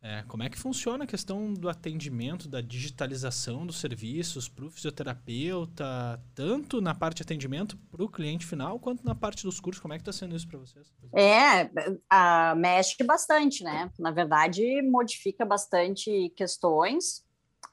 [0.00, 4.70] É, como é que funciona a questão do atendimento, da digitalização dos serviços para o
[4.70, 9.82] fisioterapeuta, tanto na parte de atendimento para o cliente final, quanto na parte dos cursos?
[9.82, 10.92] Como é que está sendo isso para vocês?
[11.12, 11.68] É,
[12.08, 13.90] a, mexe bastante, né?
[13.98, 17.24] Na verdade, modifica bastante questões.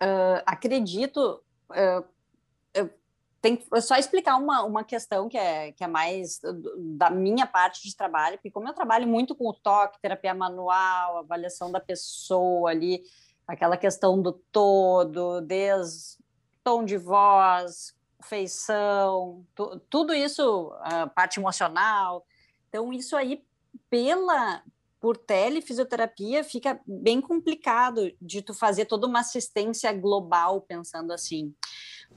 [0.01, 2.14] Uh, acredito, uh,
[3.45, 6.39] tem que só explicar uma, uma questão que é, que é mais
[6.97, 11.19] da minha parte de trabalho, porque como eu trabalho muito com o toque, terapia manual,
[11.19, 13.03] avaliação da pessoa ali,
[13.47, 16.17] aquela questão do todo, desde
[16.63, 17.93] tom de voz,
[18.23, 22.25] feição, tu, tudo isso, a parte emocional.
[22.67, 23.45] Então, isso aí,
[23.91, 24.63] pela
[24.99, 31.53] por telefisioterapia, fica bem complicado de tu fazer toda uma assistência global, pensando assim.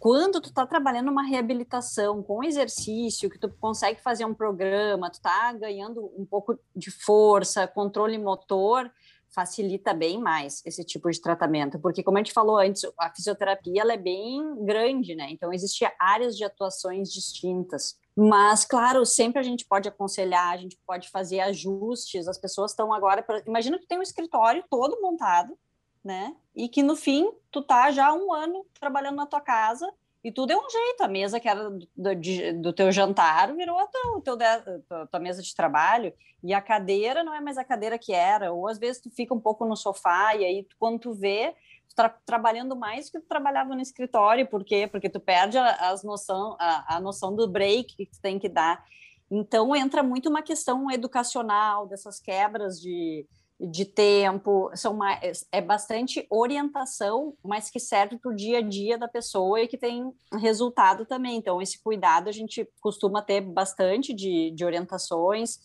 [0.00, 5.20] Quando tu tá trabalhando uma reabilitação com exercício, que tu consegue fazer um programa, tu
[5.20, 8.90] tá ganhando um pouco de força, controle motor,
[9.30, 13.82] facilita bem mais esse tipo de tratamento, porque como a gente falou antes, a fisioterapia
[13.82, 15.28] ela é bem grande, né?
[15.30, 17.96] Então existem áreas de atuações distintas.
[18.16, 22.26] Mas claro, sempre a gente pode aconselhar, a gente pode fazer ajustes.
[22.26, 25.56] As pessoas estão agora, imagina que tem um escritório todo montado,
[26.04, 26.34] né?
[26.54, 29.90] E que no fim tu tá já um ano trabalhando na tua casa
[30.22, 31.02] e tudo é um jeito.
[31.02, 31.88] A mesa que era do,
[32.60, 34.36] do, teu jantar virou a tua, teu,
[35.10, 36.12] tua, mesa de trabalho
[36.42, 38.52] e a cadeira não é mais a cadeira que era.
[38.52, 41.54] Ou às vezes tu fica um pouco no sofá e aí quando tu vê
[41.94, 44.46] tá trabalhando mais que tu trabalhava no escritório.
[44.46, 44.86] Por quê?
[44.86, 48.84] Porque tu perde as noção, a, a noção do break que tu tem que dar.
[49.30, 53.26] Então entra muito uma questão educacional dessas quebras de
[53.60, 58.96] de tempo, são mais, é bastante orientação, mas que serve para o dia a dia
[58.96, 61.36] da pessoa e que tem resultado também.
[61.36, 65.58] Então, esse cuidado a gente costuma ter bastante de, de orientações,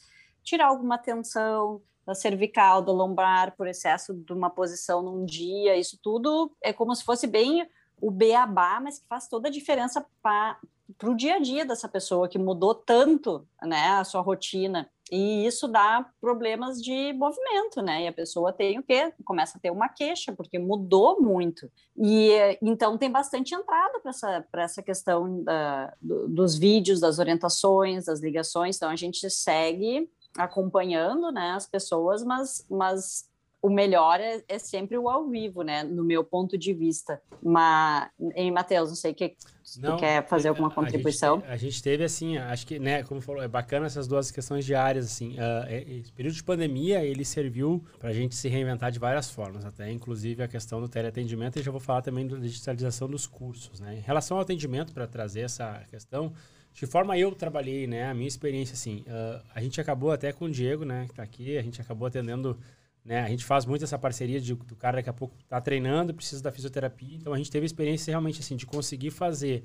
[0.44, 5.98] tirar alguma tensão da cervical, do lombar, por excesso de uma posição num dia, isso
[6.02, 7.68] tudo é como se fosse bem
[8.02, 10.60] o beabá, mas que faz toda a diferença para
[11.04, 14.90] o dia a dia dessa pessoa que mudou tanto né, a sua rotina.
[15.14, 18.06] E isso dá problemas de movimento, né?
[18.06, 19.14] E a pessoa tem o quê?
[19.24, 21.72] Começa a ter uma queixa, porque mudou muito.
[21.96, 22.32] E
[22.64, 28.22] então tem bastante entrada para essa, essa questão da, do, dos vídeos, das orientações, das
[28.22, 28.76] ligações.
[28.76, 33.30] Então a gente segue acompanhando né, as pessoas, mas, mas
[33.64, 35.84] o melhor é, é, sempre o ao vivo, né?
[35.84, 37.22] No meu ponto de vista.
[37.42, 39.38] Mas, em Matheus, não sei que
[39.80, 41.36] não, quer fazer alguma contribuição.
[41.36, 44.30] A gente, a gente, teve assim, acho que, né, como falou, é bacana essas duas
[44.30, 45.36] questões diárias assim.
[45.36, 49.64] Uh, esse período de pandemia ele serviu para a gente se reinventar de várias formas,
[49.64, 51.58] até inclusive a questão do teleatendimento.
[51.58, 53.96] E já vou falar também da digitalização dos cursos, né?
[53.96, 56.34] Em relação ao atendimento, para trazer essa questão,
[56.74, 58.10] de forma eu trabalhei, né?
[58.10, 61.24] A minha experiência assim, uh, a gente acabou até com o Diego, né, que está
[61.24, 62.60] aqui, a gente acabou atendendo
[63.04, 63.22] né?
[63.22, 66.42] A gente faz muito essa parceria de, do cara daqui a pouco tá treinando, precisa
[66.42, 67.16] da fisioterapia.
[67.16, 69.64] Então a gente teve a experiência realmente assim de conseguir fazer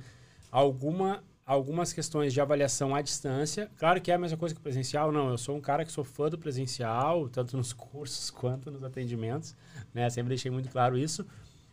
[0.50, 3.70] alguma algumas questões de avaliação à distância.
[3.78, 5.30] Claro que é a mesma coisa que presencial, não.
[5.30, 9.56] Eu sou um cara que sou fã do presencial, tanto nos cursos quanto nos atendimentos,
[9.94, 10.10] né?
[10.10, 11.26] Sempre deixei muito claro isso.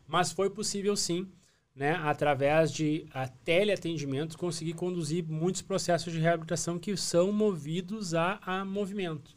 [0.08, 1.28] Mas foi possível sim,
[1.76, 8.40] né, através de a teleatendimento, conseguir conduzir muitos processos de reabilitação que são movidos a,
[8.46, 9.35] a movimento.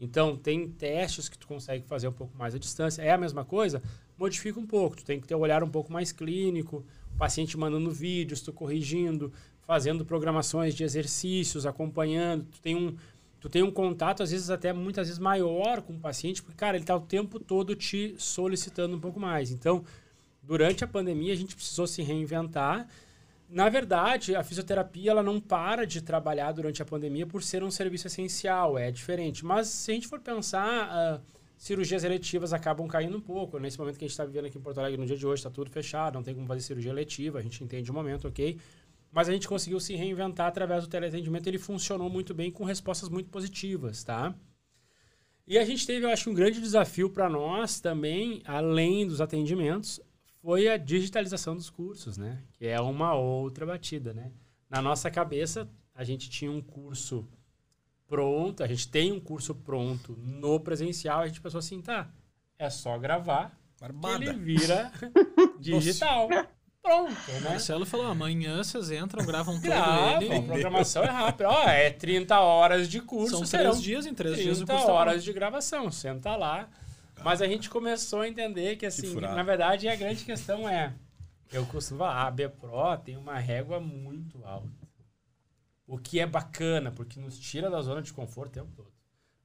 [0.00, 3.02] Então, tem testes que tu consegue fazer um pouco mais à distância.
[3.02, 3.82] É a mesma coisa?
[4.16, 4.96] Modifica um pouco.
[4.96, 6.82] Tu tem que ter um olhar um pouco mais clínico,
[7.14, 12.46] o paciente mandando vídeos, tu corrigindo, fazendo programações de exercícios, acompanhando.
[12.50, 12.96] Tu tem um,
[13.40, 16.78] tu tem um contato, às vezes até muitas vezes maior com o paciente, porque, cara,
[16.78, 19.50] ele está o tempo todo te solicitando um pouco mais.
[19.50, 19.84] Então,
[20.42, 22.88] durante a pandemia, a gente precisou se reinventar
[23.50, 27.70] na verdade, a fisioterapia ela não para de trabalhar durante a pandemia por ser um
[27.70, 29.44] serviço essencial, é diferente.
[29.44, 31.20] Mas se a gente for pensar, uh,
[31.58, 33.58] cirurgias eletivas acabam caindo um pouco.
[33.58, 35.40] Nesse momento que a gente está vivendo aqui em Porto Alegre, no dia de hoje,
[35.40, 38.56] está tudo fechado, não tem como fazer cirurgia eletiva, a gente entende o momento, ok?
[39.10, 43.08] Mas a gente conseguiu se reinventar através do teleatendimento, ele funcionou muito bem com respostas
[43.08, 44.32] muito positivas, tá?
[45.44, 50.00] E a gente teve, eu acho, um grande desafio para nós também, além dos atendimentos,
[50.42, 52.42] foi a digitalização dos cursos, né?
[52.52, 54.32] Que é uma outra batida, né?
[54.68, 57.28] Na nossa cabeça, a gente tinha um curso
[58.06, 62.10] pronto, a gente tem um curso pronto no presencial, a gente pensou assim, tá,
[62.58, 64.24] é só gravar, Barbada.
[64.24, 64.90] ele vira
[65.60, 66.28] digital.
[66.82, 67.50] pronto, O né?
[67.50, 70.34] Marcelo falou: amanhã vocês entram, gravam Grava, ele.
[70.36, 71.48] a programação é rápida.
[71.48, 74.72] Ó, é 30 horas de curso, São serão três dias, em três dias o 30
[74.72, 75.90] curso tá horas de gravação.
[75.90, 76.68] Senta lá.
[77.24, 79.34] Mas a gente começou a entender que, assim, furado.
[79.34, 80.94] na verdade, a grande questão é...
[81.52, 84.70] Eu costumo falar, a B-Pro tem uma régua muito alta.
[85.86, 88.92] O que é bacana, porque nos tira da zona de conforto o tempo todo.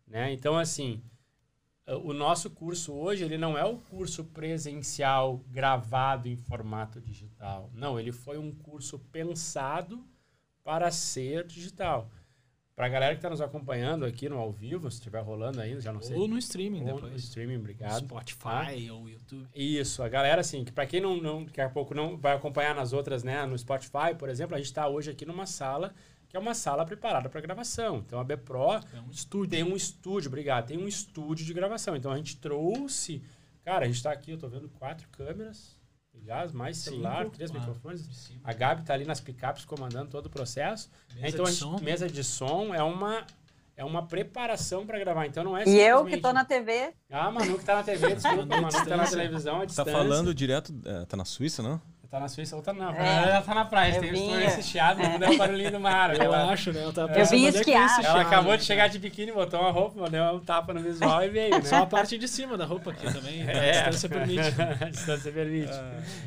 [0.08, 0.32] Né?
[0.32, 1.02] Então, assim,
[1.88, 7.70] o nosso curso hoje, ele não é o curso presencial gravado em formato digital.
[7.74, 10.04] Não, ele foi um curso pensado
[10.64, 12.10] para ser digital.
[12.76, 15.80] Para a galera que está nos acompanhando aqui no ao vivo, se estiver rolando ainda,
[15.80, 16.18] já não sei.
[16.18, 17.24] Ou no streaming Ou no depois.
[17.24, 18.00] streaming, obrigado.
[18.00, 19.48] Spotify ou YouTube.
[19.56, 22.76] Isso, a galera, assim, que para quem não, não, daqui a pouco não vai acompanhar
[22.76, 25.94] nas outras, né, no Spotify, por exemplo, a gente está hoje aqui numa sala
[26.28, 28.00] que é uma sala preparada para gravação.
[28.06, 29.50] Então a B-Pro É um estúdio.
[29.52, 31.96] tem um estúdio, obrigado, tem um estúdio de gravação.
[31.96, 33.24] Então a gente trouxe,
[33.64, 35.75] cara, a gente está aqui, eu tô vendo quatro câmeras
[36.16, 37.68] ligadas, mais celular, Cinco, três quatro.
[37.68, 38.32] microfones.
[38.44, 40.90] A Gabi tá ali nas picapes comandando todo o processo.
[41.16, 41.80] Mesa então de a gente, som.
[41.82, 43.26] mesa de som é uma
[43.78, 45.26] é uma preparação para gravar.
[45.26, 47.84] Então não é E eu simplesmente- que tô na TV, Ah, Manu que tá na
[47.84, 50.74] TV, desculpa, Manu que tá na televisão, Tá falando direto.
[50.86, 51.82] é, tá na Suíça, não?
[52.16, 52.94] Tá na Suíça, outra não.
[52.96, 53.24] É.
[53.24, 54.46] Ela tá na praia, Eu tem vinha.
[54.46, 56.16] esse chiado, não deu o barulhinho do mar.
[56.16, 56.82] Eu Ela, acho, né?
[56.82, 57.90] Eu, tava Eu pensando vim é esquiar.
[57.90, 58.58] ela chiado, acabou né?
[58.58, 61.62] de chegar de biquíni, botou uma roupa, deu um tapa no visual e veio, né?
[61.64, 63.44] Só a parte de cima da roupa aqui também.
[63.46, 63.80] É.
[63.80, 64.42] A distância permite.
[64.82, 65.74] a distância permite.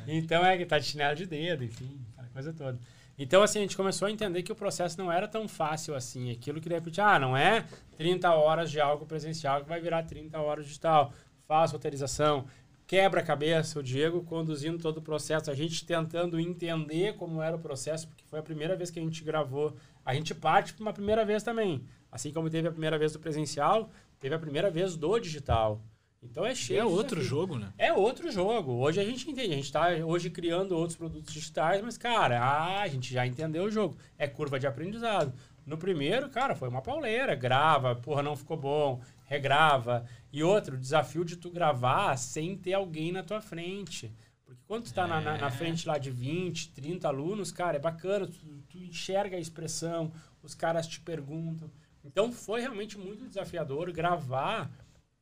[0.06, 2.78] Então é que tá de chinelo de dedo, enfim, aquela coisa toda.
[3.19, 6.31] Então, assim, a gente começou a entender que o processo não era tão fácil assim.
[6.31, 7.65] Aquilo que de repente, ah, não é
[7.97, 11.15] 30 horas de algo presencial que vai virar 30 horas digital.
[11.47, 12.44] Faz roteirização,
[12.89, 17.55] quebra a cabeça, o Diego conduzindo todo o processo, a gente tentando entender como era
[17.55, 19.77] o processo, porque foi a primeira vez que a gente gravou.
[20.02, 21.85] A gente parte para uma primeira vez também.
[22.10, 25.82] Assim como teve a primeira vez do presencial, teve a primeira vez do digital.
[26.23, 27.28] Então é cheio é outro desafio.
[27.28, 27.73] jogo, né?
[27.77, 28.73] É outro jogo.
[28.73, 29.52] Hoje a gente entende.
[29.52, 33.65] A gente está hoje criando outros produtos digitais, mas, cara, ah, a gente já entendeu
[33.65, 33.98] o jogo.
[34.16, 35.32] É curva de aprendizado.
[35.66, 37.35] No primeiro, cara, foi uma pauleira.
[37.35, 39.01] Grava, porra, não ficou bom.
[39.28, 40.06] Regrava.
[40.32, 44.12] E outro, o desafio de tu gravar sem ter alguém na tua frente.
[44.44, 47.80] Porque quando tu tá na, na, na frente lá de 20, 30 alunos, cara, é
[47.80, 48.26] bacana.
[48.26, 50.10] Tu, tu enxerga a expressão,
[50.42, 51.70] os caras te perguntam.
[52.02, 54.70] Então foi realmente muito desafiador gravar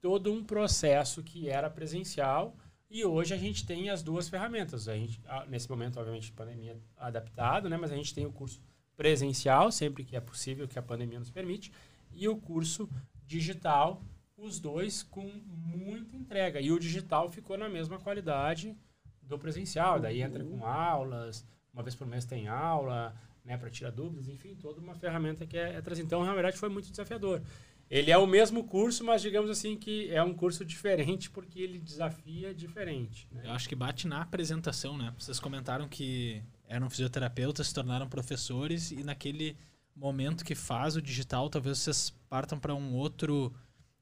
[0.00, 2.56] todo um processo que era presencial
[2.88, 4.88] e hoje a gente tem as duas ferramentas.
[4.88, 7.76] A gente, nesse momento, obviamente, pandemia adaptado, né?
[7.76, 8.62] Mas a gente tem o curso
[8.96, 11.72] presencial, sempre que é possível, que a pandemia nos permite,
[12.12, 12.88] e o curso
[13.26, 14.02] digital,
[14.36, 16.60] os dois com muita entrega.
[16.60, 18.76] E o digital ficou na mesma qualidade
[19.22, 19.98] do presencial.
[19.98, 24.54] Daí entra com aulas, uma vez por mês tem aula, né, para tirar dúvidas, enfim,
[24.56, 26.06] toda uma ferramenta que é, é trazida.
[26.06, 27.42] Então, na verdade, foi muito desafiador.
[27.88, 31.78] Ele é o mesmo curso, mas digamos assim que é um curso diferente porque ele
[31.78, 33.28] desafia diferente.
[33.30, 33.42] né?
[33.44, 35.14] Eu acho que bate na apresentação, né?
[35.16, 39.56] Vocês comentaram que eram fisioterapeutas, se tornaram professores e naquele
[39.96, 43.54] momento que faz o digital, talvez vocês partam para um outro.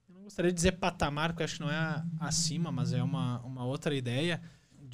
[0.09, 3.41] Eu não gostaria de dizer patamar, porque acho que não é acima, mas é uma,
[3.41, 4.43] uma outra ideia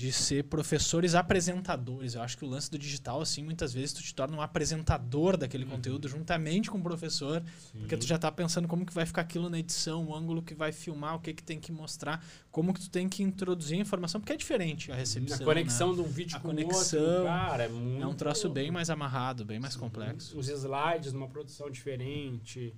[0.00, 2.14] de ser professores apresentadores.
[2.14, 5.36] Eu acho que o lance do digital, assim, muitas vezes tu te torna um apresentador
[5.36, 7.42] daquele conteúdo juntamente com o professor,
[7.78, 10.54] porque tu já tá pensando como que vai ficar aquilo na edição, o ângulo que
[10.54, 13.80] vai filmar, o que que tem que mostrar, como que tu tem que introduzir a
[13.82, 15.36] informação, porque é diferente a recepção.
[15.42, 15.94] A conexão né?
[15.96, 18.02] de um vídeo A com conexão outro, cara, é muito...
[18.02, 20.38] É um troço bem mais amarrado, bem mais complexo.
[20.38, 22.74] Os slides numa produção diferente.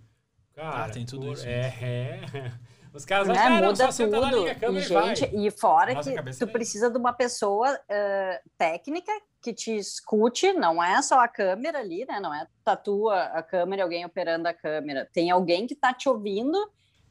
[0.54, 2.52] Cara, Ah, tem tudo por- isso É, é.
[2.94, 4.44] Os caras né, muda lá, tudo.
[4.46, 5.46] liga E, gente, vai.
[5.46, 6.52] e fora Nossa, que tu vem.
[6.52, 12.04] precisa de uma pessoa ah, técnica que te escute, não é só a câmera ali,
[12.06, 12.20] né?
[12.20, 15.08] Não é tatua a câmera e alguém operando a câmera.
[15.12, 16.56] Tem alguém que tá te ouvindo,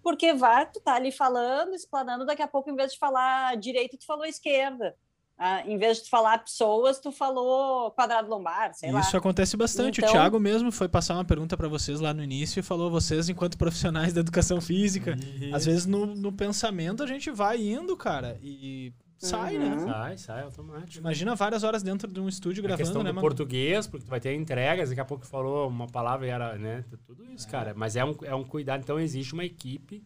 [0.02, 3.98] porque vai, tu tá ali falando, explanando, daqui a pouco, em vez de falar direito,
[3.98, 4.96] tu falou esquerda.
[5.44, 9.00] Ah, em vez de falar pessoas, tu falou quadrado lombar, sei lá.
[9.00, 9.98] Isso acontece bastante.
[10.00, 12.92] Então- O Thiago mesmo foi passar uma pergunta para vocês lá no início e falou:
[12.92, 15.18] vocês, enquanto profissionais da educação física,
[15.52, 19.86] às vezes no, no pensamento a gente vai indo, cara, e sai, Uhum.
[19.86, 19.92] né?
[19.92, 21.00] Sai, sai automático.
[21.00, 23.26] Imagina várias horas dentro de um estúdio a gravando, questão né, do mano?
[23.28, 26.86] português, porque tu vai ter entregas, daqui a pouco falou uma palavra e era, né?
[27.08, 27.74] Tudo isso, cara.
[27.76, 28.82] Mas é um, é um cuidado.
[28.82, 30.04] Então existe uma equipe.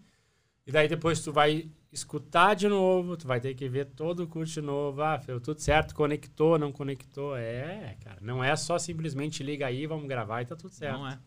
[0.65, 4.27] E daí depois tu vai escutar de novo, tu vai ter que ver todo o
[4.27, 5.01] curso de novo.
[5.01, 7.35] Ah, fez tudo certo, conectou, não conectou.
[7.35, 8.17] É, cara.
[8.21, 10.99] Não é só simplesmente liga aí, vamos gravar e tá tudo certo.
[10.99, 11.17] Não é.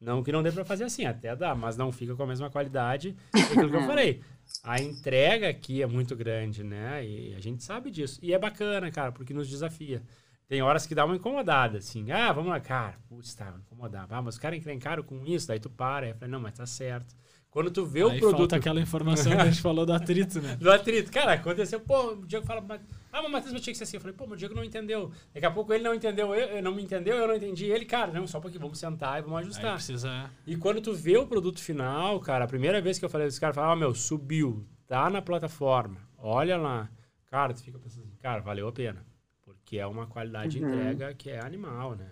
[0.00, 2.50] Não que não dê pra fazer assim, até dá, mas não fica com a mesma
[2.50, 3.16] qualidade.
[3.32, 4.20] Aquilo que eu falei.
[4.62, 7.06] A entrega aqui é muito grande, né?
[7.06, 8.18] E a gente sabe disso.
[8.22, 10.02] E é bacana, cara, porque nos desafia.
[10.48, 12.10] Tem horas que dá uma incomodada, assim.
[12.10, 12.98] Ah, vamos lá, cara.
[13.08, 14.06] Putz, tá, incomodar.
[14.10, 16.06] Ah, mas os caras encrencaram com isso, daí tu para.
[16.06, 17.14] Aí eu falei, não, mas tá certo.
[17.52, 18.38] Quando tu vê o Aí produto.
[18.38, 20.56] falta aquela informação que a gente falou do atrito, né?
[20.56, 21.12] Do atrito.
[21.12, 22.80] Cara, aconteceu, pô, o Diego fala, mas-
[23.12, 23.98] ah, mas Matheus, mas tinha que ser assim.
[23.98, 25.12] Eu falei, pô, mas o Diego não entendeu.
[25.34, 27.84] Daqui a pouco ele não entendeu, eu, eu não me entendeu, eu não entendi ele.
[27.84, 29.74] Cara, não, só pouquinho, vamos sentar e vamos Aí ajustar.
[29.74, 30.30] precisa...
[30.46, 33.38] E quando tu vê o produto final, cara, a primeira vez que eu falei desse
[33.38, 36.88] cara, fala, ó, meu, subiu, tá na plataforma, olha lá.
[37.26, 39.04] Cara, tu fica pensando assim, cara, valeu a pena.
[39.44, 40.70] Porque é uma qualidade de Uhum.
[40.70, 42.08] entrega que é animal, né?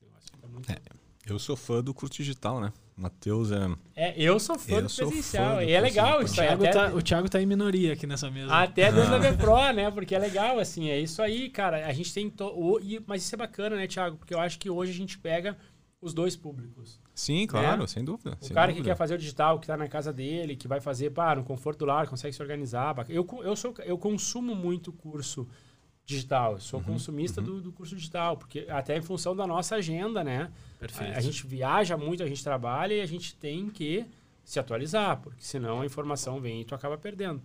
[0.00, 0.70] O fica muito...
[0.70, 0.76] É.
[1.26, 2.72] Eu sou fã do curso digital, né?
[2.96, 3.58] Matheus é.
[3.96, 5.56] É, eu sou fã Eu do sou presencial.
[5.56, 6.46] fã do e é legal O isso aí.
[6.46, 8.54] Thiago, Até, tá, o Thiago tá em minoria aqui nessa mesa.
[8.54, 9.18] até dentro Ah.
[9.18, 9.90] da Vepro, né?
[9.90, 10.88] Porque é legal, assim.
[10.90, 11.86] É isso aí, cara.
[11.86, 12.30] A gente tem...
[12.30, 12.44] To...
[12.46, 14.16] o- e- Mas isso é bacana, né, Thiago?
[14.16, 15.56] Porque eu acho que hoje a gente pega
[16.00, 17.00] os dois públicos.
[17.14, 17.86] Sim, claro, É.
[17.86, 18.36] sem dúvida.
[18.40, 18.92] O sem cara que dúvida.
[18.94, 21.80] quer fazer o digital, que tá na casa dele, que vai fazer, pá, no conforto
[21.80, 22.94] do lar, consegue se organizar.
[23.08, 25.48] Eu, eu, sou, eu consumo muito curso
[26.04, 29.76] digital, eu Uhum, sou consumista do, do curso digital, porque até em função da nossa
[29.76, 30.50] agenda, né?
[30.86, 31.14] Perfeito.
[31.14, 34.04] A, a gente viaja muito, a gente trabalha e a gente tem que
[34.44, 37.42] se atualizar, porque senão a informação vem e tu acaba perdendo.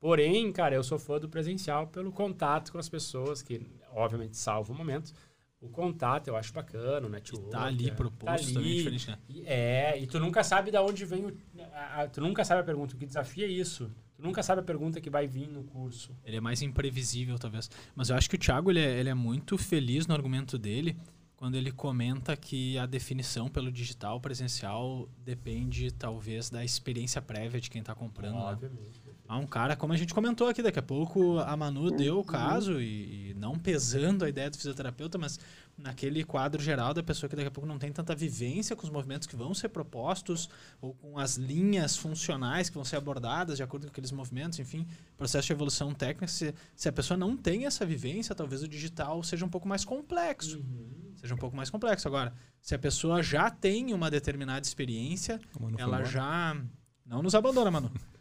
[0.00, 3.60] Porém, cara, eu sou fã do presencial pelo contato com as pessoas, que
[3.92, 5.12] obviamente salva o momento.
[5.60, 7.50] O contato eu acho bacana, o E network.
[7.50, 8.76] tá ali é, proposto tá também, ali.
[8.76, 9.18] diferente, né?
[9.28, 11.36] E- É, e tu nunca sabe de onde vem o.
[11.74, 12.94] a- a- tu nunca sabe a pergunta.
[12.94, 13.90] O que desafia é isso.
[14.14, 16.12] Tu nunca sabe a pergunta que vai vir no curso.
[16.24, 17.68] Ele é mais imprevisível, talvez.
[17.96, 20.96] Mas eu acho que o Thiago ele é, ele é muito feliz no argumento dele
[21.38, 27.70] quando ele comenta que a definição pelo digital presencial depende, talvez, da experiência prévia de
[27.70, 28.34] quem está comprando.
[28.34, 28.40] né?
[28.40, 29.00] Obviamente.
[29.28, 32.24] Há um cara, como a gente comentou aqui, daqui a pouco a Manu deu o
[32.24, 35.38] caso, e, e não pesando a ideia do fisioterapeuta, mas
[35.78, 38.90] naquele quadro geral da pessoa que daqui a pouco não tem tanta vivência com os
[38.90, 40.50] movimentos que vão ser propostos,
[40.80, 44.86] ou com as linhas funcionais que vão ser abordadas de acordo com aqueles movimentos, enfim,
[45.16, 46.26] processo de evolução técnica.
[46.26, 49.84] Se, se a pessoa não tem essa vivência, talvez o digital seja um pouco mais
[49.84, 50.58] complexo.
[50.58, 51.14] Uhum.
[51.16, 52.06] Seja um pouco mais complexo.
[52.08, 55.40] Agora, se a pessoa já tem uma determinada experiência,
[55.78, 56.60] ela já.
[57.06, 57.90] Não nos abandona, Manu.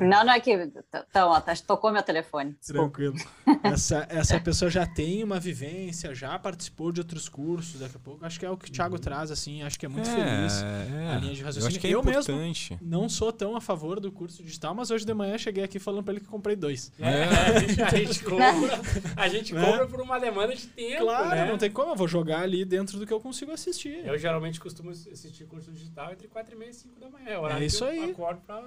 [0.00, 0.52] Não, não é que.
[0.52, 2.54] Então, ó, tocou meu telefone.
[2.66, 3.14] Tranquilo.
[3.62, 8.24] Essa, essa pessoa já tem uma vivência, já participou de outros cursos, daqui a pouco.
[8.24, 10.62] Acho que é o que o Thiago traz, assim, acho que é muito feliz.
[10.62, 11.12] é.
[11.14, 11.68] a linha de Eu raciocínio.
[11.68, 12.78] acho que é Eu mesmo- importante.
[12.82, 16.02] Não sou tão a favor do curso digital, mas hoje de manhã cheguei aqui falando
[16.04, 16.92] pra ele que comprei dois.
[16.98, 17.24] É,
[17.56, 18.80] a gente, a gente compra,
[19.16, 19.64] a gente Né?
[19.64, 21.02] compra por uma demanda de tempo.
[21.02, 21.44] Claro, né?
[21.50, 24.04] não tem como, eu vou jogar ali dentro do que eu consigo assistir.
[24.06, 27.28] Eu geralmente costumo assistir curso digital entre 4 e meia e 5 da manhã.
[27.30, 28.10] É É isso que eu aí.
[28.10, 28.62] acordo pra.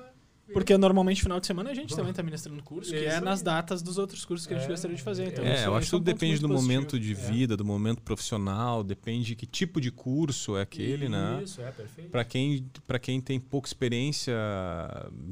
[0.54, 3.42] Porque normalmente final de semana a gente também tá ministrando curso, que Isso é nas
[3.42, 5.28] datas dos outros cursos que a gente É, gostaria de fazer.
[5.28, 6.62] Então, É, isso- eu acho isso que é um tudo depende do positivo.
[6.74, 7.16] momento de É.
[7.16, 11.42] vida, do momento profissional, depende de que tipo de curso é aquele, né?
[11.44, 12.10] Isso, é perfeito.
[12.12, 14.34] Para quem, pra quem tem pouca experiência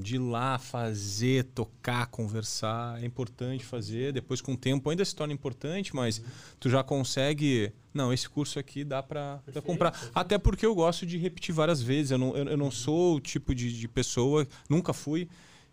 [0.01, 4.13] de ir lá fazer, tocar, conversar, é importante fazer.
[4.13, 6.21] Depois, com o tempo, ainda se torna importante, mas
[6.59, 7.71] tu já consegue.
[7.93, 9.91] Não, esse curso aqui dá para comprar.
[9.91, 10.11] perfeito.
[10.15, 12.11] Até porque eu gosto de repetir várias vezes.
[12.11, 15.29] Eu não, eu, eu não sou o tipo de, de pessoa, nunca fui,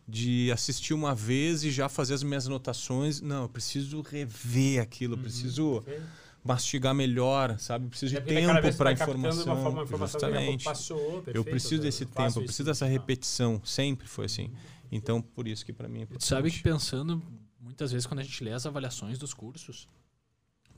[0.06, 3.20] de assistir uma vez e já fazer as minhas anotações.
[3.20, 6.06] Não, eu preciso rever aquilo, eu preciso Perfeito.
[6.44, 7.86] mastigar melhor, sabe?
[7.86, 9.44] Eu preciso de É tempo para informação.
[9.44, 10.64] Uma, forma, uma informação Justamente.
[10.64, 13.00] passou, Eu perfeito, preciso desse faço tempo, eu preciso dessa digital.
[13.06, 13.60] repetição.
[13.64, 14.50] Sempre foi assim.
[14.92, 17.22] Então, por isso que para mim é sabe que pensando,
[17.60, 19.86] muitas vezes quando a gente lê as avaliações dos cursos,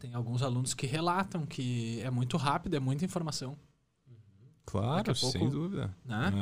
[0.03, 3.57] tem alguns alunos que relatam que é muito rápido, é muita informação.
[4.67, 5.95] Claro, daqui a pouco- sem dúvida.
[6.05, 6.33] Né?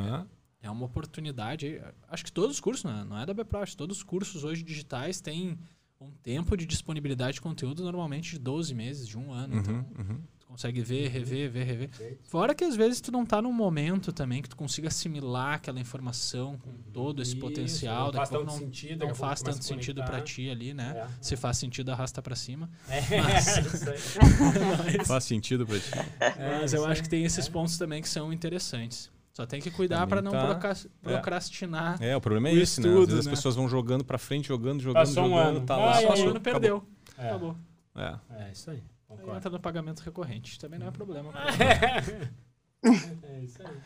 [0.63, 0.67] É.
[0.69, 1.81] É uma oportunidade.
[2.09, 3.05] Acho que todos os cursos, né?
[3.09, 5.59] não é da Bepro, acho que todos os cursos hoje digitais têm
[6.01, 9.57] um tempo de disponibilidade de conteúdo normalmente de 12 meses, de um ano.
[9.57, 10.21] Então, Uhum, uhum.
[10.39, 11.91] tu consegue ver, rever, ver, rever.
[12.25, 15.79] Fora que às vezes tu não tá num momento também que tu consiga assimilar aquela
[15.81, 18.07] informação com todo esse Isso, potencial.
[18.07, 20.95] não faz tanto não, sentido, não faz tanto sentido pra ti ali, né?
[20.97, 21.07] É.
[21.21, 22.69] Se faz sentido, arrasta pra cima.
[22.89, 22.99] É,
[23.39, 25.05] isso aí.
[25.07, 25.91] Faz sentido para ti.
[26.19, 29.11] Mas É, eu isso acho que tem esses pontos também que são interessantes.
[29.33, 32.03] Só tem que cuidar pra não tá- procras- procrastinar.
[32.03, 32.89] É, o problema é O esse, né?
[32.89, 33.19] Às vezes né?
[33.21, 35.61] as pessoas vão jogando para frente, jogando, jogando, Passou um jogando, ano.
[35.67, 35.95] tá Ah, lá, e aí?
[35.95, 36.85] Passou, passou, ano, perdeu.
[37.17, 37.57] É, Acabou.
[37.95, 38.15] É.
[38.49, 38.83] é isso aí.
[39.11, 39.37] Concordo.
[39.37, 40.59] entra no pagamento recorrente.
[40.59, 41.33] Também não é problema.
[42.83, 43.77] É isso aí.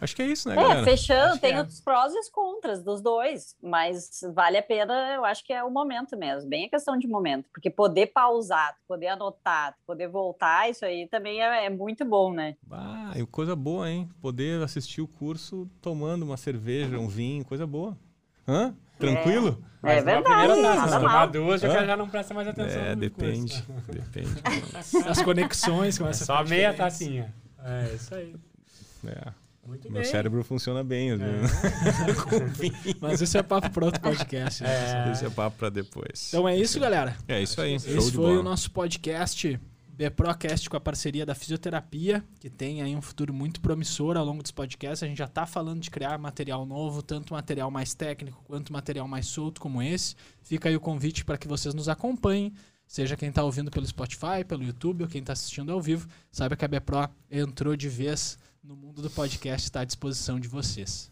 [0.00, 0.84] Acho que é isso, né, É, galera?
[0.84, 1.60] fechando, Acho tem é.
[1.62, 5.64] os prós e os contras dos dois, mas vale a pena, eu acho que é
[5.64, 10.70] o momento mesmo, bem a questão de momento, porque poder pausar, poder anotar, poder voltar,
[10.70, 12.56] isso aí também é, é muito bom, né?
[12.70, 14.08] Ah, e coisa boa, hein?
[14.20, 17.98] Poder assistir o curso tomando uma cerveja, um vinho, coisa boa.
[18.48, 18.74] Hã?
[18.98, 19.62] Tranquilo?
[19.80, 21.28] É Mas uma verdade, primeira taça, nada se tomar mal.
[21.30, 22.82] duas, cara já não presta mais atenção.
[22.82, 23.62] É, depende.
[23.62, 23.92] curso.
[23.92, 24.30] Depende.
[25.08, 27.32] As conexões É começam a só ficar meia tacinha.
[27.64, 28.34] É isso aí.
[29.06, 29.32] É.
[29.64, 30.10] Muito Meu bem.
[30.10, 31.24] cérebro funciona bem, às É.
[31.26, 31.52] vezes.
[33.00, 34.64] Mas isso é papo para outro podcast.
[34.64, 35.10] É.
[35.12, 36.28] Esse é papo pra depois.
[36.28, 37.14] Então é isso, galera.
[37.28, 37.78] é isso aí.
[37.78, 38.40] Show Esse de foi bola.
[38.40, 39.60] o nosso podcast
[39.98, 44.44] BPROcast com a parceria da fisioterapia, que tem aí um futuro muito promissor ao longo
[44.44, 45.02] dos podcasts.
[45.02, 49.08] A gente já está falando de criar material novo, tanto material mais técnico quanto material
[49.08, 50.14] mais solto como esse.
[50.40, 52.52] Fica aí o convite para que vocês nos acompanhem,
[52.86, 56.06] seja quem está ouvindo pelo Spotify, pelo YouTube ou quem está assistindo ao vivo.
[56.30, 60.46] Saiba que a BPRO entrou de vez no mundo do podcast, está à disposição de
[60.46, 61.10] vocês.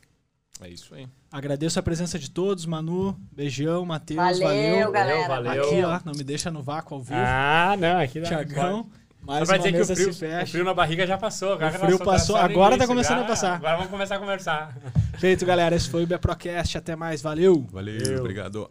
[0.61, 1.07] É isso aí.
[1.31, 4.93] Agradeço a presença de todos, Manu, beijão, Matheus, Valeu, valeu.
[4.93, 5.43] galera.
[5.43, 5.65] Valeu.
[5.65, 7.21] Aqui, ó, não me deixa no vácuo ao vivo.
[7.23, 8.29] Ah, não, aqui dá.
[8.29, 8.89] Tiagão,
[9.21, 11.57] mais Só pra dizer que o mesa frio, se o frio na barriga já passou.
[11.57, 13.57] O frio passou, agora tá começando a passar.
[13.57, 14.75] Agora vamos começar a conversar.
[15.19, 15.77] Feito, galera.
[15.77, 16.79] Esse foi o Beprocast.
[16.79, 17.21] Até mais.
[17.21, 17.67] Valeu.
[17.71, 18.21] Valeu, Valeu.
[18.21, 18.71] obrigado.